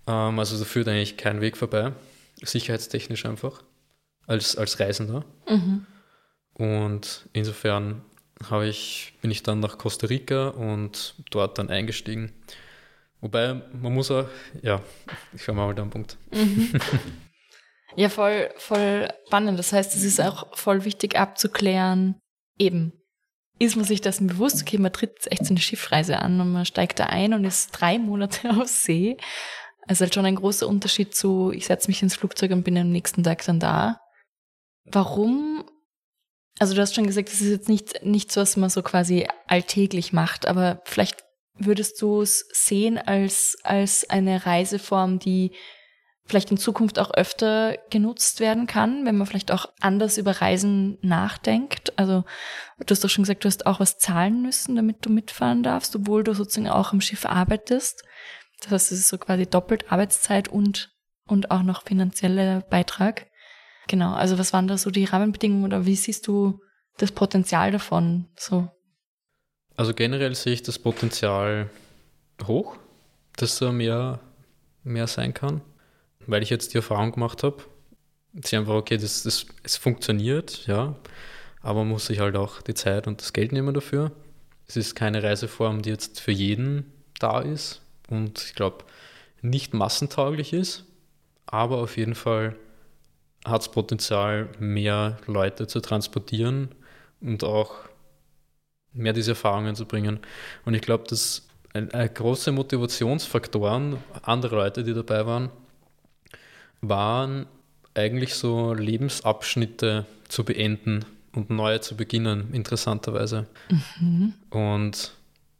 Ähm, 0.06 0.38
also 0.38 0.58
da 0.58 0.64
führt 0.64 0.88
eigentlich 0.88 1.16
kein 1.16 1.40
Weg 1.40 1.56
vorbei, 1.56 1.92
sicherheitstechnisch 2.42 3.24
einfach, 3.24 3.62
als, 4.26 4.56
als 4.56 4.80
Reisender. 4.80 5.24
Mhm. 5.48 5.86
Und 6.60 7.26
insofern 7.32 8.02
ich, 8.64 9.14
bin 9.22 9.30
ich 9.30 9.42
dann 9.42 9.60
nach 9.60 9.78
Costa 9.78 10.06
Rica 10.06 10.48
und 10.48 11.14
dort 11.30 11.58
dann 11.58 11.70
eingestiegen. 11.70 12.32
Wobei, 13.22 13.62
man 13.72 13.94
muss 13.94 14.10
auch, 14.10 14.26
ja, 14.62 14.82
ich 15.34 15.42
schau 15.42 15.54
mal 15.54 15.74
da 15.74 15.82
einen 15.82 15.90
Punkt. 15.90 16.16
Mhm. 16.32 16.72
Ja, 17.96 18.08
voll, 18.08 18.50
voll 18.56 19.08
spannend. 19.26 19.58
Das 19.58 19.72
heißt, 19.72 19.96
es 19.96 20.04
ist 20.04 20.20
auch 20.20 20.56
voll 20.56 20.84
wichtig 20.84 21.18
abzuklären, 21.18 22.20
eben, 22.56 22.92
ist 23.58 23.74
man 23.74 23.84
sich 23.84 24.00
dessen 24.00 24.28
bewusst, 24.28 24.62
okay, 24.62 24.78
man 24.78 24.92
tritt 24.92 25.26
echt 25.26 25.44
so 25.44 25.52
eine 25.52 25.58
Schiffreise 25.58 26.20
an 26.20 26.40
und 26.40 26.52
man 26.52 26.64
steigt 26.64 27.00
da 27.00 27.06
ein 27.06 27.34
und 27.34 27.44
ist 27.44 27.72
drei 27.72 27.98
Monate 27.98 28.48
auf 28.56 28.68
See. 28.68 29.16
Also 29.88 30.02
halt 30.02 30.14
schon 30.14 30.24
ein 30.24 30.36
großer 30.36 30.68
Unterschied 30.68 31.16
zu, 31.16 31.50
ich 31.50 31.66
setze 31.66 31.88
mich 31.88 32.00
ins 32.00 32.14
Flugzeug 32.14 32.52
und 32.52 32.62
bin 32.62 32.78
am 32.78 32.92
nächsten 32.92 33.24
Tag 33.24 33.44
dann 33.44 33.58
da. 33.58 34.00
Warum 34.84 35.64
also 36.60 36.74
du 36.74 36.82
hast 36.82 36.94
schon 36.94 37.06
gesagt, 37.06 37.30
es 37.30 37.40
ist 37.40 37.50
jetzt 37.50 37.68
nicht, 37.70 38.04
nicht 38.04 38.30
so, 38.30 38.42
was 38.42 38.56
man 38.58 38.68
so 38.68 38.82
quasi 38.82 39.26
alltäglich 39.46 40.12
macht, 40.12 40.46
aber 40.46 40.82
vielleicht 40.84 41.24
würdest 41.54 42.00
du 42.02 42.20
es 42.20 42.46
sehen 42.52 42.98
als, 42.98 43.56
als 43.64 44.08
eine 44.08 44.44
Reiseform, 44.44 45.18
die 45.18 45.52
vielleicht 46.26 46.50
in 46.50 46.58
Zukunft 46.58 46.98
auch 46.98 47.12
öfter 47.12 47.78
genutzt 47.88 48.40
werden 48.40 48.66
kann, 48.66 49.06
wenn 49.06 49.16
man 49.16 49.26
vielleicht 49.26 49.52
auch 49.52 49.72
anders 49.80 50.18
über 50.18 50.32
Reisen 50.32 50.98
nachdenkt. 51.00 51.98
Also 51.98 52.24
du 52.78 52.90
hast 52.90 53.02
doch 53.02 53.10
schon 53.10 53.24
gesagt, 53.24 53.42
du 53.42 53.48
hast 53.48 53.64
auch 53.64 53.80
was 53.80 53.98
zahlen 53.98 54.42
müssen, 54.42 54.76
damit 54.76 55.04
du 55.04 55.10
mitfahren 55.10 55.62
darfst, 55.62 55.96
obwohl 55.96 56.24
du 56.24 56.34
sozusagen 56.34 56.68
auch 56.68 56.92
am 56.92 57.00
Schiff 57.00 57.24
arbeitest. 57.24 58.04
Das 58.60 58.70
heißt, 58.70 58.92
es 58.92 58.98
ist 58.98 59.08
so 59.08 59.16
quasi 59.16 59.46
doppelt 59.46 59.90
Arbeitszeit 59.90 60.48
und, 60.48 60.94
und 61.26 61.50
auch 61.50 61.62
noch 61.62 61.84
finanzieller 61.84 62.60
Beitrag. 62.60 63.29
Genau, 63.90 64.12
also 64.12 64.38
was 64.38 64.52
waren 64.52 64.68
da 64.68 64.78
so 64.78 64.92
die 64.92 65.04
Rahmenbedingungen 65.04 65.64
oder 65.64 65.84
wie 65.84 65.96
siehst 65.96 66.28
du 66.28 66.60
das 66.98 67.10
Potenzial 67.10 67.72
davon? 67.72 68.26
So? 68.38 68.68
Also 69.74 69.94
generell 69.94 70.32
sehe 70.36 70.52
ich 70.52 70.62
das 70.62 70.78
Potenzial 70.78 71.68
hoch, 72.46 72.76
dass 73.34 73.58
da 73.58 73.72
mehr, 73.72 74.20
mehr 74.84 75.08
sein 75.08 75.34
kann, 75.34 75.60
weil 76.28 76.44
ich 76.44 76.50
jetzt 76.50 76.72
die 76.72 76.76
Erfahrung 76.76 77.10
gemacht 77.10 77.42
habe. 77.42 77.64
Sie 78.44 78.56
einfach, 78.56 78.74
okay, 78.74 78.96
das, 78.96 79.24
das, 79.24 79.46
es 79.64 79.76
funktioniert, 79.76 80.68
ja. 80.68 80.94
aber 81.60 81.80
man 81.80 81.88
muss 81.88 82.06
sich 82.06 82.20
halt 82.20 82.36
auch 82.36 82.62
die 82.62 82.74
Zeit 82.74 83.08
und 83.08 83.20
das 83.20 83.32
Geld 83.32 83.50
nehmen 83.50 83.74
dafür. 83.74 84.12
Es 84.68 84.76
ist 84.76 84.94
keine 84.94 85.24
Reiseform, 85.24 85.82
die 85.82 85.90
jetzt 85.90 86.20
für 86.20 86.30
jeden 86.30 86.92
da 87.18 87.40
ist 87.40 87.82
und 88.08 88.40
ich 88.40 88.54
glaube 88.54 88.84
nicht 89.42 89.74
massentauglich 89.74 90.52
ist, 90.52 90.84
aber 91.46 91.78
auf 91.78 91.96
jeden 91.96 92.14
Fall 92.14 92.54
hat 93.44 93.62
es 93.62 93.68
Potenzial, 93.70 94.48
mehr 94.58 95.18
Leute 95.26 95.66
zu 95.66 95.80
transportieren 95.80 96.68
und 97.20 97.44
auch 97.44 97.74
mehr 98.92 99.12
diese 99.12 99.32
Erfahrungen 99.32 99.74
zu 99.74 99.86
bringen. 99.86 100.20
Und 100.64 100.74
ich 100.74 100.82
glaube, 100.82 101.04
dass 101.08 101.46
ein, 101.72 101.92
ein 101.92 102.12
große 102.12 102.52
Motivationsfaktoren 102.52 103.98
andere 104.22 104.56
Leute, 104.56 104.84
die 104.84 104.94
dabei 104.94 105.26
waren, 105.26 105.50
waren 106.80 107.46
eigentlich 107.94 108.34
so 108.34 108.74
Lebensabschnitte 108.74 110.06
zu 110.28 110.44
beenden 110.44 111.04
und 111.32 111.50
neue 111.50 111.80
zu 111.80 111.96
beginnen, 111.96 112.52
interessanterweise. 112.52 113.46
Mhm. 114.00 114.34
Und 114.50 115.12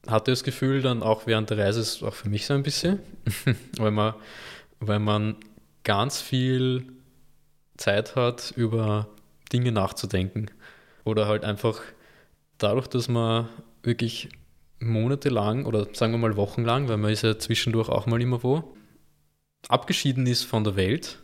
hatte 0.07 0.31
das 0.31 0.45
Gefühl 0.45 0.83
dann 0.83 1.03
auch 1.03 1.27
während 1.27 1.51
der 1.51 1.59
Reise, 1.59 2.07
auch 2.07 2.15
für 2.15 2.29
mich 2.29 2.47
so 2.47 2.55
ein 2.55 2.63
bisschen, 2.63 3.01
weil, 3.77 3.91
man, 3.91 4.15
weil 4.81 4.99
man 4.99 5.37
ganz 5.85 6.21
viel 6.21 6.87
Zeit 7.81 8.15
hat, 8.15 8.53
über 8.57 9.09
Dinge 9.53 9.73
nachzudenken. 9.73 10.51
Oder 11.05 11.27
halt 11.27 11.45
einfach 11.45 11.81
dadurch, 12.59 12.87
dass 12.87 13.09
man 13.09 13.49
wirklich 13.83 14.29
monatelang 14.79 15.67
oder 15.67 15.89
sagen 15.93 16.13
wir 16.13 16.19
mal 16.19 16.37
wochenlang, 16.37 16.89
weil 16.89 16.97
man 16.97 17.11
ist 17.11 17.23
ja 17.23 17.39
zwischendurch 17.39 17.89
auch 17.89 18.07
mal 18.07 18.21
immer 18.21 18.43
wo, 18.43 18.75
abgeschieden 19.69 20.27
ist 20.27 20.45
von 20.45 20.65
der 20.65 20.77
Welt 20.77 21.19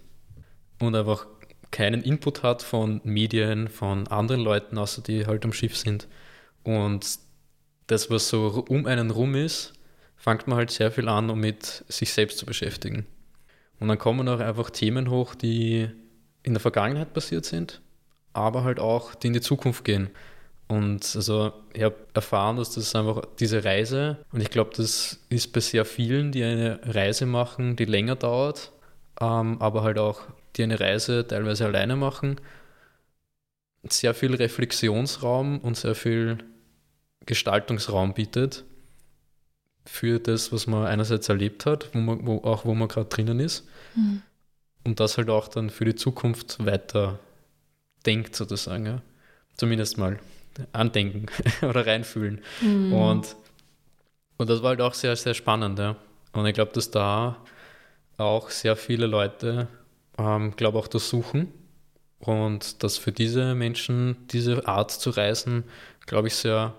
und 0.80 0.94
einfach 0.94 1.26
keinen 1.70 2.02
Input 2.02 2.42
hat 2.42 2.62
von 2.62 3.00
Medien, 3.04 3.68
von 3.68 4.06
anderen 4.08 4.40
Leuten, 4.40 4.78
außer 4.78 5.02
die 5.02 5.26
halt 5.26 5.44
am 5.44 5.52
Schiff 5.52 5.76
sind. 5.76 6.08
Und 6.64 7.18
das, 7.86 8.10
was 8.10 8.28
so 8.28 8.64
um 8.68 8.86
einen 8.86 9.10
rum 9.10 9.34
ist, 9.34 9.72
fängt 10.16 10.46
man 10.46 10.58
halt 10.58 10.70
sehr 10.70 10.90
viel 10.90 11.08
an, 11.08 11.30
um 11.30 11.40
mit 11.40 11.84
sich 11.88 12.12
selbst 12.12 12.38
zu 12.38 12.46
beschäftigen. 12.46 13.06
Und 13.78 13.88
dann 13.88 13.98
kommen 13.98 14.28
auch 14.28 14.40
einfach 14.40 14.70
Themen 14.70 15.10
hoch, 15.10 15.34
die 15.34 15.88
in 16.46 16.54
der 16.54 16.60
Vergangenheit 16.60 17.12
passiert 17.12 17.44
sind, 17.44 17.82
aber 18.32 18.64
halt 18.64 18.80
auch, 18.80 19.14
die 19.14 19.26
in 19.26 19.32
die 19.32 19.40
Zukunft 19.40 19.84
gehen. 19.84 20.10
Und 20.68 21.14
also 21.14 21.52
ich 21.74 21.82
habe 21.82 21.96
erfahren, 22.14 22.56
dass 22.56 22.70
das 22.70 22.94
einfach 22.94 23.22
diese 23.38 23.64
Reise, 23.64 24.18
und 24.32 24.40
ich 24.40 24.50
glaube, 24.50 24.70
das 24.76 25.20
ist 25.28 25.52
bei 25.52 25.60
sehr 25.60 25.84
vielen, 25.84 26.32
die 26.32 26.42
eine 26.44 26.80
Reise 26.84 27.26
machen, 27.26 27.76
die 27.76 27.84
länger 27.84 28.16
dauert, 28.16 28.72
ähm, 29.20 29.60
aber 29.60 29.82
halt 29.82 29.98
auch 29.98 30.22
die 30.56 30.62
eine 30.62 30.80
Reise 30.80 31.26
teilweise 31.26 31.66
alleine 31.66 31.96
machen, 31.96 32.40
sehr 33.88 34.14
viel 34.14 34.34
Reflexionsraum 34.34 35.58
und 35.60 35.76
sehr 35.76 35.94
viel 35.94 36.38
Gestaltungsraum 37.26 38.14
bietet 38.14 38.64
für 39.84 40.18
das, 40.18 40.52
was 40.52 40.66
man 40.66 40.86
einerseits 40.86 41.28
erlebt 41.28 41.66
hat, 41.66 41.90
wo 41.92 41.98
man, 41.98 42.26
wo, 42.26 42.38
auch 42.38 42.64
wo 42.64 42.74
man 42.74 42.88
gerade 42.88 43.08
drinnen 43.08 43.40
ist. 43.40 43.68
Mhm. 43.94 44.22
Und 44.86 45.00
das 45.00 45.18
halt 45.18 45.28
auch 45.30 45.48
dann 45.48 45.68
für 45.68 45.84
die 45.84 45.96
Zukunft 45.96 46.64
weiter 46.64 47.18
denkt, 48.06 48.36
sozusagen. 48.36 48.86
Ja. 48.86 49.02
Zumindest 49.56 49.98
mal 49.98 50.20
andenken 50.72 51.26
oder 51.62 51.86
reinfühlen. 51.86 52.40
Mhm. 52.60 52.92
Und, 52.92 53.36
und 54.36 54.48
das 54.48 54.62
war 54.62 54.70
halt 54.70 54.80
auch 54.80 54.94
sehr, 54.94 55.16
sehr 55.16 55.34
spannend. 55.34 55.78
Ja. 55.78 55.96
Und 56.32 56.46
ich 56.46 56.54
glaube, 56.54 56.72
dass 56.72 56.90
da 56.90 57.36
auch 58.16 58.50
sehr 58.50 58.76
viele 58.76 59.06
Leute 59.06 59.68
ähm, 60.18 60.54
glaube 60.56 60.78
auch 60.78 60.88
das 60.88 61.08
suchen. 61.08 61.52
Und 62.18 62.82
dass 62.82 62.96
für 62.96 63.12
diese 63.12 63.54
Menschen 63.54 64.16
diese 64.28 64.66
Art 64.66 64.90
zu 64.90 65.10
reisen, 65.10 65.64
glaube 66.06 66.28
ich, 66.28 66.36
sehr, 66.36 66.74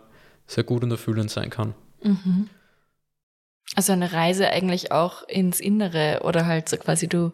sehr 0.47 0.63
gut 0.63 0.83
und 0.83 0.91
erfüllend 0.91 1.29
sein 1.29 1.49
kann. 1.49 1.75
Mhm. 2.01 2.49
Also 3.75 3.91
eine 3.93 4.13
Reise 4.13 4.49
eigentlich 4.49 4.91
auch 4.91 5.27
ins 5.27 5.59
Innere 5.59 6.21
oder 6.23 6.45
halt 6.45 6.69
so 6.69 6.77
quasi 6.77 7.07
du 7.07 7.33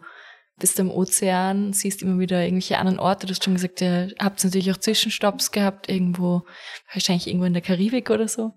bist 0.58 0.78
am 0.78 0.90
Ozean, 0.90 1.72
siehst 1.72 2.02
immer 2.02 2.18
wieder 2.18 2.42
irgendwelche 2.42 2.78
anderen 2.78 2.98
Orte. 2.98 3.26
Du 3.26 3.32
hast 3.32 3.44
schon 3.44 3.54
gesagt, 3.54 3.80
ihr 3.80 4.14
habt 4.20 4.42
natürlich 4.44 4.70
auch 4.70 4.76
Zwischenstopps 4.76 5.50
gehabt, 5.50 5.88
irgendwo, 5.88 6.44
wahrscheinlich 6.92 7.26
irgendwo 7.26 7.46
in 7.46 7.54
der 7.54 7.62
Karibik 7.62 8.10
oder 8.10 8.28
so. 8.28 8.52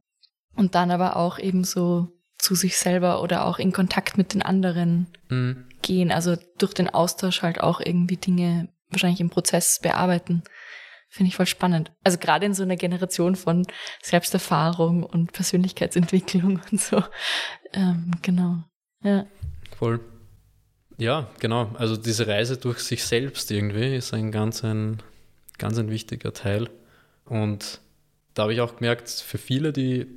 Und 0.55 0.75
dann 0.75 0.91
aber 0.91 1.15
auch 1.15 1.39
eben 1.39 1.63
so 1.63 2.07
zu 2.37 2.55
sich 2.55 2.77
selber 2.77 3.21
oder 3.21 3.45
auch 3.45 3.59
in 3.59 3.71
Kontakt 3.71 4.17
mit 4.17 4.33
den 4.33 4.41
anderen 4.41 5.07
mhm. 5.29 5.67
gehen. 5.81 6.11
Also 6.11 6.35
durch 6.57 6.73
den 6.73 6.89
Austausch 6.89 7.41
halt 7.41 7.61
auch 7.61 7.79
irgendwie 7.79 8.17
Dinge 8.17 8.69
wahrscheinlich 8.89 9.21
im 9.21 9.29
Prozess 9.29 9.79
bearbeiten. 9.81 10.43
Finde 11.09 11.29
ich 11.29 11.35
voll 11.35 11.47
spannend. 11.47 11.91
Also 12.03 12.17
gerade 12.17 12.45
in 12.45 12.53
so 12.53 12.63
einer 12.63 12.75
Generation 12.75 13.35
von 13.35 13.65
Selbsterfahrung 14.03 15.03
und 15.03 15.31
Persönlichkeitsentwicklung 15.33 16.61
und 16.71 16.79
so. 16.79 17.03
Ähm, 17.73 18.11
genau. 18.21 18.63
Ja. 19.03 19.25
Voll. 19.77 19.99
Ja, 20.97 21.29
genau. 21.39 21.69
Also 21.75 21.95
diese 21.95 22.27
Reise 22.27 22.57
durch 22.57 22.79
sich 22.79 23.03
selbst 23.03 23.51
irgendwie 23.51 23.95
ist 23.95 24.13
ein 24.13 24.31
ganz 24.31 24.63
ein, 24.63 25.01
ganz 25.57 25.77
ein 25.77 25.89
wichtiger 25.89 26.33
Teil. 26.33 26.69
Und 27.25 27.81
da 28.33 28.43
habe 28.43 28.53
ich 28.53 28.61
auch 28.61 28.77
gemerkt, 28.77 29.09
für 29.09 29.37
viele, 29.37 29.73
die 29.73 30.07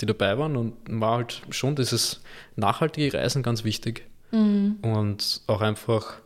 die 0.00 0.06
dabei 0.06 0.38
waren 0.38 0.56
und 0.56 0.74
war 0.88 1.18
halt 1.18 1.42
schon 1.50 1.76
dieses 1.76 2.20
nachhaltige 2.56 3.16
Reisen 3.16 3.42
ganz 3.42 3.64
wichtig. 3.64 4.06
Mhm. 4.30 4.76
Und 4.82 5.40
auch 5.46 5.60
einfach 5.60 6.20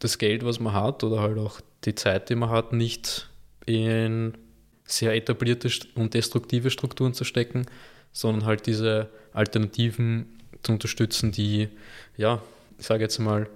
das 0.00 0.18
Geld, 0.18 0.44
was 0.44 0.60
man 0.60 0.74
hat 0.74 1.04
oder 1.04 1.20
halt 1.20 1.38
auch 1.38 1.60
die 1.84 1.94
Zeit, 1.94 2.28
die 2.28 2.34
man 2.34 2.50
hat, 2.50 2.72
nicht 2.72 3.30
in 3.64 4.36
sehr 4.84 5.14
etablierte 5.14 5.70
und 5.94 6.14
destruktive 6.14 6.70
Strukturen 6.70 7.14
zu 7.14 7.24
stecken, 7.24 7.66
sondern 8.12 8.44
halt 8.44 8.66
diese 8.66 9.08
Alternativen 9.32 10.26
zu 10.62 10.72
unterstützen, 10.72 11.32
die, 11.32 11.68
ja, 12.16 12.40
ich 12.78 12.86
sage 12.86 13.02
jetzt 13.02 13.18
mal, 13.18 13.48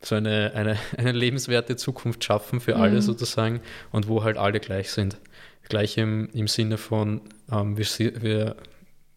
so 0.00 0.14
eine, 0.14 0.52
eine, 0.54 0.78
eine 0.96 1.12
lebenswerte 1.12 1.76
Zukunft 1.76 2.24
schaffen 2.24 2.60
für 2.60 2.76
alle 2.76 2.96
mhm. 2.96 3.02
sozusagen 3.02 3.60
und 3.90 4.08
wo 4.08 4.22
halt 4.24 4.36
alle 4.36 4.60
gleich 4.60 4.90
sind 4.90 5.18
gleich 5.68 5.96
im, 5.98 6.28
im 6.32 6.48
Sinne 6.48 6.78
von, 6.78 7.20
ähm, 7.50 7.76
wir, 7.76 7.86
wir, 8.22 8.56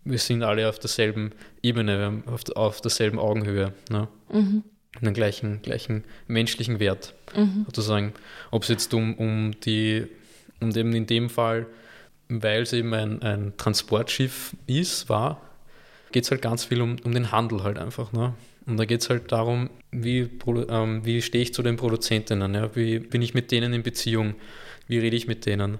wir 0.03 0.17
sind 0.17 0.43
alle 0.43 0.69
auf 0.69 0.79
derselben 0.79 1.31
Ebene, 1.61 2.23
auf, 2.25 2.41
auf 2.55 2.81
derselben 2.81 3.19
Augenhöhe. 3.19 3.73
Ne? 3.89 4.07
Mhm. 4.31 4.63
Einen 5.01 5.13
gleichen, 5.13 5.61
gleichen 5.61 6.03
menschlichen 6.27 6.79
Wert, 6.79 7.13
mhm. 7.35 7.63
sozusagen. 7.65 8.13
Ob 8.51 8.63
es 8.63 8.69
jetzt 8.69 8.93
um, 8.93 9.15
um 9.15 9.51
die, 9.61 10.07
und 10.59 10.75
eben 10.75 10.93
in 10.93 11.07
dem 11.07 11.29
Fall, 11.29 11.65
weil 12.27 12.63
es 12.63 12.73
eben 12.73 12.93
ein, 12.93 13.21
ein 13.21 13.53
Transportschiff 13.57 14.55
ist, 14.67 15.09
war, 15.09 15.41
geht 16.11 16.25
es 16.25 16.31
halt 16.31 16.41
ganz 16.41 16.65
viel 16.65 16.81
um, 16.81 16.97
um 17.03 17.13
den 17.13 17.31
Handel 17.31 17.63
halt 17.63 17.77
einfach. 17.77 18.11
Ne? 18.11 18.33
Und 18.65 18.77
da 18.77 18.85
geht 18.85 19.01
es 19.01 19.09
halt 19.09 19.31
darum, 19.31 19.69
wie, 19.91 20.29
ähm, 20.69 21.05
wie 21.05 21.21
stehe 21.21 21.43
ich 21.43 21.53
zu 21.53 21.63
den 21.63 21.77
Produzentinnen, 21.77 22.53
ja? 22.53 22.75
wie 22.75 22.99
bin 22.99 23.21
ich 23.21 23.33
mit 23.33 23.51
denen 23.51 23.73
in 23.73 23.83
Beziehung, 23.83 24.35
wie 24.87 24.99
rede 24.99 25.15
ich 25.15 25.27
mit 25.27 25.45
denen, 25.45 25.79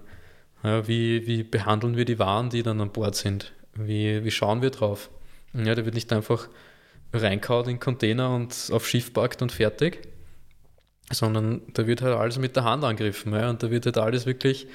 ja, 0.63 0.87
wie, 0.87 1.25
wie 1.27 1.43
behandeln 1.43 1.97
wir 1.97 2.05
die 2.05 2.19
Waren, 2.19 2.49
die 2.49 2.63
dann 2.63 2.81
an 2.81 2.91
Bord 2.91 3.15
sind? 3.15 3.53
Wie, 3.73 4.23
wie 4.23 4.31
schauen 4.31 4.61
wir 4.61 4.69
drauf? 4.69 5.09
Ja, 5.53 5.75
da 5.75 5.85
wird 5.85 5.95
nicht 5.95 6.11
einfach 6.13 6.49
reinkaut 7.13 7.67
in 7.67 7.79
Container 7.79 8.33
und 8.33 8.69
auf 8.71 8.87
Schiff 8.87 9.13
packt 9.13 9.41
und 9.41 9.51
fertig, 9.51 10.07
sondern 11.11 11.61
da 11.73 11.87
wird 11.87 12.01
halt 12.01 12.15
alles 12.15 12.37
mit 12.37 12.55
der 12.55 12.63
Hand 12.63 12.83
angegriffen. 12.83 13.33
Ja, 13.33 13.49
und 13.49 13.61
da 13.63 13.71
wird 13.71 13.85
halt 13.85 13.97
alles 13.97 14.25
wirklich, 14.25 14.67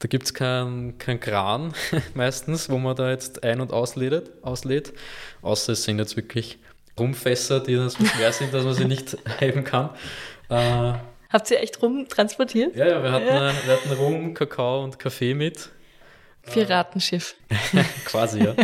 da 0.00 0.08
gibt 0.08 0.24
es 0.24 0.34
keinen 0.34 0.98
kein 0.98 1.20
Kran 1.20 1.74
meistens, 2.14 2.68
wo 2.68 2.78
man 2.78 2.96
da 2.96 3.10
jetzt 3.10 3.44
ein- 3.44 3.60
und 3.60 3.72
auslädt, 3.72 4.32
auslädt, 4.42 4.92
außer 5.42 5.72
es 5.72 5.84
sind 5.84 5.98
jetzt 5.98 6.16
wirklich 6.16 6.58
Rumfässer, 6.98 7.60
die 7.60 7.74
dann 7.74 7.90
so 7.90 8.04
schwer 8.04 8.32
sind, 8.32 8.54
dass 8.54 8.64
man 8.64 8.74
sie 8.74 8.84
nicht 8.84 9.16
heben 9.38 9.64
kann. 9.64 9.90
Äh, 10.48 10.94
Habt 11.30 11.50
ihr 11.50 11.60
echt 11.60 11.82
rum 11.82 12.06
transportiert? 12.08 12.76
Ja, 12.76 12.86
ja, 12.86 13.02
wir 13.02 13.10
hatten, 13.10 13.26
ja. 13.26 13.52
wir 13.64 13.72
hatten 13.72 13.92
Rum, 13.92 14.34
Kakao 14.34 14.84
und 14.84 14.98
Kaffee 15.00 15.34
mit. 15.34 15.70
Piratenschiff. 16.42 17.34
Quasi, 18.04 18.44
ja. 18.44 18.54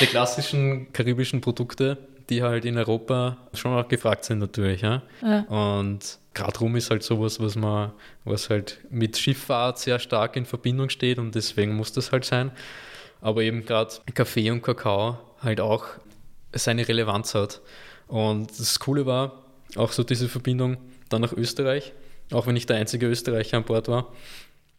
Die 0.00 0.06
klassischen 0.06 0.92
karibischen 0.92 1.40
Produkte, 1.40 1.98
die 2.30 2.42
halt 2.42 2.64
in 2.64 2.78
Europa 2.78 3.36
schon 3.52 3.74
auch 3.74 3.86
gefragt 3.86 4.24
sind 4.24 4.38
natürlich. 4.38 4.80
Ja? 4.80 5.02
ja. 5.20 5.40
Und 5.40 6.18
gerade 6.32 6.58
Rum 6.58 6.76
ist 6.76 6.90
halt 6.90 7.02
sowas, 7.02 7.40
was 7.40 7.54
man, 7.54 7.92
was 8.24 8.48
halt 8.48 8.78
mit 8.90 9.18
Schifffahrt 9.18 9.78
sehr 9.78 9.98
stark 9.98 10.36
in 10.36 10.46
Verbindung 10.46 10.88
steht 10.88 11.18
und 11.18 11.34
deswegen 11.34 11.74
muss 11.74 11.92
das 11.92 12.12
halt 12.12 12.24
sein. 12.24 12.50
Aber 13.20 13.42
eben 13.42 13.64
gerade 13.64 13.92
Kaffee 14.14 14.50
und 14.50 14.62
Kakao 14.62 15.18
halt 15.42 15.60
auch 15.60 15.84
seine 16.54 16.86
Relevanz 16.86 17.34
hat. 17.34 17.60
Und 18.06 18.58
das 18.58 18.78
Coole 18.80 19.06
war 19.06 19.44
auch 19.76 19.92
so 19.92 20.02
diese 20.02 20.28
Verbindung, 20.28 20.76
dann 21.08 21.22
nach 21.22 21.32
Österreich, 21.32 21.92
auch 22.32 22.46
wenn 22.46 22.56
ich 22.56 22.66
der 22.66 22.76
einzige 22.76 23.06
Österreicher 23.06 23.56
an 23.56 23.64
Bord 23.64 23.88
war, 23.88 24.12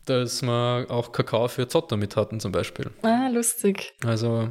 dass 0.06 0.42
wir 0.42 0.86
auch 0.90 1.12
Kakao 1.12 1.48
für 1.48 1.68
Zotter 1.68 1.98
mit 1.98 2.16
hatten 2.16 2.40
zum 2.40 2.52
Beispiel. 2.52 2.92
Ah, 3.02 3.28
lustig. 3.28 3.94
Also 4.06 4.50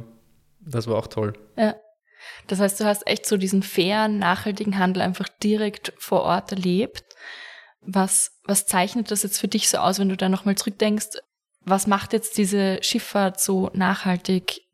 das 0.59 0.87
war 0.87 0.97
auch 0.97 1.07
toll. 1.07 1.33
Ja. 1.57 1.75
Das 2.47 2.59
heißt, 2.59 2.79
du 2.79 2.85
hast 2.85 3.07
echt 3.07 3.25
so 3.25 3.37
diesen 3.37 3.63
fairen, 3.63 4.17
nachhaltigen 4.17 4.79
Handel 4.79 5.01
einfach 5.01 5.27
direkt 5.43 5.93
vor 5.97 6.21
Ort 6.23 6.51
erlebt. 6.51 7.03
Was, 7.81 8.39
was 8.45 8.65
zeichnet 8.65 9.11
das 9.11 9.23
jetzt 9.23 9.39
für 9.39 9.47
dich 9.47 9.69
so 9.69 9.77
aus, 9.77 9.99
wenn 9.99 10.09
du 10.09 10.17
da 10.17 10.27
nochmal 10.27 10.55
zurückdenkst? 10.55 11.19
Was 11.61 11.87
macht 11.87 12.13
jetzt 12.13 12.37
diese 12.37 12.79
Schifffahrt 12.81 13.39
so 13.39 13.69
nachhaltig? 13.73 14.64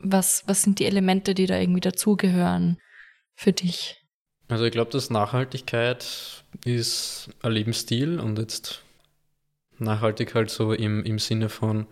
Was, 0.00 0.44
was 0.46 0.62
sind 0.62 0.78
die 0.78 0.86
Elemente, 0.86 1.34
die 1.34 1.46
da 1.46 1.58
irgendwie 1.58 1.80
dazugehören 1.80 2.78
für 3.34 3.52
dich? 3.52 3.96
Also 4.48 4.64
ich 4.64 4.72
glaube, 4.72 4.90
dass 4.90 5.10
Nachhaltigkeit 5.10 6.44
ist 6.64 7.30
ein 7.42 7.52
Lebensstil 7.52 8.18
und 8.18 8.38
jetzt 8.38 8.82
nachhaltig 9.78 10.34
halt 10.34 10.50
so 10.50 10.72
im, 10.72 11.04
im 11.04 11.18
Sinne 11.18 11.48
von, 11.48 11.86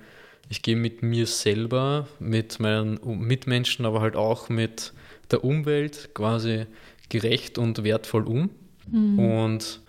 ich 0.49 0.63
gehe 0.63 0.77
mit 0.77 1.03
mir 1.03 1.27
selber, 1.27 2.09
mit 2.19 2.61
meinen 2.61 2.99
Mitmenschen, 3.05 3.85
aber 3.85 4.01
halt 4.01 4.17
auch 4.17 4.49
mit 4.49 4.93
der 5.31 5.45
Umwelt 5.45 6.11
quasi 6.15 6.67
gerecht 7.09 7.59
und 7.59 7.85
wertvoll 7.85 8.27
um. 8.27 8.51
Mhm. 8.91 9.19
Und, 9.19 9.81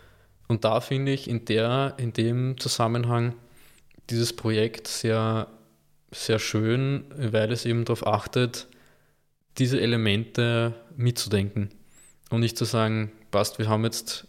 und 0.48 0.66
da 0.66 0.82
finde 0.82 1.12
ich 1.12 1.30
in, 1.30 1.46
der, 1.46 1.96
in 1.98 2.14
dem 2.14 2.60
Zusammenhang 2.60 3.34
dieses 4.10 4.34
Projekt 4.34 4.88
sehr, 4.88 5.48
sehr 6.12 6.40
schön, 6.40 7.06
weil 7.16 7.52
es 7.52 7.66
eben 7.66 7.86
darauf 7.86 8.06
achtet, 8.08 8.68
diese 9.58 9.80
Elemente 9.80 10.74
mitzudenken. 10.96 11.70
Und 12.30 12.42
nicht 12.42 12.58
zu 12.58 12.66
sagen, 12.66 13.12
passt, 13.32 13.60
wir 13.60 13.68
haben 13.70 13.84
jetzt, 13.84 14.28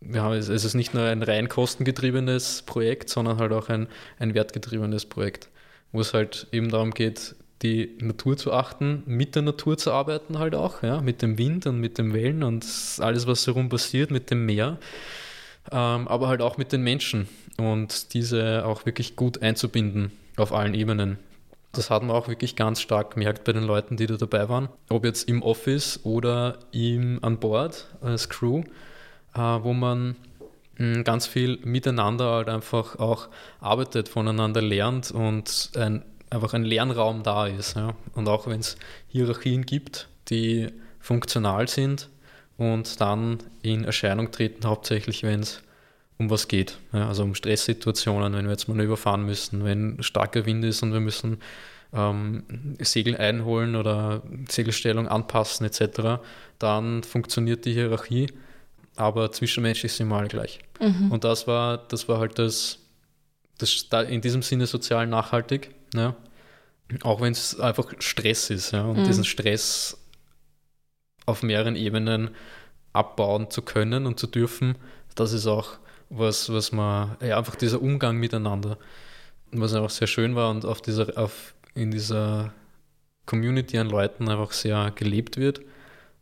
wir 0.00 0.22
haben 0.22 0.34
es 0.34 0.48
ist 0.48 0.74
nicht 0.74 0.94
nur 0.94 1.04
ein 1.04 1.22
rein 1.22 1.48
kostengetriebenes 1.48 2.62
Projekt, 2.62 3.08
sondern 3.08 3.38
halt 3.38 3.52
auch 3.52 3.68
ein, 3.68 3.88
ein 4.18 4.34
wertgetriebenes 4.34 5.06
Projekt, 5.06 5.48
wo 5.92 6.00
es 6.00 6.12
halt 6.14 6.46
eben 6.52 6.70
darum 6.70 6.90
geht, 6.90 7.36
die 7.62 7.96
Natur 8.00 8.36
zu 8.36 8.52
achten, 8.52 9.02
mit 9.06 9.34
der 9.34 9.42
Natur 9.42 9.78
zu 9.78 9.90
arbeiten 9.90 10.38
halt 10.38 10.54
auch, 10.54 10.82
ja, 10.82 11.00
mit 11.00 11.22
dem 11.22 11.38
Wind 11.38 11.66
und 11.66 11.80
mit 11.80 11.96
den 11.96 12.12
Wellen 12.12 12.42
und 12.42 12.66
alles, 12.98 13.26
was 13.26 13.46
herum 13.46 13.70
passiert, 13.70 14.10
mit 14.10 14.30
dem 14.30 14.44
Meer, 14.44 14.78
ähm, 15.72 16.06
aber 16.06 16.28
halt 16.28 16.42
auch 16.42 16.58
mit 16.58 16.72
den 16.72 16.82
Menschen 16.82 17.28
und 17.56 18.12
diese 18.12 18.66
auch 18.66 18.84
wirklich 18.84 19.16
gut 19.16 19.40
einzubinden 19.40 20.12
auf 20.36 20.52
allen 20.52 20.74
Ebenen. 20.74 21.18
Das 21.72 21.90
hat 21.90 22.02
man 22.02 22.16
auch 22.16 22.28
wirklich 22.28 22.56
ganz 22.56 22.80
stark 22.80 23.14
gemerkt 23.14 23.44
bei 23.44 23.52
den 23.52 23.64
Leuten, 23.64 23.96
die 23.96 24.06
da 24.06 24.16
dabei 24.16 24.48
waren. 24.48 24.68
Ob 24.88 25.04
jetzt 25.04 25.28
im 25.28 25.42
Office 25.42 26.00
oder 26.04 26.58
im, 26.72 27.18
an 27.22 27.38
Bord 27.38 27.86
als 28.00 28.28
Crew, 28.28 28.62
äh, 29.34 29.38
wo 29.38 29.74
man 29.74 30.16
mh, 30.78 30.94
hm, 30.94 31.04
ganz 31.04 31.26
viel 31.26 31.58
miteinander 31.64 32.32
halt 32.32 32.48
einfach 32.48 32.98
auch 32.98 33.28
arbeitet, 33.60 34.08
voneinander 34.08 34.62
lernt 34.62 35.10
und 35.10 35.70
ein, 35.76 36.02
einfach 36.30 36.54
ein 36.54 36.64
Lernraum 36.64 37.22
da 37.22 37.46
ist. 37.46 37.76
Ja. 37.76 37.94
Und 38.14 38.28
auch 38.28 38.46
wenn 38.46 38.60
es 38.60 38.76
Hierarchien 39.08 39.66
gibt, 39.66 40.08
die 40.28 40.68
funktional 40.98 41.68
sind 41.68 42.08
und 42.56 43.00
dann 43.00 43.38
in 43.62 43.84
Erscheinung 43.84 44.30
treten, 44.30 44.66
hauptsächlich 44.66 45.22
wenn 45.22 45.40
es 45.40 45.62
um 46.18 46.30
was 46.30 46.48
geht. 46.48 46.78
Ja, 46.92 47.08
also 47.08 47.22
um 47.22 47.34
Stresssituationen, 47.34 48.32
wenn 48.32 48.46
wir 48.46 48.52
jetzt 48.52 48.68
mal 48.68 48.80
überfahren 48.80 49.24
müssen, 49.24 49.64
wenn 49.64 50.02
starker 50.02 50.46
Wind 50.46 50.64
ist 50.64 50.82
und 50.82 50.92
wir 50.92 51.00
müssen 51.00 51.38
ähm, 51.92 52.76
Segel 52.80 53.16
einholen 53.16 53.76
oder 53.76 54.22
Segelstellung 54.48 55.08
anpassen 55.08 55.66
etc., 55.66 56.22
dann 56.58 57.02
funktioniert 57.02 57.64
die 57.64 57.74
Hierarchie, 57.74 58.28
aber 58.96 59.30
zwischenmenschlich 59.30 59.92
sind 59.92 60.08
wir 60.08 60.16
alle 60.16 60.28
gleich. 60.28 60.60
Mhm. 60.80 61.12
Und 61.12 61.24
das 61.24 61.46
war, 61.46 61.78
das 61.78 62.08
war 62.08 62.18
halt 62.18 62.38
das, 62.38 62.78
das 63.58 63.86
in 64.08 64.20
diesem 64.20 64.42
Sinne 64.42 64.66
sozial 64.66 65.06
nachhaltig, 65.06 65.70
ja? 65.94 66.16
auch 67.02 67.20
wenn 67.20 67.32
es 67.32 67.58
einfach 67.58 67.92
Stress 67.98 68.48
ist 68.50 68.70
ja? 68.72 68.84
und 68.84 69.00
mhm. 69.00 69.04
diesen 69.04 69.24
Stress 69.24 69.98
auf 71.26 71.42
mehreren 71.42 71.76
Ebenen 71.76 72.30
abbauen 72.92 73.50
zu 73.50 73.62
können 73.62 74.06
und 74.06 74.18
zu 74.18 74.26
dürfen, 74.26 74.76
das 75.14 75.32
ist 75.32 75.46
auch 75.46 75.78
was, 76.10 76.52
was 76.52 76.72
man, 76.72 77.16
ja, 77.20 77.38
einfach 77.38 77.56
dieser 77.56 77.82
Umgang 77.82 78.16
miteinander, 78.16 78.78
was 79.52 79.74
einfach 79.74 79.90
sehr 79.90 80.06
schön 80.06 80.34
war 80.34 80.50
und 80.50 80.64
auf 80.64 80.80
dieser, 80.80 81.18
auf, 81.18 81.54
in 81.74 81.90
dieser 81.90 82.52
Community 83.26 83.78
an 83.78 83.88
Leuten 83.88 84.28
einfach 84.28 84.52
sehr 84.52 84.92
gelebt 84.94 85.36
wird. 85.36 85.60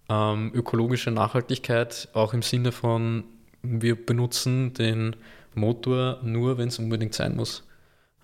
Ähm, 0.09 0.51
ökologische 0.55 1.11
Nachhaltigkeit 1.11 2.09
auch 2.13 2.35
im 2.35 2.43
Sinne 2.43 2.73
von, 2.73 3.25
wir 3.63 3.95
benutzen 3.95 4.75
den 4.75 5.17
Motor 5.55 6.19
nur, 6.23 6.59
wenn 6.59 6.69
es 6.69 6.79
unbedingt 6.79 7.15
sein 7.15 7.37
muss. 7.37 7.65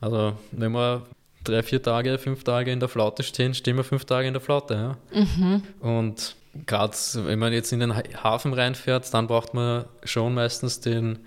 Also 0.01 0.35
wenn 0.53 0.73
wir 0.73 1.07
drei, 1.45 1.63
vier 1.63 1.83
Tage, 1.83 2.19
fünf 2.19 2.45
Tage 2.45 2.71
in 2.71 2.81
der 2.81 2.89
Flaute 2.89 3.23
stehen, 3.23 3.55
stehen 3.55 3.77
wir 3.77 3.85
fünf 3.85 4.05
Tage 4.05 4.29
in 4.29 4.35
der 4.35 4.41
Flaute. 4.41 4.75
Ja? 4.75 5.21
Mhm. 5.21 5.63
Und 5.81 6.37
gerade 6.67 6.97
wenn 7.15 7.39
man 7.39 7.53
jetzt 7.53 7.73
in 7.73 7.81
den 7.81 7.95
Hafen 7.95 8.53
reinfährt, 8.53 9.13
dann 9.15 9.27
braucht 9.27 9.55
man 9.55 9.85
schon 10.05 10.35
meistens 10.35 10.81
den 10.81 11.21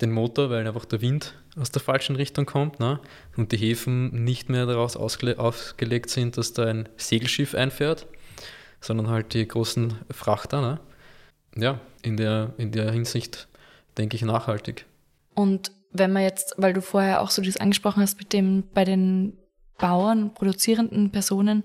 den 0.00 0.12
Motor, 0.12 0.50
weil 0.50 0.66
einfach 0.66 0.84
der 0.84 1.00
Wind 1.00 1.34
aus 1.56 1.70
der 1.70 1.80
falschen 1.80 2.16
Richtung 2.16 2.46
kommt 2.46 2.80
ne? 2.80 3.00
und 3.36 3.52
die 3.52 3.56
Häfen 3.56 4.24
nicht 4.24 4.48
mehr 4.48 4.66
daraus 4.66 4.96
ausgelegt 4.96 6.10
sind, 6.10 6.36
dass 6.36 6.52
da 6.52 6.66
ein 6.66 6.88
Segelschiff 6.96 7.54
einfährt, 7.54 8.06
sondern 8.80 9.08
halt 9.08 9.32
die 9.32 9.46
großen 9.46 9.94
Frachter. 10.10 10.60
Ne? 10.60 10.80
Ja, 11.56 11.80
in 12.02 12.16
der, 12.16 12.52
in 12.58 12.72
der 12.72 12.92
Hinsicht 12.92 13.48
denke 13.96 14.16
ich 14.16 14.22
nachhaltig. 14.22 14.84
Und 15.34 15.72
wenn 15.92 16.12
man 16.12 16.22
jetzt, 16.22 16.54
weil 16.58 16.74
du 16.74 16.82
vorher 16.82 17.22
auch 17.22 17.30
so 17.30 17.40
das 17.40 17.56
angesprochen 17.56 18.02
hast 18.02 18.18
mit 18.18 18.32
dem, 18.32 18.64
bei 18.74 18.84
den 18.84 19.38
Bauern, 19.78 20.34
produzierenden 20.34 21.10
Personen, 21.10 21.64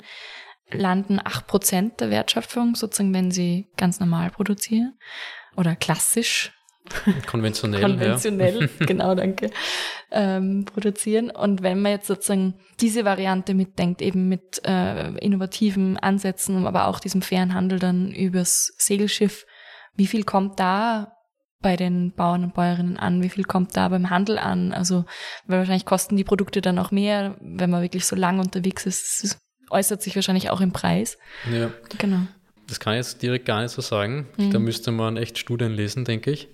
landen 0.72 1.20
8% 1.20 1.98
der 1.98 2.10
Wertschöpfung, 2.10 2.76
sozusagen, 2.76 3.14
wenn 3.14 3.32
sie 3.32 3.68
ganz 3.76 4.00
normal 4.00 4.30
produzieren 4.30 4.98
oder 5.58 5.76
klassisch 5.76 6.54
Konventionell. 7.28 7.82
Konventionell, 7.82 8.62
ja. 8.62 8.68
genau, 8.86 9.16
danke. 9.16 9.50
Ähm, 10.12 10.66
produzieren. 10.66 11.30
Und 11.30 11.64
wenn 11.64 11.82
man 11.82 11.92
jetzt 11.92 12.08
sozusagen 12.08 12.56
diese 12.80 13.06
Variante 13.06 13.54
mitdenkt, 13.54 14.02
eben 14.02 14.28
mit 14.28 14.62
äh, 14.66 15.12
innovativen 15.18 15.98
Ansätzen, 15.98 16.66
aber 16.66 16.88
auch 16.88 17.00
diesem 17.00 17.22
fairen 17.22 17.54
Handel 17.54 17.80
dann 17.80 18.12
übers 18.12 18.74
Segelschiff, 18.78 19.46
wie 19.96 20.08
viel 20.08 20.24
kommt 20.24 20.60
da 20.60 21.14
bei 21.62 21.76
den 21.76 22.14
Bauern 22.14 22.44
und 22.44 22.54
Bäuerinnen 22.54 22.98
an? 22.98 23.22
Wie 23.22 23.30
viel 23.30 23.44
kommt 23.44 23.78
da 23.78 23.88
beim 23.90 24.10
Handel 24.10 24.38
an? 24.38 24.74
Also, 24.74 25.06
weil 25.46 25.60
wahrscheinlich 25.60 25.86
kosten 25.86 26.18
die 26.18 26.24
Produkte 26.24 26.62
dann 26.62 26.80
auch 26.80 26.92
mehr, 26.92 27.38
wenn 27.40 27.70
man 27.70 27.82
wirklich 27.82 28.06
so 28.06 28.16
lang 28.16 28.40
unterwegs 28.40 28.86
ist. 28.86 29.24
Das 29.24 29.40
äußert 29.70 30.02
sich 30.02 30.16
wahrscheinlich 30.16 30.50
auch 30.50 30.62
im 30.62 30.72
Preis. 30.72 31.18
Ja. 31.52 31.72
Genau. 31.98 32.22
Das 32.68 32.80
kann 32.80 32.94
ich 32.94 32.98
jetzt 32.98 33.22
direkt 33.22 33.46
gar 33.46 33.62
nicht 33.62 33.72
so 33.72 33.82
sagen. 33.82 34.28
Mhm. 34.38 34.52
Da 34.52 34.60
müsste 34.60 34.92
man 34.92 35.18
echt 35.18 35.38
Studien 35.38 35.72
lesen, 35.72 36.06
denke 36.06 36.32
ich. 36.32 36.50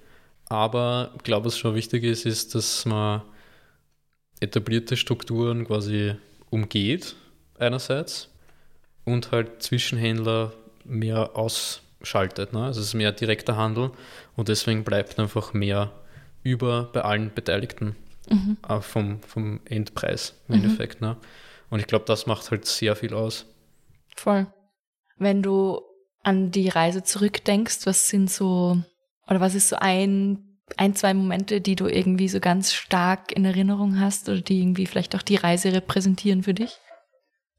Aber 0.50 1.12
ich 1.16 1.24
glaube, 1.24 1.48
was 1.48 1.58
schon 1.58 1.76
wichtig 1.76 2.04
ist, 2.04 2.26
ist, 2.26 2.56
dass 2.56 2.86
man 2.86 3.22
etablierte 4.40 4.96
Strukturen 4.96 5.66
quasi 5.66 6.16
umgeht, 6.50 7.16
einerseits, 7.60 8.30
und 9.04 9.32
halt 9.32 9.62
Zwischenhändler 9.62 10.54
mehr 10.84 11.36
ausschaltet. 11.36 12.54
Ne? 12.54 12.64
Also 12.64 12.82
es 12.82 12.88
ist 12.88 12.94
mehr 12.94 13.12
direkter 13.12 13.58
Handel 13.58 13.92
und 14.36 14.48
deswegen 14.48 14.84
bleibt 14.84 15.20
einfach 15.20 15.54
mehr 15.54 15.92
über 16.44 16.90
bei 16.94 17.02
allen 17.02 17.34
Beteiligten 17.34 17.96
mhm. 18.30 18.58
äh, 18.68 18.80
vom, 18.80 19.22
vom 19.22 19.60
Endpreis 19.66 20.34
im 20.48 20.56
mhm. 20.56 20.64
Endeffekt. 20.64 21.02
Ne? 21.02 21.18
Und 21.70 21.80
ich 21.80 21.88
glaube, 21.88 22.06
das 22.06 22.26
macht 22.26 22.50
halt 22.52 22.66
sehr 22.66 22.96
viel 22.96 23.14
aus. 23.14 23.46
Voll. 24.16 24.48
Wenn 25.18 25.42
du 25.42 25.82
an 26.24 26.52
die 26.52 26.70
Reise 26.70 27.04
zurückdenkst, 27.04 27.86
was 27.86 28.10
sind 28.10 28.30
so 28.30 28.82
oder 29.30 29.40
was 29.40 29.56
ist 29.56 29.70
so 29.70 29.76
ein, 29.78 30.60
ein, 30.78 30.96
zwei 30.96 31.14
Momente, 31.14 31.62
die 31.62 31.76
du 31.76 31.88
irgendwie 31.88 32.28
so 32.28 32.40
ganz 32.40 32.74
stark 32.74 33.32
in 33.32 33.46
Erinnerung 33.46 34.00
hast 34.00 34.30
oder 34.30 34.42
die 34.42 34.62
irgendwie 34.62 34.86
vielleicht 34.86 35.16
auch 35.16 35.22
die 35.22 35.36
Reise 35.36 35.74
repräsentieren 35.74 36.44
für 36.44 36.54
dich? 36.54 36.78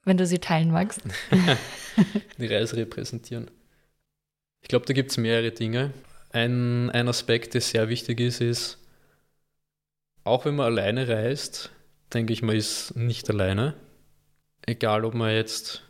Wenn 0.05 0.17
du 0.17 0.27
sie 0.27 0.39
teilen 0.39 0.71
magst. 0.71 1.03
die 2.39 2.47
Reise 2.47 2.77
repräsentieren. 2.77 3.51
Ich 4.63 4.69
glaube, 4.69 4.87
da 4.87 4.95
gibt 4.95 5.11
es 5.11 5.19
mehrere 5.19 5.51
Dinge. 5.51 5.93
Ein, 6.31 6.91
ein 6.91 7.09
Aspekt, 7.09 7.55
der 7.55 7.61
sehr 7.61 7.89
wichtig 7.89 8.21
ist, 8.21 8.41
ist, 8.41 8.79
auch 10.25 10.45
wenn 10.45 10.57
man 10.57 10.67
alleine 10.67 11.09
reist, 11.09 11.71
denke 12.13 12.33
ich, 12.33 12.43
man 12.43 12.57
ist 12.57 12.97
nicht 12.97 13.29
alleine. 13.31 13.75
Egal, 14.67 15.05
ob 15.05 15.15
man 15.15 15.35
jetzt 15.35 15.83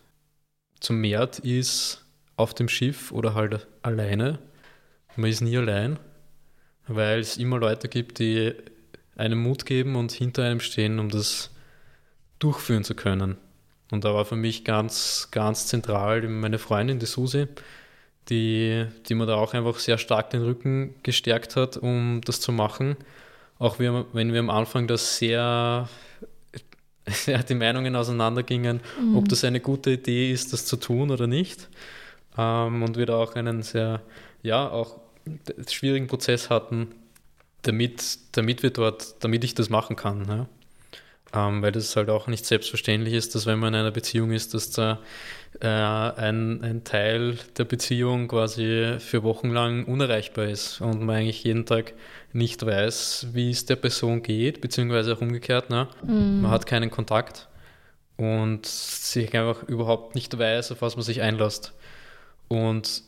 zum 0.80 1.00
Meer 1.00 1.28
ist, 1.42 2.04
auf 2.36 2.54
dem 2.54 2.68
Schiff 2.68 3.10
oder 3.10 3.34
halt 3.34 3.66
alleine 3.82 4.38
man 5.18 5.30
ist 5.30 5.40
nie 5.40 5.56
allein, 5.58 5.98
weil 6.86 7.20
es 7.20 7.36
immer 7.36 7.58
Leute 7.58 7.88
gibt, 7.88 8.18
die 8.18 8.54
einem 9.16 9.42
Mut 9.42 9.66
geben 9.66 9.96
und 9.96 10.12
hinter 10.12 10.44
einem 10.44 10.60
stehen, 10.60 10.98
um 10.98 11.10
das 11.10 11.50
durchführen 12.38 12.84
zu 12.84 12.94
können. 12.94 13.36
Und 13.90 14.04
da 14.04 14.14
war 14.14 14.24
für 14.24 14.36
mich 14.36 14.64
ganz, 14.64 15.28
ganz 15.30 15.66
zentral 15.66 16.22
meine 16.28 16.58
Freundin, 16.58 16.98
die 16.98 17.06
Susi, 17.06 17.46
die, 18.28 18.86
die 19.08 19.14
mir 19.14 19.26
da 19.26 19.34
auch 19.36 19.54
einfach 19.54 19.78
sehr 19.78 19.98
stark 19.98 20.30
den 20.30 20.42
Rücken 20.42 20.94
gestärkt 21.02 21.56
hat, 21.56 21.76
um 21.76 22.20
das 22.24 22.40
zu 22.40 22.52
machen. 22.52 22.96
Auch 23.58 23.78
wenn 23.80 24.32
wir 24.32 24.40
am 24.40 24.50
Anfang 24.50 24.86
das 24.86 25.16
sehr, 25.16 25.88
sehr 27.06 27.42
die 27.42 27.54
Meinungen 27.54 27.96
auseinandergingen, 27.96 28.80
mhm. 29.00 29.16
ob 29.16 29.28
das 29.28 29.42
eine 29.42 29.60
gute 29.60 29.92
Idee 29.92 30.30
ist, 30.30 30.52
das 30.52 30.64
zu 30.64 30.76
tun 30.76 31.10
oder 31.10 31.26
nicht. 31.26 31.68
Ähm, 32.36 32.82
und 32.82 32.96
wir 32.96 33.06
da 33.06 33.16
auch 33.16 33.34
einen 33.34 33.62
sehr, 33.62 34.02
ja, 34.42 34.68
auch 34.68 35.07
schwierigen 35.68 36.06
Prozess 36.06 36.50
hatten, 36.50 36.88
damit, 37.62 38.18
damit 38.32 38.62
wir 38.62 38.70
dort, 38.70 39.22
damit 39.24 39.44
ich 39.44 39.54
das 39.54 39.70
machen 39.70 39.96
kann. 39.96 40.26
Ja? 40.28 40.48
Ähm, 41.34 41.60
weil 41.60 41.72
das 41.72 41.94
halt 41.94 42.08
auch 42.08 42.26
nicht 42.26 42.46
selbstverständlich 42.46 43.14
ist, 43.14 43.34
dass 43.34 43.44
wenn 43.44 43.58
man 43.58 43.74
in 43.74 43.80
einer 43.80 43.90
Beziehung 43.90 44.32
ist, 44.32 44.54
dass 44.54 44.70
da 44.70 44.98
äh, 45.60 45.66
ein, 45.66 46.62
ein 46.62 46.84
Teil 46.84 47.36
der 47.58 47.64
Beziehung 47.64 48.28
quasi 48.28 48.96
für 48.98 49.22
Wochen 49.22 49.50
lang 49.50 49.84
unerreichbar 49.84 50.46
ist 50.46 50.80
und 50.80 51.02
man 51.02 51.16
eigentlich 51.16 51.44
jeden 51.44 51.66
Tag 51.66 51.92
nicht 52.32 52.64
weiß, 52.64 53.28
wie 53.32 53.50
es 53.50 53.66
der 53.66 53.76
Person 53.76 54.22
geht, 54.22 54.60
beziehungsweise 54.60 55.14
auch 55.14 55.20
umgekehrt. 55.20 55.68
Ne? 55.68 55.88
Mhm. 56.02 56.42
Man 56.42 56.50
hat 56.50 56.66
keinen 56.66 56.90
Kontakt 56.90 57.48
und 58.16 58.64
sich 58.64 59.36
einfach 59.36 59.62
überhaupt 59.64 60.14
nicht 60.14 60.38
weiß, 60.38 60.72
auf 60.72 60.82
was 60.82 60.96
man 60.96 61.04
sich 61.04 61.20
einlässt. 61.20 61.74
Und, 62.48 63.02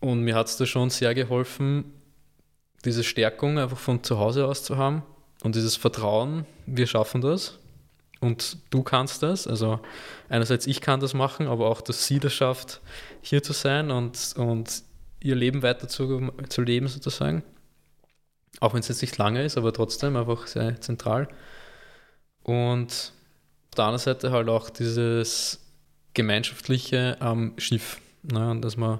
und 0.00 0.22
mir 0.22 0.34
hat 0.34 0.48
es 0.48 0.56
da 0.56 0.66
schon 0.66 0.90
sehr 0.90 1.14
geholfen, 1.14 1.92
diese 2.84 3.04
Stärkung 3.04 3.58
einfach 3.58 3.78
von 3.78 4.02
zu 4.02 4.18
Hause 4.18 4.46
aus 4.46 4.64
zu 4.64 4.76
haben 4.76 5.02
und 5.42 5.54
dieses 5.54 5.76
Vertrauen, 5.76 6.46
wir 6.66 6.86
schaffen 6.86 7.20
das 7.20 7.58
und 8.20 8.58
du 8.70 8.82
kannst 8.82 9.22
das. 9.22 9.46
Also 9.46 9.80
einerseits 10.28 10.66
ich 10.66 10.80
kann 10.80 11.00
das 11.00 11.14
machen, 11.14 11.46
aber 11.46 11.68
auch, 11.68 11.80
dass 11.80 12.06
sie 12.06 12.18
das 12.18 12.32
schafft, 12.32 12.80
hier 13.22 13.42
zu 13.42 13.52
sein 13.52 13.90
und, 13.90 14.34
und 14.36 14.82
ihr 15.22 15.34
Leben 15.34 15.62
weiter 15.62 15.88
zu, 15.88 16.32
zu 16.48 16.62
leben 16.62 16.88
sozusagen. 16.88 17.42
Auch 18.60 18.74
wenn 18.74 18.80
es 18.80 18.88
jetzt 18.88 19.02
nicht 19.02 19.16
lange 19.18 19.44
ist, 19.44 19.56
aber 19.56 19.72
trotzdem 19.72 20.16
einfach 20.16 20.46
sehr 20.46 20.80
zentral. 20.80 21.28
Und 22.42 23.12
auf 23.70 23.74
der 23.76 23.84
anderen 23.84 24.02
Seite 24.02 24.32
halt 24.32 24.48
auch 24.48 24.70
dieses 24.70 25.60
Gemeinschaftliche 26.14 27.16
am 27.20 27.54
Schiff. 27.58 28.00
Ne? 28.22 28.50
Und 28.50 28.62
dass 28.62 28.76
man 28.76 28.98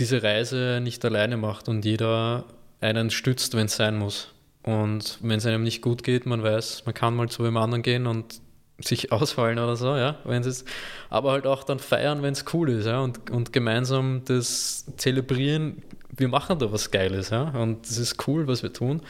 diese 0.00 0.22
Reise 0.22 0.80
nicht 0.82 1.04
alleine 1.04 1.36
macht 1.36 1.68
und 1.68 1.84
jeder 1.84 2.44
einen 2.80 3.10
stützt, 3.10 3.54
wenn 3.54 3.66
es 3.66 3.76
sein 3.76 3.98
muss. 3.98 4.28
Und 4.62 5.18
wenn 5.22 5.38
es 5.38 5.46
einem 5.46 5.62
nicht 5.62 5.82
gut 5.82 6.02
geht, 6.02 6.26
man 6.26 6.42
weiß, 6.42 6.84
man 6.86 6.94
kann 6.94 7.14
mal 7.14 7.28
zu 7.28 7.44
einem 7.44 7.56
anderen 7.56 7.82
gehen 7.82 8.06
und 8.06 8.40
sich 8.78 9.12
ausfallen 9.12 9.58
oder 9.58 9.76
so, 9.76 9.96
ja, 9.96 10.18
wenn 10.24 10.42
es 10.42 10.64
aber 11.10 11.32
halt 11.32 11.46
auch 11.46 11.64
dann 11.64 11.78
feiern, 11.78 12.22
wenn 12.22 12.32
es 12.32 12.44
cool 12.52 12.70
ist, 12.70 12.86
ja, 12.86 13.00
und, 13.00 13.30
und 13.30 13.52
gemeinsam 13.52 14.22
das 14.24 14.86
zelebrieren, 14.96 15.82
wir 16.16 16.28
machen 16.28 16.58
da 16.58 16.72
was 16.72 16.90
Geiles, 16.90 17.30
ja, 17.30 17.50
und 17.50 17.86
das 17.86 17.98
ist 17.98 18.26
cool, 18.26 18.46
was 18.46 18.62
wir 18.62 18.72
tun. 18.72 19.02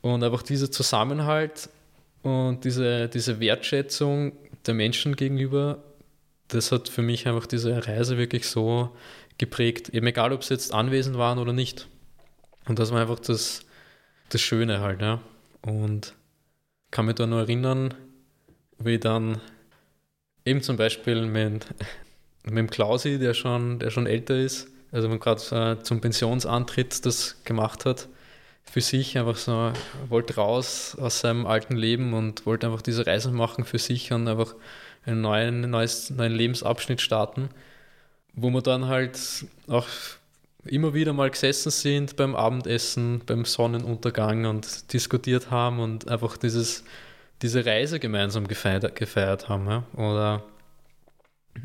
Und 0.00 0.22
einfach 0.22 0.42
dieser 0.42 0.70
Zusammenhalt 0.70 1.70
und 2.22 2.64
diese, 2.64 3.08
diese 3.08 3.40
Wertschätzung 3.40 4.32
der 4.66 4.74
Menschen 4.74 5.16
gegenüber, 5.16 5.78
das 6.48 6.72
hat 6.72 6.88
für 6.88 7.02
mich 7.02 7.26
einfach 7.26 7.46
diese 7.46 7.86
Reise 7.86 8.16
wirklich 8.16 8.46
so 8.46 8.90
geprägt. 9.38 9.88
Eben 9.90 10.06
egal, 10.06 10.32
ob 10.32 10.44
sie 10.44 10.54
jetzt 10.54 10.74
anwesend 10.74 11.16
waren 11.16 11.38
oder 11.38 11.52
nicht. 11.52 11.88
Und 12.66 12.78
das 12.78 12.92
war 12.92 13.00
einfach 13.00 13.20
das, 13.20 13.64
das 14.28 14.40
Schöne 14.40 14.80
halt, 14.80 15.00
ja. 15.00 15.20
Und 15.62 16.14
kann 16.90 17.06
mich 17.06 17.16
da 17.16 17.26
nur 17.26 17.40
erinnern, 17.40 17.94
wie 18.78 18.98
dann 18.98 19.40
eben 20.44 20.62
zum 20.62 20.76
Beispiel 20.76 21.26
mit, 21.26 21.66
mit 22.44 22.56
dem 22.56 22.70
Klausi, 22.70 23.18
der 23.18 23.34
schon, 23.34 23.78
der 23.78 23.90
schon 23.90 24.06
älter 24.06 24.36
ist, 24.36 24.68
also 24.90 25.08
man 25.08 25.20
gerade 25.20 25.78
äh, 25.78 25.82
zum 25.82 26.00
Pensionsantritt 26.00 27.04
das 27.04 27.42
gemacht 27.44 27.84
hat, 27.84 28.08
für 28.64 28.80
sich 28.80 29.16
einfach 29.18 29.36
so, 29.36 29.72
wollte 30.08 30.36
raus 30.36 30.96
aus 30.98 31.20
seinem 31.20 31.46
alten 31.46 31.76
Leben 31.76 32.12
und 32.12 32.46
wollte 32.46 32.66
einfach 32.66 32.82
diese 32.82 33.06
Reise 33.06 33.30
machen 33.30 33.64
für 33.64 33.78
sich 33.78 34.12
und 34.12 34.28
einfach 34.28 34.54
einen 35.04 35.20
neuen, 35.22 35.70
neues, 35.70 36.10
neuen 36.10 36.34
Lebensabschnitt 36.34 37.00
starten, 37.00 37.48
wo 38.40 38.50
man 38.50 38.62
dann 38.62 38.86
halt 38.86 39.18
auch 39.66 39.86
immer 40.64 40.94
wieder 40.94 41.12
mal 41.12 41.30
gesessen 41.30 41.70
sind 41.70 42.16
beim 42.16 42.34
Abendessen, 42.34 43.22
beim 43.26 43.44
Sonnenuntergang 43.44 44.46
und 44.46 44.92
diskutiert 44.92 45.50
haben 45.50 45.80
und 45.80 46.08
einfach 46.08 46.36
dieses, 46.36 46.84
diese 47.42 47.64
Reise 47.64 47.98
gemeinsam 48.00 48.46
gefeiert, 48.46 48.94
gefeiert 48.96 49.48
haben. 49.48 49.66
Ja? 49.68 49.84
Oder 49.94 50.44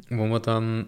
wo 0.10 0.26
wir 0.26 0.40
dann 0.40 0.88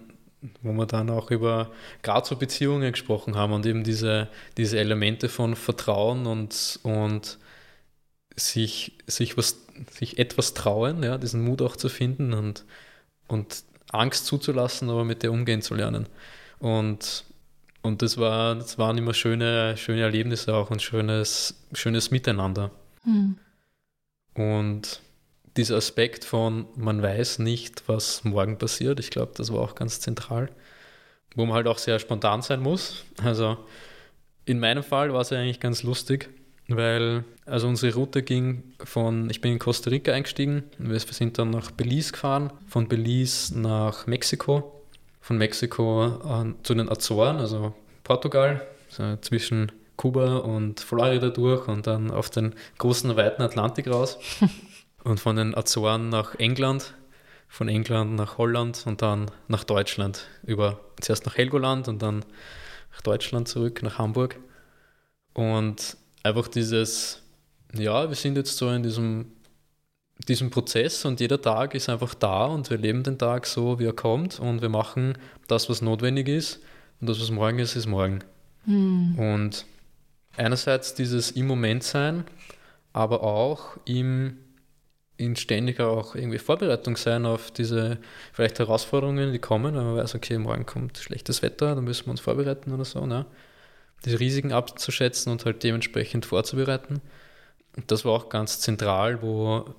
wo 0.61 0.71
wir 0.73 0.85
dann 0.85 1.09
auch 1.09 1.31
über 1.31 1.71
gerade 2.03 2.27
so 2.27 2.35
Beziehungen 2.35 2.91
gesprochen 2.91 3.35
haben 3.35 3.53
und 3.53 3.65
eben 3.65 3.83
diese, 3.83 4.27
diese 4.57 4.77
Elemente 4.77 5.27
von 5.27 5.55
Vertrauen 5.55 6.27
und, 6.27 6.79
und 6.83 7.39
sich, 8.35 8.93
sich, 9.07 9.37
was, 9.37 9.65
sich 9.91 10.19
etwas 10.19 10.53
trauen, 10.53 11.01
ja, 11.03 11.17
diesen 11.17 11.43
Mut 11.43 11.61
auch 11.61 11.75
zu 11.75 11.89
finden 11.89 12.33
und, 12.33 12.65
und 13.27 13.63
Angst 13.91 14.25
zuzulassen, 14.25 14.89
aber 14.89 15.03
mit 15.03 15.23
der 15.23 15.31
umgehen 15.31 15.61
zu 15.61 15.75
lernen. 15.75 16.07
Und 16.59 17.25
und 17.85 18.01
das, 18.01 18.17
war, 18.17 18.55
das 18.55 18.79
waren 18.79 18.97
immer 18.97 19.13
schöne, 19.13 19.77
schöne 19.77 20.01
Erlebnisse 20.01 20.55
auch 20.55 20.71
und 20.71 20.81
schönes, 20.81 21.67
schönes 21.71 22.09
Miteinander. 22.09 22.71
Mhm. 23.03 23.37
Und 24.33 25.01
dieser 25.55 25.77
Aspekt 25.77 26.25
von, 26.25 26.65
man 26.75 27.03
weiß 27.03 27.37
nicht, 27.39 27.87
was 27.87 28.23
morgen 28.23 28.57
passiert, 28.57 28.99
ich 28.99 29.11
glaube, 29.11 29.33
das 29.35 29.53
war 29.53 29.59
auch 29.61 29.75
ganz 29.75 29.99
zentral, 29.99 30.49
wo 31.35 31.45
man 31.45 31.53
halt 31.53 31.67
auch 31.67 31.77
sehr 31.77 31.99
spontan 31.99 32.41
sein 32.41 32.59
muss. 32.59 33.05
Also 33.23 33.55
in 34.45 34.59
meinem 34.59 34.81
Fall 34.81 35.13
war 35.13 35.21
es 35.21 35.29
ja 35.29 35.37
eigentlich 35.37 35.59
ganz 35.59 35.83
lustig, 35.83 36.29
weil 36.67 37.23
also 37.45 37.67
unsere 37.67 37.93
Route 37.95 38.23
ging 38.23 38.63
von, 38.83 39.29
ich 39.29 39.41
bin 39.41 39.53
in 39.53 39.59
Costa 39.59 39.89
Rica 39.89 40.11
eingestiegen, 40.11 40.63
wir 40.77 40.99
sind 40.99 41.37
dann 41.37 41.51
nach 41.51 41.71
Belize 41.71 42.11
gefahren, 42.11 42.51
von 42.67 42.87
Belize 42.87 43.59
nach 43.59 44.07
Mexiko 44.07 44.75
von 45.25 45.39
Mexiko 45.39 46.05
äh, 46.23 46.53
zu 46.61 46.75
den 46.75 46.87
Azoren, 46.87 47.37
also 47.37 47.73
Portugal, 48.03 48.61
so 48.89 49.17
zwischen 49.21 49.71
Kuba 49.95 50.37
und 50.37 50.79
Florida 50.79 51.29
durch 51.29 51.67
und 51.67 51.87
dann 51.87 52.11
auf 52.11 52.29
den 52.29 52.53
großen, 52.77 53.15
weiten 53.17 53.41
Atlantik 53.41 53.87
raus. 53.87 54.19
und 55.03 55.19
von 55.19 55.35
den 55.35 55.57
Azoren 55.57 56.09
nach 56.09 56.35
England, 56.35 56.93
von 57.47 57.67
England 57.67 58.13
nach 58.13 58.37
Holland 58.37 58.83
und 58.85 59.01
dann 59.01 59.31
nach 59.47 59.63
Deutschland. 59.63 60.27
Über 60.43 60.79
zuerst 61.01 61.25
nach 61.25 61.37
Helgoland 61.37 61.87
und 61.87 62.03
dann 62.03 62.23
nach 62.91 63.01
Deutschland 63.01 63.47
zurück, 63.47 63.81
nach 63.81 63.97
Hamburg. 63.97 64.37
Und 65.33 65.97
einfach 66.25 66.47
dieses, 66.47 67.21
ja, 67.73 68.09
wir 68.09 68.15
sind 68.15 68.35
jetzt 68.35 68.57
so 68.57 68.69
in 68.69 68.83
diesem 68.83 69.27
diesem 70.27 70.49
Prozess 70.49 71.03
und 71.03 71.19
jeder 71.19 71.41
Tag 71.41 71.75
ist 71.75 71.89
einfach 71.89 72.13
da 72.13 72.45
und 72.45 72.69
wir 72.69 72.77
leben 72.77 73.03
den 73.03 73.17
Tag 73.17 73.45
so, 73.45 73.79
wie 73.79 73.85
er 73.85 73.93
kommt 73.93 74.39
und 74.39 74.61
wir 74.61 74.69
machen 74.69 75.17
das, 75.47 75.69
was 75.69 75.81
notwendig 75.81 76.29
ist 76.29 76.61
und 77.01 77.09
das, 77.09 77.19
was 77.19 77.31
morgen 77.31 77.59
ist, 77.59 77.75
ist 77.75 77.85
morgen. 77.85 78.19
Hm. 78.63 79.19
Und 79.19 79.65
einerseits 80.37 80.93
dieses 80.93 81.31
im 81.31 81.47
Moment 81.47 81.83
sein, 81.83 82.23
aber 82.93 83.23
auch 83.23 83.77
im 83.85 84.37
in 85.17 85.37
ständiger 85.37 85.87
auch 85.87 86.15
irgendwie 86.15 86.39
Vorbereitung 86.39 86.97
sein 86.97 87.25
auf 87.25 87.49
diese 87.49 87.99
vielleicht 88.33 88.59
Herausforderungen, 88.59 89.31
die 89.31 89.39
kommen, 89.39 89.75
wenn 89.75 89.85
man 89.85 89.95
weiß, 89.95 90.15
okay, 90.15 90.37
morgen 90.37 90.65
kommt 90.65 90.97
schlechtes 90.97 91.41
Wetter, 91.41 91.73
dann 91.73 91.85
müssen 91.85 92.07
wir 92.07 92.11
uns 92.11 92.19
vorbereiten 92.19 92.73
oder 92.73 92.83
so, 92.83 93.05
ne? 93.05 93.25
Diese 94.05 94.19
Risiken 94.19 94.51
abzuschätzen 94.51 95.31
und 95.31 95.45
halt 95.45 95.63
dementsprechend 95.63 96.25
vorzubereiten. 96.25 97.01
Und 97.75 97.91
das 97.91 98.05
war 98.05 98.13
auch 98.13 98.29
ganz 98.29 98.59
zentral, 98.59 99.21
wo 99.21 99.75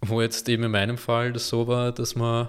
wo 0.00 0.22
jetzt 0.22 0.48
eben 0.48 0.64
in 0.64 0.70
meinem 0.70 0.98
Fall 0.98 1.32
das 1.32 1.48
so 1.48 1.66
war, 1.66 1.92
dass 1.92 2.14
man, 2.14 2.48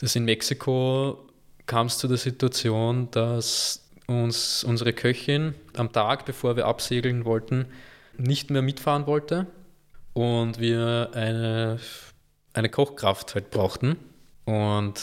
dass 0.00 0.16
in 0.16 0.24
Mexiko 0.24 1.28
kam 1.66 1.86
es 1.86 1.98
zu 1.98 2.08
der 2.08 2.18
Situation, 2.18 3.10
dass 3.10 3.88
uns 4.06 4.64
unsere 4.64 4.92
Köchin 4.92 5.54
am 5.76 5.92
Tag, 5.92 6.26
bevor 6.26 6.56
wir 6.56 6.66
absegeln 6.66 7.24
wollten, 7.24 7.66
nicht 8.18 8.50
mehr 8.50 8.62
mitfahren 8.62 9.06
wollte 9.06 9.46
und 10.12 10.60
wir 10.60 11.10
eine, 11.14 11.80
eine 12.52 12.68
Kochkraft 12.68 13.34
halt 13.34 13.50
brauchten. 13.50 13.96
Und 14.44 15.00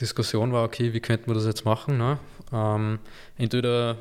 Diskussion 0.00 0.52
war, 0.52 0.64
okay, 0.64 0.94
wie 0.94 1.00
könnten 1.00 1.26
wir 1.26 1.34
das 1.34 1.44
jetzt 1.44 1.66
machen? 1.66 1.98
Ne? 1.98 2.18
Ähm, 2.52 2.98
entweder 3.36 3.96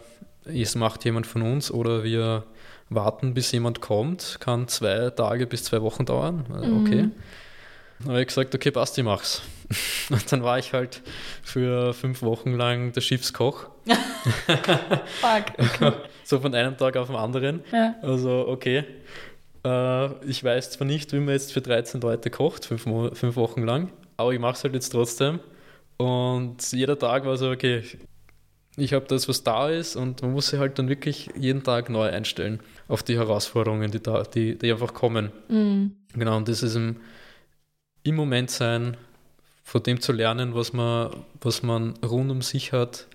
es 0.45 0.75
macht 0.75 1.05
jemand 1.05 1.27
von 1.27 1.41
uns 1.41 1.71
oder 1.71 2.03
wir 2.03 2.43
warten, 2.89 3.33
bis 3.33 3.51
jemand 3.51 3.81
kommt, 3.81 4.37
kann 4.39 4.67
zwei 4.67 5.09
Tage 5.09 5.45
bis 5.45 5.65
zwei 5.65 5.81
Wochen 5.81 6.05
dauern. 6.05 6.45
Okay. 6.85 7.03
Mhm. 7.03 7.11
Dann 7.99 8.09
habe 8.09 8.21
ich 8.21 8.27
gesagt, 8.27 8.53
okay, 8.53 8.71
passt, 8.71 8.97
ich 8.97 9.03
mach's. 9.03 9.41
Und 10.09 10.31
dann 10.31 10.43
war 10.43 10.59
ich 10.59 10.71
halt 10.73 11.01
für 11.43 11.93
fünf 11.93 12.21
Wochen 12.21 12.53
lang 12.53 12.91
der 12.93 13.01
Schiffskoch. 13.01 13.67
Fuck. 13.85 15.45
Okay. 15.57 15.93
so 16.23 16.39
von 16.39 16.53
einem 16.53 16.77
Tag 16.77 16.95
auf 16.95 17.07
den 17.07 17.15
anderen. 17.15 17.61
Ja. 17.71 17.95
Also, 18.01 18.47
okay. 18.47 18.83
Äh, 19.65 20.25
ich 20.25 20.43
weiß 20.43 20.71
zwar 20.71 20.85
nicht, 20.85 21.11
wie 21.11 21.19
man 21.19 21.33
jetzt 21.33 21.53
für 21.53 21.61
13 21.61 21.99
Leute 22.01 22.29
kocht, 22.29 22.65
fünf, 22.65 22.83
fünf 22.83 23.35
Wochen 23.35 23.63
lang, 23.63 23.91
aber 24.15 24.31
ich 24.31 24.39
mache 24.39 24.53
es 24.53 24.63
halt 24.63 24.75
jetzt 24.75 24.89
trotzdem. 24.89 25.39
Und 25.97 26.71
jeder 26.71 26.97
Tag 26.97 27.25
war 27.25 27.35
so, 27.37 27.49
okay, 27.49 27.81
ich 28.77 28.93
habe 28.93 29.05
das, 29.07 29.27
was 29.27 29.43
da 29.43 29.69
ist 29.69 29.95
und 29.95 30.21
man 30.21 30.31
muss 30.31 30.49
sich 30.49 30.59
halt 30.59 30.77
dann 30.77 30.87
wirklich 30.87 31.29
jeden 31.35 31.63
Tag 31.63 31.89
neu 31.89 32.09
einstellen 32.09 32.59
auf 32.87 33.01
die 33.01 33.17
Herausforderungen, 33.17 33.89
die, 33.91 34.01
da, 34.01 34.23
die, 34.23 34.57
die 34.57 34.71
einfach 34.71 34.93
kommen. 34.93 35.31
Mhm. 35.49 35.95
Genau, 36.13 36.37
und 36.37 36.47
das 36.47 36.61
ist 36.61 36.75
im, 36.75 36.97
im 38.03 38.15
Moment 38.15 38.51
sein, 38.51 38.95
von 39.63 39.81
dem 39.81 39.99
zu 39.99 40.13
lernen, 40.13 40.53
was 40.53 40.73
man, 40.73 41.25
was 41.41 41.63
man 41.63 41.97
rund 41.97 42.29
um 42.29 42.41
sich 42.41 42.71
hat, 42.71 43.07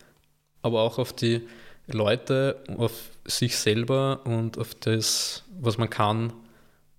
aber 0.63 0.83
auch 0.83 0.99
auf 0.99 1.13
die 1.13 1.47
Leute, 1.87 2.63
auf 2.77 2.93
sich 3.25 3.57
selber 3.57 4.21
und 4.25 4.59
auf 4.59 4.75
das, 4.75 5.45
was 5.61 5.79
man 5.79 5.89
kann, 5.89 6.33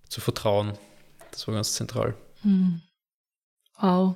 zu 0.07 0.21
vertrauen. 0.21 0.73
Das 1.31 1.47
war 1.47 1.53
ganz 1.55 1.73
zentral. 1.73 2.15
Hm. 2.43 2.81
Wow. 3.79 4.15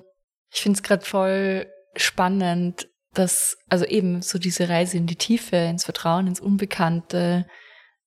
Ich 0.54 0.62
finde 0.62 0.78
es 0.78 0.84
gerade 0.84 1.06
voll 1.06 1.68
spannend, 1.96 2.88
dass, 3.18 3.58
also 3.70 3.86
eben 3.86 4.22
so 4.22 4.38
diese 4.38 4.70
Reise 4.70 4.98
in 4.98 5.08
die 5.08 5.16
Tiefe, 5.16 5.56
ins 5.56 5.86
Vertrauen, 5.86 6.28
ins 6.28 6.40
Unbekannte, 6.40 7.48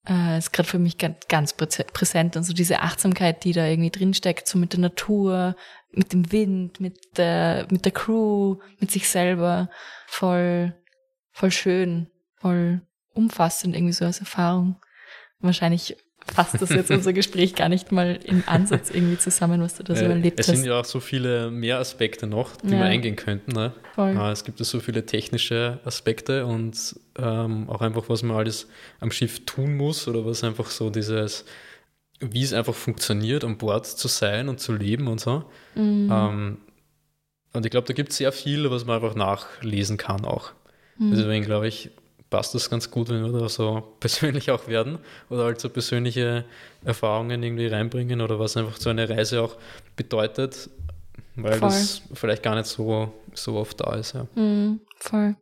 äh, 0.09 0.39
ist 0.39 0.53
gerade 0.53 0.69
für 0.69 0.79
mich 0.79 0.99
ganz, 0.99 1.27
ganz 1.29 1.53
präsent 1.53 2.37
und 2.37 2.45
so 2.45 2.53
diese 2.53 2.81
Achtsamkeit, 2.81 3.45
die 3.45 3.53
da 3.53 3.67
irgendwie 3.67 3.91
drinsteckt, 3.91 4.47
so 4.47 4.59
mit 4.59 4.73
der 4.73 4.81
Natur, 4.81 5.57
mit 5.93 6.13
dem 6.13 6.31
Wind, 6.33 6.81
mit 6.81 6.99
der, 7.17 7.67
mit 7.71 7.85
der 7.85 7.93
Crew, 7.93 8.57
mit 8.79 8.91
sich 8.91 9.09
selber, 9.09 9.69
voll, 10.07 10.75
voll 11.33 11.51
schön, 11.51 12.11
voll 12.37 12.83
umfassend 13.13 13.75
irgendwie 13.75 13.93
so 13.93 14.05
als 14.05 14.21
Erfahrung. 14.21 14.81
Wahrscheinlich 15.41 15.97
fasst 16.33 16.61
das 16.61 16.71
jetzt 16.71 16.91
unser 16.91 17.13
Gespräch 17.13 17.55
gar 17.55 17.69
nicht 17.69 17.93
mal 17.93 18.19
im 18.25 18.43
Ansatz 18.47 18.91
irgendwie 18.91 19.19
zusammen, 19.19 19.61
was 19.61 19.77
du 19.77 19.83
da 19.83 19.95
so 19.95 20.05
äh, 20.05 20.09
erlebt 20.09 20.39
hast. 20.39 20.49
Es 20.49 20.57
sind 20.57 20.67
ja 20.67 20.81
auch 20.81 20.85
so 20.85 21.01
viele 21.01 21.51
mehr 21.51 21.79
Aspekte 21.79 22.27
noch, 22.27 22.57
die 22.57 22.73
ja. 22.73 22.79
wir 22.79 22.85
eingehen 22.85 23.17
könnten. 23.17 23.53
Ne? 23.53 23.73
Voll. 23.95 24.17
Ah, 24.17 24.31
es 24.31 24.45
gibt 24.45 24.59
ja 24.59 24.65
so 24.65 24.81
viele 24.81 25.07
technische 25.07 25.81
Aspekte 25.85 26.47
und 26.47 26.97
ähm, 27.19 27.69
auch 27.69 27.81
einfach, 27.81 28.09
was 28.09 28.23
man 28.23 28.37
alles 28.37 28.69
am 29.01 29.11
Schiff 29.11 29.45
tun 29.45 29.77
muss 29.77 30.09
oder 30.09 30.25
was 30.25 30.45
einfach 30.45 30.71
so 30.71 30.91
dieses, 30.91 31.45
wie 32.21 32.43
es 32.43 32.53
einfach 32.53 32.75
funktioniert, 32.75 33.45
an 33.45 33.59
Bord 33.59 33.87
zu 33.87 34.09
sein 34.09 34.49
und 34.49 34.61
zu 34.61 34.73
leben 34.73 35.09
und 35.09 35.21
so. 35.21 35.45
Mhm. 35.75 36.11
Ähm, 36.13 36.59
und 37.53 37.67
ich 37.67 37.71
glaube, 37.71 37.87
da 37.87 37.95
gibt 37.95 38.11
es 38.11 38.19
sehr 38.19 38.33
viel, 38.33 38.71
was 38.71 38.85
man 38.85 38.97
einfach 38.97 39.17
nachlesen 39.17 39.97
kann 39.97 40.25
auch. 40.25 40.53
Mhm. 40.99 41.11
Deswegen 41.11 41.45
glaube 41.45 41.67
ich, 41.67 41.91
passt 42.31 42.55
das 42.55 42.71
ganz 42.71 42.91
gut, 42.91 43.11
wenn 43.11 43.25
wir 43.25 43.39
da 43.39 43.49
so 43.49 43.95
persönlich 44.01 44.51
auch 44.51 44.69
werden 44.69 44.99
oder 45.29 45.45
halt 45.45 45.61
so 45.61 45.69
persönliche 45.69 46.45
Erfahrungen 46.85 47.43
irgendwie 47.43 47.67
reinbringen 47.67 48.21
oder 48.21 48.39
was 48.39 48.57
einfach 48.57 48.77
so 48.77 48.89
eine 48.89 49.09
Reise 49.09 49.43
auch 49.43 49.57
bedeutet, 49.97 50.71
weil 51.37 51.59
voll. 51.59 51.69
das 51.69 52.03
vielleicht 52.15 52.43
gar 52.43 52.55
nicht 52.55 52.67
so, 52.67 53.13
so 53.35 53.57
oft 53.57 53.81
da 53.81 53.95
ist. 53.97 54.15
Ja. 54.15 54.23
Mm, 54.41 54.81
voll. 54.97 55.37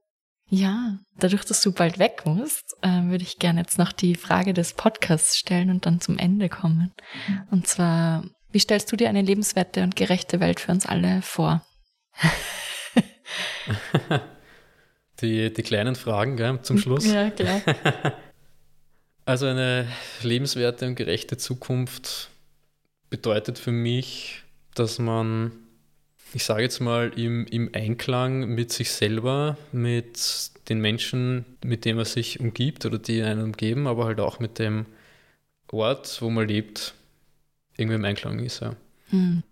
Ja, 0.51 0.97
dadurch, 1.19 1.45
dass 1.45 1.61
du 1.61 1.73
bald 1.73 1.99
weg 1.99 2.23
musst, 2.25 2.75
äh, 2.81 3.03
würde 3.05 3.23
ich 3.23 3.39
gerne 3.39 3.61
jetzt 3.61 3.79
noch 3.79 3.93
die 3.93 4.15
Frage 4.15 4.55
des 4.55 4.73
Podcasts 4.73 5.37
stellen 5.37 5.69
und 5.69 5.85
dann 5.85 6.01
zum 6.01 6.17
Ende 6.17 6.49
kommen. 6.49 6.95
Und 7.51 7.67
zwar, 7.67 8.25
wie 8.51 8.59
stellst 8.59 8.91
du 8.91 8.97
dir 8.97 9.11
eine 9.11 9.21
lebenswerte 9.21 9.83
und 9.83 9.95
gerechte 9.95 10.41
Welt 10.41 10.61
für 10.61 10.73
uns 10.73 10.87
alle 10.87 11.21
vor? 11.21 11.63
Die, 15.21 15.53
die 15.53 15.63
kleinen 15.63 15.95
Fragen 15.95 16.37
gell, 16.37 16.61
zum 16.63 16.79
Schluss. 16.83 17.07
Ja, 17.07 17.31
klar. 17.31 17.61
Also 19.29 19.45
eine 19.45 19.87
lebenswerte 20.23 20.87
und 20.87 20.95
gerechte 20.95 21.37
Zukunft 21.37 22.31
bedeutet 23.11 23.59
für 23.59 23.73
mich, 23.73 24.43
dass 24.75 24.99
man, 24.99 25.53
ich 26.33 26.45
sage 26.45 26.63
jetzt 26.63 26.81
mal, 26.81 27.13
im, 27.15 27.45
im 27.47 27.69
Einklang 27.75 28.49
mit 28.49 28.73
sich 28.73 28.91
selber, 28.91 29.59
mit 29.71 30.19
den 30.71 30.81
Menschen, 30.81 31.45
mit 31.63 31.85
denen 31.85 31.97
man 31.97 32.07
sich 32.07 32.41
umgibt 32.41 32.87
oder 32.87 32.99
die 32.99 33.23
einen 33.23 33.43
umgeben, 33.43 33.87
aber 33.87 34.07
halt 34.07 34.19
auch 34.19 34.41
mit 34.41 34.59
dem 34.59 34.87
Ort, 35.71 36.23
wo 36.23 36.31
man 36.31 36.49
lebt, 36.49 36.95
irgendwie 37.77 37.97
im 37.97 38.05
Einklang 38.07 38.39
ist. 38.39 38.61
Ja. 38.61 38.77
Mhm. 39.11 39.43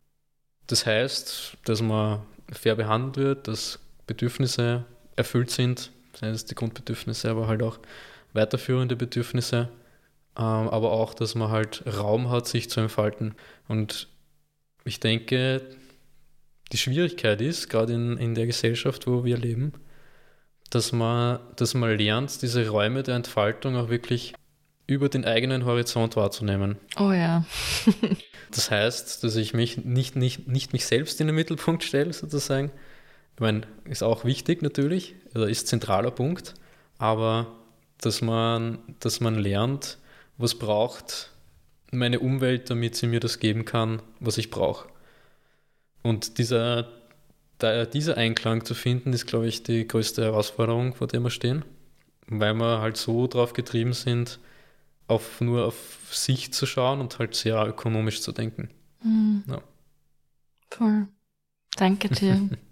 Das 0.68 0.86
heißt, 0.86 1.58
dass 1.64 1.82
man 1.82 2.22
fair 2.50 2.76
behandelt 2.76 3.16
wird, 3.18 3.48
dass 3.48 3.78
Bedürfnisse 4.06 4.86
erfüllt 5.16 5.50
sind, 5.50 5.90
seien 6.14 6.34
es 6.34 6.44
die 6.44 6.54
Grundbedürfnisse, 6.54 7.30
aber 7.30 7.48
halt 7.48 7.62
auch 7.62 7.78
weiterführende 8.32 8.96
Bedürfnisse, 8.96 9.68
ähm, 10.36 10.68
aber 10.68 10.92
auch, 10.92 11.14
dass 11.14 11.34
man 11.34 11.50
halt 11.50 11.82
Raum 11.86 12.30
hat, 12.30 12.46
sich 12.46 12.70
zu 12.70 12.80
entfalten. 12.80 13.34
Und 13.68 14.08
ich 14.84 15.00
denke, 15.00 15.62
die 16.72 16.78
Schwierigkeit 16.78 17.40
ist, 17.40 17.68
gerade 17.68 17.94
in, 17.94 18.16
in 18.18 18.34
der 18.34 18.46
Gesellschaft, 18.46 19.06
wo 19.06 19.24
wir 19.24 19.36
leben, 19.36 19.72
dass 20.70 20.92
man, 20.92 21.40
dass 21.56 21.74
man 21.74 21.96
lernt, 21.96 22.42
diese 22.42 22.68
Räume 22.68 23.02
der 23.02 23.16
Entfaltung 23.16 23.76
auch 23.76 23.88
wirklich 23.88 24.34
über 24.86 25.08
den 25.08 25.24
eigenen 25.24 25.64
Horizont 25.64 26.16
wahrzunehmen. 26.16 26.76
Oh 26.98 27.10
ja. 27.12 27.44
das 28.50 28.70
heißt, 28.70 29.24
dass 29.24 29.36
ich 29.36 29.52
mich 29.52 29.78
nicht, 29.78 30.16
nicht, 30.16 30.46
nicht 30.46 30.72
mich 30.72 30.86
selbst 30.86 31.20
in 31.20 31.26
den 31.26 31.36
Mittelpunkt 31.36 31.82
stelle, 31.82 32.12
sozusagen, 32.12 32.70
ich 33.36 33.40
meine, 33.40 33.66
ist 33.84 34.02
auch 34.02 34.24
wichtig 34.24 34.62
natürlich, 34.62 35.14
oder 35.34 35.46
ist 35.46 35.68
zentraler 35.68 36.10
Punkt, 36.10 36.54
aber 36.96 37.54
dass 37.98 38.22
man, 38.22 38.78
dass 39.00 39.20
man 39.20 39.34
lernt, 39.34 39.98
was 40.38 40.54
braucht 40.54 41.30
meine 41.92 42.20
Umwelt, 42.20 42.70
damit 42.70 42.96
sie 42.96 43.06
mir 43.06 43.20
das 43.20 43.38
geben 43.38 43.66
kann, 43.66 44.00
was 44.20 44.38
ich 44.38 44.50
brauche. 44.50 44.88
Und 46.02 46.38
dieser, 46.38 46.88
dieser 47.60 48.16
Einklang 48.16 48.64
zu 48.64 48.74
finden, 48.74 49.12
ist, 49.12 49.26
glaube 49.26 49.48
ich, 49.48 49.62
die 49.62 49.86
größte 49.86 50.24
Herausforderung, 50.24 50.94
vor 50.94 51.06
der 51.06 51.20
wir 51.20 51.30
stehen, 51.30 51.62
weil 52.28 52.54
wir 52.54 52.80
halt 52.80 52.96
so 52.96 53.26
drauf 53.26 53.52
getrieben 53.52 53.92
sind, 53.92 54.38
auf, 55.08 55.42
nur 55.42 55.66
auf 55.66 56.08
sich 56.10 56.54
zu 56.54 56.64
schauen 56.64 57.00
und 57.00 57.18
halt 57.18 57.34
sehr 57.34 57.66
ökonomisch 57.66 58.22
zu 58.22 58.32
denken. 58.32 58.70
Mhm. 59.02 59.44
Ja. 59.46 59.60
Voll. 60.70 61.08
Danke 61.76 62.08
dir. 62.08 62.48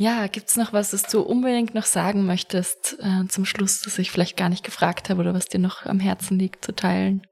Ja, 0.00 0.28
gibt's 0.28 0.56
noch 0.56 0.72
was, 0.72 0.92
das 0.92 1.02
du 1.02 1.20
unbedingt 1.20 1.74
noch 1.74 1.84
sagen 1.84 2.24
möchtest 2.24 2.96
äh, 3.00 3.28
zum 3.28 3.44
Schluss, 3.44 3.82
das 3.82 3.98
ich 3.98 4.10
vielleicht 4.10 4.34
gar 4.34 4.48
nicht 4.48 4.64
gefragt 4.64 5.10
habe 5.10 5.20
oder 5.20 5.34
was 5.34 5.44
dir 5.44 5.58
noch 5.58 5.84
am 5.84 6.00
Herzen 6.00 6.38
liegt 6.38 6.64
zu 6.64 6.74
teilen? 6.74 7.26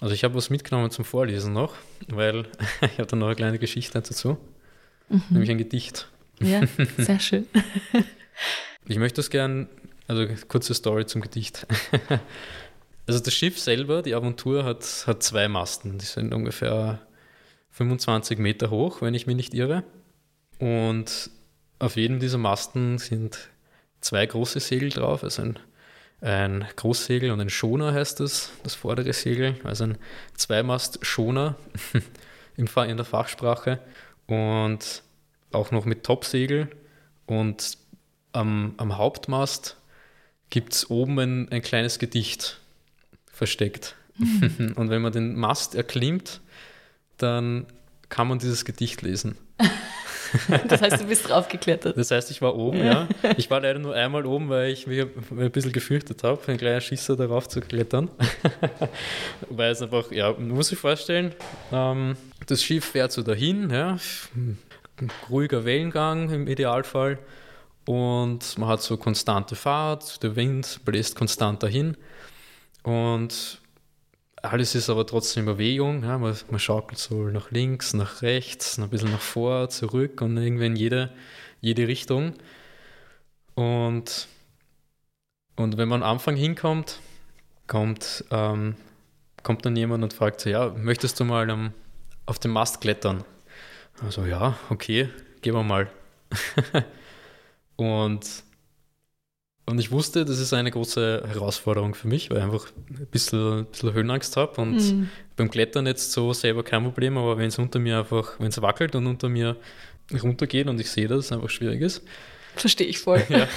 Also 0.00 0.12
ich 0.12 0.24
habe 0.24 0.34
was 0.34 0.50
mitgenommen 0.50 0.90
zum 0.90 1.04
Vorlesen 1.04 1.52
noch, 1.52 1.76
weil 2.08 2.48
ich 2.80 2.98
habe 2.98 3.06
da 3.06 3.14
noch 3.14 3.28
eine 3.28 3.36
kleine 3.36 3.60
Geschichte 3.60 3.92
dazu, 3.92 4.38
mhm. 5.08 5.22
nämlich 5.30 5.48
ein 5.52 5.58
Gedicht. 5.58 6.10
Ja, 6.40 6.62
sehr 6.98 7.20
schön. 7.20 7.46
ich 8.88 8.98
möchte 8.98 9.18
das 9.20 9.30
gern, 9.30 9.68
also 10.08 10.26
kurze 10.48 10.74
Story 10.74 11.06
zum 11.06 11.20
Gedicht. 11.20 11.64
Also 13.06 13.20
das 13.20 13.32
Schiff 13.32 13.60
selber, 13.60 14.02
die 14.02 14.16
Aventur, 14.16 14.64
hat, 14.64 15.04
hat 15.06 15.22
zwei 15.22 15.46
Masten. 15.46 15.98
Die 15.98 16.06
sind 16.06 16.34
ungefähr 16.34 17.06
25 17.70 18.36
Meter 18.40 18.70
hoch, 18.70 19.00
wenn 19.00 19.14
ich 19.14 19.28
mich 19.28 19.36
nicht 19.36 19.54
irre. 19.54 19.84
Und 20.58 21.30
auf 21.78 21.96
jedem 21.96 22.20
dieser 22.20 22.38
Masten 22.38 22.98
sind 22.98 23.48
zwei 24.00 24.24
große 24.24 24.60
Segel 24.60 24.90
drauf, 24.90 25.22
also 25.22 25.42
ein, 25.42 25.58
ein 26.20 26.66
Großsegel 26.76 27.30
und 27.30 27.40
ein 27.40 27.50
Schoner 27.50 27.92
heißt 27.92 28.20
das, 28.20 28.50
das 28.62 28.74
vordere 28.74 29.12
Segel, 29.12 29.56
also 29.64 29.84
ein 29.84 29.98
Zweimast-Schoner 30.34 31.56
in 32.56 32.66
der 32.66 33.04
Fachsprache 33.04 33.80
und 34.26 35.02
auch 35.52 35.70
noch 35.70 35.84
mit 35.84 36.04
Topsegel 36.04 36.68
und 37.26 37.78
am, 38.32 38.74
am 38.76 38.96
Hauptmast 38.96 39.76
gibt 40.50 40.74
es 40.74 40.90
oben 40.90 41.18
ein, 41.18 41.48
ein 41.50 41.62
kleines 41.62 41.98
Gedicht 41.98 42.60
versteckt. 43.32 43.96
Mhm. 44.18 44.72
Und 44.76 44.90
wenn 44.90 45.02
man 45.02 45.12
den 45.12 45.36
Mast 45.36 45.74
erklimmt, 45.74 46.40
dann 47.18 47.66
kann 48.08 48.28
man 48.28 48.38
dieses 48.38 48.64
Gedicht 48.64 49.02
lesen. 49.02 49.36
Das 50.68 50.82
heißt, 50.82 51.02
du 51.02 51.06
bist 51.06 51.28
draufgeklettert. 51.28 51.96
Das 51.96 52.10
heißt, 52.10 52.30
ich 52.30 52.42
war 52.42 52.56
oben, 52.56 52.84
ja. 52.84 53.08
Ich 53.36 53.50
war 53.50 53.60
leider 53.60 53.78
nur 53.78 53.94
einmal 53.94 54.26
oben, 54.26 54.48
weil 54.48 54.70
ich 54.70 54.86
mich 54.86 55.06
ein 55.30 55.50
bisschen 55.50 55.72
gefürchtet 55.72 56.22
habe, 56.22 56.40
ein 56.46 56.58
kleiner 56.58 56.80
Schisser 56.80 57.16
darauf 57.16 57.48
zu 57.48 57.60
klettern. 57.60 58.10
weil 59.50 59.72
es 59.72 59.82
einfach, 59.82 60.10
ja, 60.10 60.32
muss 60.32 60.68
sich 60.68 60.78
vorstellen, 60.78 61.34
ähm, 61.72 62.16
das 62.46 62.62
Schiff 62.62 62.84
fährt 62.84 63.12
so 63.12 63.22
dahin, 63.22 63.70
ja, 63.70 63.96
ruhiger 65.30 65.64
Wellengang 65.64 66.30
im 66.30 66.46
Idealfall 66.48 67.18
und 67.86 68.58
man 68.58 68.68
hat 68.68 68.82
so 68.82 68.96
konstante 68.96 69.54
Fahrt, 69.54 70.22
der 70.22 70.36
Wind 70.36 70.80
bläst 70.84 71.16
konstant 71.16 71.62
dahin 71.62 71.96
und 72.82 73.60
alles 74.48 74.74
ist 74.74 74.90
aber 74.90 75.06
trotzdem 75.06 75.42
in 75.42 75.54
Bewegung. 75.54 76.02
Ja, 76.02 76.18
man, 76.18 76.36
man 76.50 76.60
schaukelt 76.60 76.98
so 76.98 77.24
nach 77.24 77.50
links, 77.50 77.94
nach 77.94 78.22
rechts, 78.22 78.78
ein 78.78 78.88
bisschen 78.90 79.10
nach 79.10 79.20
vor, 79.20 79.68
zurück 79.68 80.20
und 80.20 80.36
irgendwie 80.36 80.66
in 80.66 80.76
jede, 80.76 81.12
jede 81.60 81.88
Richtung. 81.88 82.34
Und, 83.54 84.28
und 85.56 85.76
wenn 85.76 85.88
man 85.88 86.02
am 86.02 86.10
Anfang 86.12 86.36
hinkommt, 86.36 87.00
kommt, 87.66 88.24
ähm, 88.30 88.76
kommt 89.42 89.64
dann 89.64 89.76
jemand 89.76 90.04
und 90.04 90.12
fragt 90.12 90.40
so, 90.40 90.50
ja, 90.50 90.70
möchtest 90.76 91.18
du 91.20 91.24
mal 91.24 91.50
um, 91.50 91.72
auf 92.26 92.38
den 92.38 92.50
Mast 92.50 92.80
klettern? 92.80 93.24
Also 94.04 94.24
ja, 94.26 94.58
okay, 94.70 95.08
gehen 95.42 95.54
wir 95.54 95.62
mal. 95.62 95.90
und 97.76 98.45
und 99.66 99.78
ich 99.78 99.90
wusste, 99.90 100.24
das 100.24 100.38
ist 100.38 100.52
eine 100.52 100.70
große 100.70 101.24
Herausforderung 101.26 101.94
für 101.94 102.08
mich, 102.08 102.30
weil 102.30 102.38
ich 102.38 102.44
einfach 102.44 102.66
ein 102.88 103.06
bisschen, 103.10 103.58
ein 103.60 103.66
bisschen 103.66 103.92
Höhenangst 103.92 104.36
habe. 104.36 104.60
Und 104.60 104.76
mhm. 104.76 105.10
beim 105.36 105.50
Klettern 105.50 105.86
jetzt 105.86 106.12
so 106.12 106.32
selber 106.32 106.62
kein 106.62 106.84
Problem, 106.84 107.18
aber 107.18 107.36
wenn 107.36 107.48
es 107.48 107.58
unter 107.58 107.78
mir 107.78 107.98
einfach, 107.98 108.38
wenn 108.38 108.48
es 108.48 108.62
wackelt 108.62 108.94
und 108.94 109.06
unter 109.06 109.28
mir 109.28 109.56
runtergeht 110.22 110.68
und 110.68 110.80
ich 110.80 110.90
sehe, 110.90 111.08
dass 111.08 111.26
es 111.26 111.32
einfach 111.32 111.50
schwierig 111.50 111.80
ist. 111.80 112.02
Verstehe 112.54 112.86
ich 112.86 112.98
voll. 112.98 113.22
ja. 113.28 113.48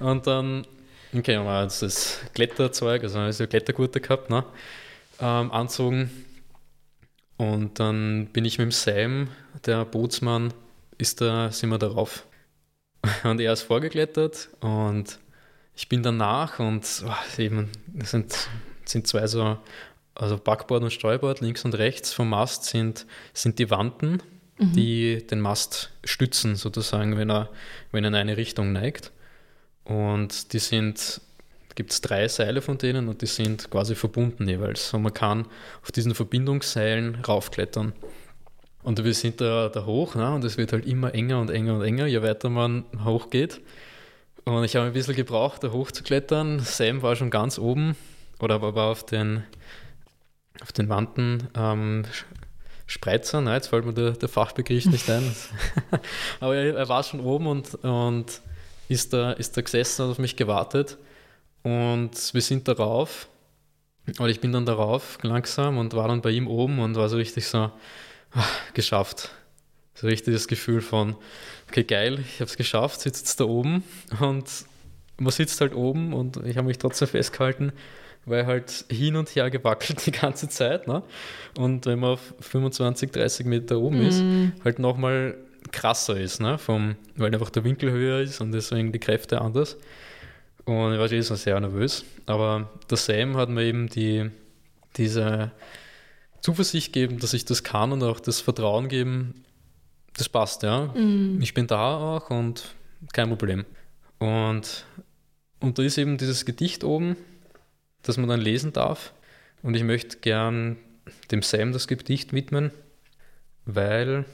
und 0.00 0.26
dann 0.26 0.66
Okay, 1.12 1.36
haben 1.36 1.46
wir 1.46 1.62
uns 1.62 1.80
das 1.80 2.20
Kletterzeug, 2.34 3.02
also 3.02 3.18
also 3.18 3.46
Klettergurte 3.48 4.00
gehabt, 4.00 4.30
ne? 4.30 4.44
Ähm, 5.18 5.50
anzogen. 5.50 6.08
Und 7.36 7.80
dann 7.80 8.26
bin 8.26 8.44
ich 8.44 8.58
mit 8.58 8.66
dem 8.66 8.70
Sam, 8.70 9.28
der 9.66 9.84
Bootsmann, 9.84 10.54
ist 10.98 11.20
da, 11.20 11.50
sind 11.50 11.70
wir 11.70 11.78
darauf. 11.78 12.26
Und 13.24 13.40
er 13.40 13.52
ist 13.52 13.62
vorgeklettert 13.62 14.50
und 14.60 15.18
ich 15.74 15.88
bin 15.88 16.02
danach 16.02 16.58
und 16.58 16.84
oh, 17.06 17.40
eben, 17.40 17.70
es 17.98 18.10
sind, 18.10 18.34
sind 18.84 19.06
zwei 19.06 19.26
so, 19.26 19.56
also 20.14 20.36
Backboard 20.36 20.82
und 20.82 20.92
Steuerbord, 20.92 21.40
links 21.40 21.64
und 21.64 21.74
rechts 21.74 22.12
vom 22.12 22.28
Mast 22.28 22.64
sind, 22.64 23.06
sind 23.32 23.58
die 23.58 23.70
Wanten, 23.70 24.22
mhm. 24.58 24.72
die 24.74 25.26
den 25.26 25.40
Mast 25.40 25.90
stützen, 26.04 26.56
sozusagen, 26.56 27.16
wenn 27.16 27.30
er, 27.30 27.48
wenn 27.92 28.04
er 28.04 28.08
in 28.08 28.14
eine 28.14 28.36
Richtung 28.36 28.72
neigt. 28.72 29.12
Und 29.84 30.52
die 30.52 30.58
sind, 30.58 31.22
gibt 31.74 31.92
es 31.92 32.02
drei 32.02 32.28
Seile 32.28 32.60
von 32.60 32.76
denen 32.76 33.08
und 33.08 33.22
die 33.22 33.26
sind 33.26 33.70
quasi 33.70 33.94
verbunden 33.94 34.46
jeweils. 34.46 34.92
Und 34.92 35.02
man 35.02 35.14
kann 35.14 35.46
auf 35.82 35.90
diesen 35.92 36.14
Verbindungsseilen 36.14 37.24
raufklettern. 37.24 37.94
Und 38.90 39.04
wir 39.04 39.14
sind 39.14 39.40
da, 39.40 39.68
da 39.68 39.86
hoch 39.86 40.16
ne? 40.16 40.34
und 40.34 40.42
es 40.42 40.58
wird 40.58 40.72
halt 40.72 40.84
immer 40.84 41.14
enger 41.14 41.40
und 41.40 41.48
enger 41.48 41.76
und 41.76 41.82
enger, 41.82 42.06
je 42.06 42.22
weiter 42.22 42.50
man 42.50 42.84
hochgeht. 43.04 43.60
Und 44.42 44.64
ich 44.64 44.74
habe 44.74 44.86
ein 44.86 44.92
bisschen 44.92 45.14
gebraucht, 45.14 45.62
da 45.62 45.70
hochzuklettern. 45.70 46.58
Sam 46.58 47.00
war 47.00 47.14
schon 47.14 47.30
ganz 47.30 47.56
oben 47.60 47.94
oder 48.40 48.60
war 48.60 48.90
auf 48.90 49.06
den, 49.06 49.44
auf 50.60 50.72
den 50.72 50.88
Wanden 50.88 51.46
ähm, 51.54 52.02
Spreizer, 52.88 53.40
ne? 53.40 53.54
jetzt 53.54 53.68
fällt 53.68 53.86
mir 53.86 53.94
der, 53.94 54.10
der 54.10 54.28
Fachbegriff 54.28 54.86
nicht 54.86 55.08
ein. 55.08 55.36
Aber 56.40 56.56
er, 56.56 56.74
er, 56.74 56.88
war 56.88 57.04
schon 57.04 57.20
oben 57.20 57.46
und, 57.46 57.76
und 57.84 58.40
ist, 58.88 59.12
da, 59.12 59.30
ist 59.30 59.56
da 59.56 59.60
gesessen 59.60 60.02
und 60.02 60.10
auf 60.10 60.18
mich 60.18 60.34
gewartet. 60.34 60.98
Und 61.62 62.34
wir 62.34 62.42
sind 62.42 62.66
darauf. 62.66 63.28
Oder 64.18 64.30
ich 64.30 64.40
bin 64.40 64.50
dann 64.50 64.66
darauf 64.66 65.18
langsam 65.22 65.78
und 65.78 65.94
war 65.94 66.08
dann 66.08 66.22
bei 66.22 66.30
ihm 66.30 66.48
oben 66.48 66.80
und 66.80 66.96
war 66.96 67.08
so 67.08 67.18
richtig 67.18 67.46
so, 67.46 67.70
geschafft. 68.74 69.30
So 69.94 70.06
richtig 70.06 70.34
das 70.34 70.48
Gefühl 70.48 70.80
von, 70.80 71.16
okay, 71.68 71.84
geil, 71.84 72.20
ich 72.20 72.40
habe 72.40 72.50
es 72.50 72.56
geschafft, 72.56 73.00
sitzt 73.00 73.26
jetzt 73.26 73.40
da 73.40 73.44
oben 73.44 73.84
und 74.20 74.48
man 75.18 75.30
sitzt 75.30 75.60
halt 75.60 75.74
oben 75.74 76.14
und 76.14 76.38
ich 76.46 76.56
habe 76.56 76.66
mich 76.66 76.78
trotzdem 76.78 77.08
festgehalten, 77.08 77.72
weil 78.24 78.46
halt 78.46 78.86
hin 78.90 79.16
und 79.16 79.28
her 79.28 79.50
gewackelt 79.50 80.06
die 80.06 80.12
ganze 80.12 80.48
Zeit. 80.48 80.88
Ne? 80.88 81.02
Und 81.58 81.86
wenn 81.86 81.98
man 81.98 82.12
auf 82.12 82.34
25, 82.40 83.10
30 83.10 83.46
Meter 83.46 83.78
oben 83.78 84.02
mm. 84.02 84.08
ist, 84.08 84.22
mhm. 84.22 84.52
halt 84.64 84.78
nochmal 84.78 85.36
krasser 85.72 86.18
ist, 86.18 86.40
ne? 86.40 86.58
Vom, 86.58 86.96
weil 87.16 87.32
einfach 87.32 87.50
der 87.50 87.64
Winkel 87.64 87.90
höher 87.90 88.20
ist 88.20 88.40
und 88.40 88.52
deswegen 88.52 88.92
die 88.92 88.98
Kräfte 88.98 89.40
anders. 89.40 89.76
Und 90.64 90.94
ich 90.94 90.98
war 90.98 91.08
schon 91.08 91.36
sehr 91.36 91.58
nervös. 91.60 92.04
Aber 92.26 92.70
der 92.88 92.96
Sam 92.96 93.36
hat 93.36 93.48
mir 93.48 93.64
eben 93.64 93.88
die, 93.88 94.30
diese 94.96 95.52
Zuversicht 96.40 96.92
gegeben, 96.92 97.18
dass 97.18 97.34
ich 97.34 97.44
das 97.44 97.62
kann 97.62 97.92
und 97.92 98.02
auch 98.02 98.20
das 98.20 98.40
Vertrauen 98.40 98.88
geben, 98.88 99.44
das 100.14 100.28
passt, 100.28 100.62
ja. 100.62 100.86
Mm. 100.86 101.40
Ich 101.40 101.54
bin 101.54 101.66
da 101.66 101.96
auch 101.96 102.30
und 102.30 102.74
kein 103.12 103.28
Problem. 103.28 103.64
Und, 104.18 104.84
und 105.60 105.78
da 105.78 105.82
ist 105.82 105.98
eben 105.98 106.18
dieses 106.18 106.44
Gedicht 106.44 106.84
oben, 106.84 107.16
das 108.02 108.16
man 108.16 108.28
dann 108.28 108.40
lesen 108.40 108.72
darf. 108.72 109.12
Und 109.62 109.74
ich 109.74 109.84
möchte 109.84 110.18
gern 110.18 110.76
dem 111.30 111.42
Sam 111.42 111.72
das 111.72 111.88
Gedicht 111.88 112.32
widmen, 112.32 112.70
weil 113.64 114.24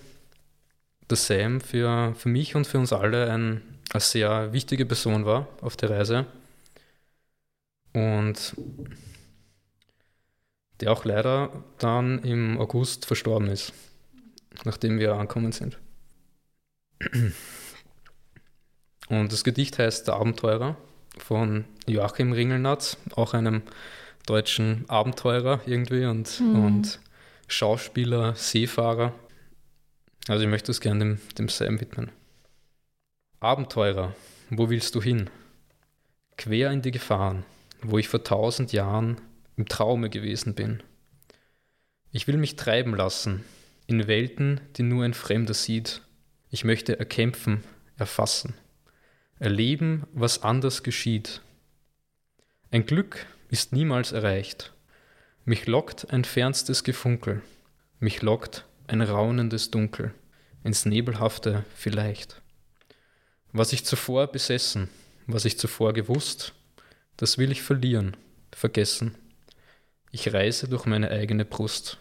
der 1.08 1.16
Sam 1.16 1.60
für, 1.60 2.14
für 2.16 2.28
mich 2.28 2.54
und 2.54 2.66
für 2.66 2.78
uns 2.78 2.92
alle 2.92 3.30
ein, 3.30 3.62
eine 3.92 4.00
sehr 4.00 4.52
wichtige 4.52 4.86
Person 4.86 5.24
war 5.24 5.48
auf 5.60 5.76
der 5.76 5.90
Reise. 5.90 6.26
Und 7.92 8.54
der 10.80 10.92
auch 10.92 11.04
leider 11.04 11.50
dann 11.78 12.22
im 12.22 12.58
August 12.58 13.06
verstorben 13.06 13.48
ist 13.48 13.72
nachdem 14.64 14.98
wir 14.98 15.14
angekommen 15.14 15.52
sind. 15.52 15.78
Und 19.08 19.32
das 19.32 19.44
Gedicht 19.44 19.78
heißt 19.78 20.08
Der 20.08 20.14
Abenteurer 20.14 20.76
von 21.18 21.64
Joachim 21.86 22.32
Ringelnatz, 22.32 22.96
auch 23.14 23.34
einem 23.34 23.62
deutschen 24.26 24.88
Abenteurer 24.88 25.60
irgendwie 25.66 26.04
und, 26.06 26.40
mhm. 26.40 26.64
und 26.64 27.00
Schauspieler, 27.48 28.34
Seefahrer. 28.34 29.14
Also 30.26 30.42
ich 30.42 30.50
möchte 30.50 30.72
es 30.72 30.80
gerne 30.80 30.98
dem, 30.98 31.20
dem 31.38 31.48
Sam 31.48 31.80
widmen. 31.80 32.10
Abenteurer, 33.38 34.14
wo 34.50 34.68
willst 34.68 34.94
du 34.96 35.02
hin? 35.02 35.30
Quer 36.36 36.72
in 36.72 36.82
die 36.82 36.90
Gefahren, 36.90 37.44
wo 37.82 37.98
ich 37.98 38.08
vor 38.08 38.24
tausend 38.24 38.72
Jahren 38.72 39.20
im 39.56 39.66
Traume 39.66 40.10
gewesen 40.10 40.54
bin. 40.54 40.82
Ich 42.12 42.26
will 42.26 42.36
mich 42.36 42.56
treiben 42.56 42.94
lassen, 42.94 43.44
in 43.86 44.06
Welten, 44.06 44.60
die 44.76 44.82
nur 44.82 45.04
ein 45.04 45.14
Fremder 45.14 45.54
sieht. 45.54 46.02
Ich 46.50 46.64
möchte 46.64 46.98
erkämpfen, 46.98 47.62
erfassen, 47.96 48.54
erleben, 49.38 50.06
was 50.12 50.42
anders 50.42 50.82
geschieht. 50.82 51.40
Ein 52.70 52.86
Glück 52.86 53.26
ist 53.48 53.72
niemals 53.72 54.12
erreicht. 54.12 54.72
Mich 55.44 55.66
lockt 55.66 56.10
ein 56.10 56.24
fernstes 56.24 56.84
Gefunkel, 56.84 57.42
mich 58.00 58.22
lockt 58.22 58.66
ein 58.88 59.00
raunendes 59.00 59.70
Dunkel, 59.70 60.12
ins 60.64 60.84
Nebelhafte 60.84 61.64
vielleicht. 61.74 62.42
Was 63.52 63.72
ich 63.72 63.84
zuvor 63.84 64.26
besessen, 64.26 64.88
was 65.26 65.44
ich 65.44 65.58
zuvor 65.58 65.92
gewusst, 65.92 66.52
das 67.16 67.38
will 67.38 67.52
ich 67.52 67.62
verlieren, 67.62 68.16
vergessen. 68.52 69.16
Ich 70.12 70.32
reise 70.32 70.68
durch 70.68 70.86
meine 70.86 71.10
eigene 71.10 71.44
Brust. 71.44 71.98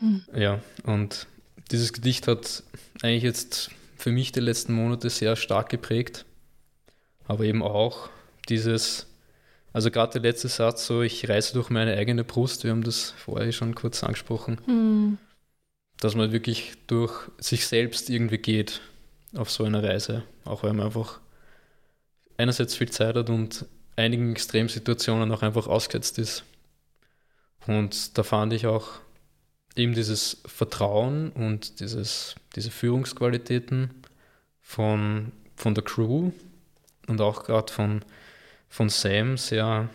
Mhm. 0.00 0.22
Ja, 0.34 0.60
und 0.84 1.26
dieses 1.70 1.92
Gedicht 1.92 2.28
hat 2.28 2.62
eigentlich 3.02 3.22
jetzt 3.22 3.70
für 3.96 4.12
mich 4.12 4.32
die 4.32 4.40
letzten 4.40 4.72
Monate 4.74 5.10
sehr 5.10 5.36
stark 5.36 5.68
geprägt. 5.68 6.24
Aber 7.26 7.44
eben 7.44 7.62
auch 7.62 8.08
dieses, 8.48 9.06
also 9.72 9.90
gerade 9.90 10.20
der 10.20 10.30
letzte 10.30 10.48
Satz, 10.48 10.86
so 10.86 11.02
ich 11.02 11.28
reise 11.28 11.54
durch 11.54 11.70
meine 11.70 11.96
eigene 11.96 12.24
Brust, 12.24 12.64
wir 12.64 12.70
haben 12.70 12.84
das 12.84 13.10
vorher 13.10 13.50
schon 13.52 13.74
kurz 13.74 14.04
angesprochen, 14.04 14.60
mhm. 14.66 15.18
dass 15.98 16.14
man 16.14 16.32
wirklich 16.32 16.74
durch 16.86 17.12
sich 17.38 17.66
selbst 17.66 18.10
irgendwie 18.10 18.38
geht 18.38 18.80
auf 19.34 19.50
so 19.50 19.64
einer 19.64 19.82
Reise, 19.82 20.22
auch 20.44 20.62
weil 20.62 20.72
man 20.72 20.86
einfach 20.86 21.20
einerseits 22.36 22.76
viel 22.76 22.90
Zeit 22.90 23.16
hat 23.16 23.30
und 23.30 23.66
einigen 23.96 24.32
Extremsituationen 24.32 25.32
auch 25.32 25.42
einfach 25.42 25.66
ausgesetzt 25.66 26.18
ist. 26.18 26.44
Und 27.66 28.16
da 28.16 28.22
fand 28.22 28.52
ich 28.52 28.66
auch 28.66 29.00
eben 29.74 29.94
dieses 29.94 30.42
Vertrauen 30.46 31.30
und 31.32 31.80
dieses, 31.80 32.36
diese 32.54 32.70
Führungsqualitäten 32.70 33.90
von, 34.60 35.32
von 35.56 35.74
der 35.74 35.84
Crew 35.84 36.30
und 37.08 37.20
auch 37.20 37.44
gerade 37.44 37.72
von, 37.72 38.04
von 38.68 38.88
Sam 38.88 39.36
sehr, 39.36 39.88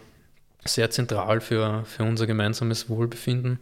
sehr 0.66 0.90
zentral 0.92 1.42
für, 1.42 1.86
für 1.86 2.04
unser 2.04 2.28
gemeinsames 2.28 2.90
Wohlbefinden, 2.90 3.60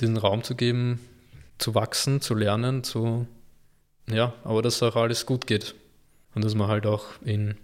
diesen 0.00 0.16
Raum 0.16 0.42
zu 0.42 0.54
geben, 0.54 1.00
zu 1.58 1.74
wachsen, 1.74 2.20
zu 2.20 2.34
lernen, 2.34 2.82
zu, 2.82 3.26
ja, 4.08 4.34
aber 4.42 4.62
dass 4.62 4.82
auch 4.82 4.96
alles 4.96 5.26
gut 5.26 5.46
geht 5.46 5.74
und 6.34 6.44
dass 6.44 6.54
man 6.54 6.68
halt 6.68 6.86
auch 6.86 7.06
in 7.24 7.56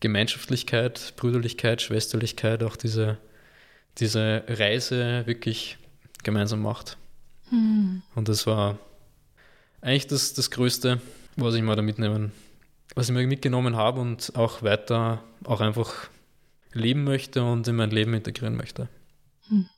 Gemeinschaftlichkeit, 0.00 1.14
Brüderlichkeit, 1.16 1.82
Schwesterlichkeit 1.82 2.62
auch 2.62 2.76
diese, 2.76 3.18
diese 3.98 4.44
Reise 4.48 5.26
wirklich 5.26 5.78
gemeinsam 6.22 6.62
macht. 6.62 6.96
Mhm. 7.50 8.02
Und 8.14 8.28
das 8.28 8.46
war 8.46 8.78
eigentlich 9.80 10.06
das, 10.06 10.34
das 10.34 10.50
Größte, 10.50 11.00
was 11.36 11.54
ich 11.54 11.62
mal 11.62 11.76
da 11.76 11.82
mitnehmen, 11.82 12.32
was 12.94 13.08
ich 13.08 13.14
mir 13.14 13.26
mitgenommen 13.26 13.76
habe 13.76 14.00
und 14.00 14.32
auch 14.34 14.62
weiter 14.62 15.22
auch 15.44 15.60
einfach 15.60 16.08
leben 16.72 17.04
möchte 17.04 17.42
und 17.44 17.68
in 17.68 17.76
mein 17.76 17.90
Leben 17.90 18.14
integrieren 18.14 18.56
möchte. 18.56 18.88
Mhm. 19.48 19.68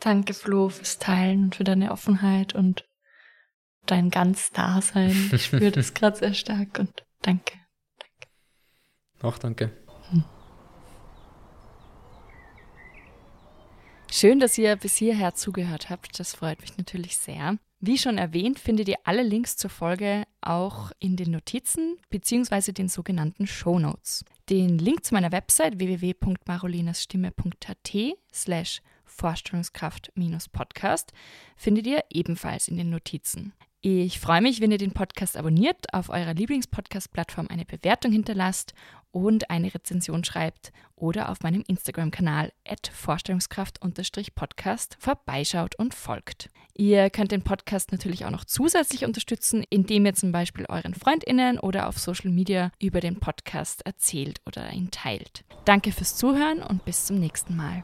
Danke, 0.00 0.32
Flo, 0.32 0.70
fürs 0.70 0.98
Teilen 0.98 1.44
und 1.44 1.56
für 1.56 1.64
deine 1.64 1.92
Offenheit 1.92 2.54
und 2.54 2.84
dein 3.86 4.10
ganz 4.10 4.50
Dasein. 4.50 5.30
Ich 5.32 5.46
spüre 5.46 5.70
das 5.72 5.92
gerade 5.92 6.16
sehr 6.16 6.34
stark 6.34 6.78
und 6.78 7.04
danke. 7.22 7.52
danke. 7.52 7.59
Auch 9.22 9.38
danke. 9.38 9.72
Schön, 14.10 14.40
dass 14.40 14.58
ihr 14.58 14.76
bis 14.76 14.96
hierher 14.96 15.34
zugehört 15.34 15.88
habt. 15.88 16.18
Das 16.18 16.34
freut 16.34 16.60
mich 16.60 16.76
natürlich 16.76 17.16
sehr. 17.16 17.56
Wie 17.78 17.96
schon 17.96 18.18
erwähnt, 18.18 18.58
findet 18.58 18.88
ihr 18.88 18.98
alle 19.04 19.22
Links 19.22 19.56
zur 19.56 19.70
Folge 19.70 20.24
auch 20.42 20.90
in 20.98 21.14
den 21.16 21.30
Notizen 21.30 21.96
bzw. 22.10 22.72
den 22.72 22.88
sogenannten 22.88 23.46
Show 23.46 23.78
Notes. 23.78 24.24
Den 24.48 24.78
Link 24.78 25.04
zu 25.04 25.14
meiner 25.14 25.30
Website 25.32 25.78
www.marolinasstimme.at 25.78 28.16
slash 28.34 28.82
Vorstellungskraft-Podcast 29.04 31.12
findet 31.56 31.86
ihr 31.86 32.02
ebenfalls 32.10 32.66
in 32.68 32.76
den 32.76 32.90
Notizen. 32.90 33.54
Ich 33.82 34.20
freue 34.20 34.42
mich, 34.42 34.60
wenn 34.60 34.72
ihr 34.72 34.76
den 34.76 34.92
Podcast 34.92 35.38
abonniert, 35.38 35.94
auf 35.94 36.10
eurer 36.10 36.34
Lieblingspodcast-Plattform 36.34 37.46
eine 37.48 37.64
Bewertung 37.64 38.12
hinterlasst 38.12 38.74
und 39.10 39.48
eine 39.48 39.72
Rezension 39.72 40.22
schreibt 40.22 40.70
oder 40.96 41.30
auf 41.30 41.40
meinem 41.40 41.64
Instagram-Kanal 41.66 42.52
vorstellungskraft-podcast 42.92 44.98
vorbeischaut 45.00 45.76
und 45.76 45.94
folgt. 45.94 46.50
Ihr 46.74 47.08
könnt 47.08 47.32
den 47.32 47.40
Podcast 47.40 47.90
natürlich 47.90 48.26
auch 48.26 48.30
noch 48.30 48.44
zusätzlich 48.44 49.06
unterstützen, 49.06 49.64
indem 49.70 50.04
ihr 50.04 50.12
zum 50.12 50.30
Beispiel 50.30 50.66
euren 50.68 50.92
FreundInnen 50.92 51.58
oder 51.58 51.88
auf 51.88 51.98
Social 51.98 52.30
Media 52.30 52.72
über 52.82 53.00
den 53.00 53.18
Podcast 53.18 53.86
erzählt 53.86 54.42
oder 54.44 54.70
ihn 54.72 54.90
teilt. 54.90 55.42
Danke 55.64 55.90
fürs 55.90 56.16
Zuhören 56.16 56.62
und 56.62 56.84
bis 56.84 57.06
zum 57.06 57.18
nächsten 57.18 57.56
Mal. 57.56 57.82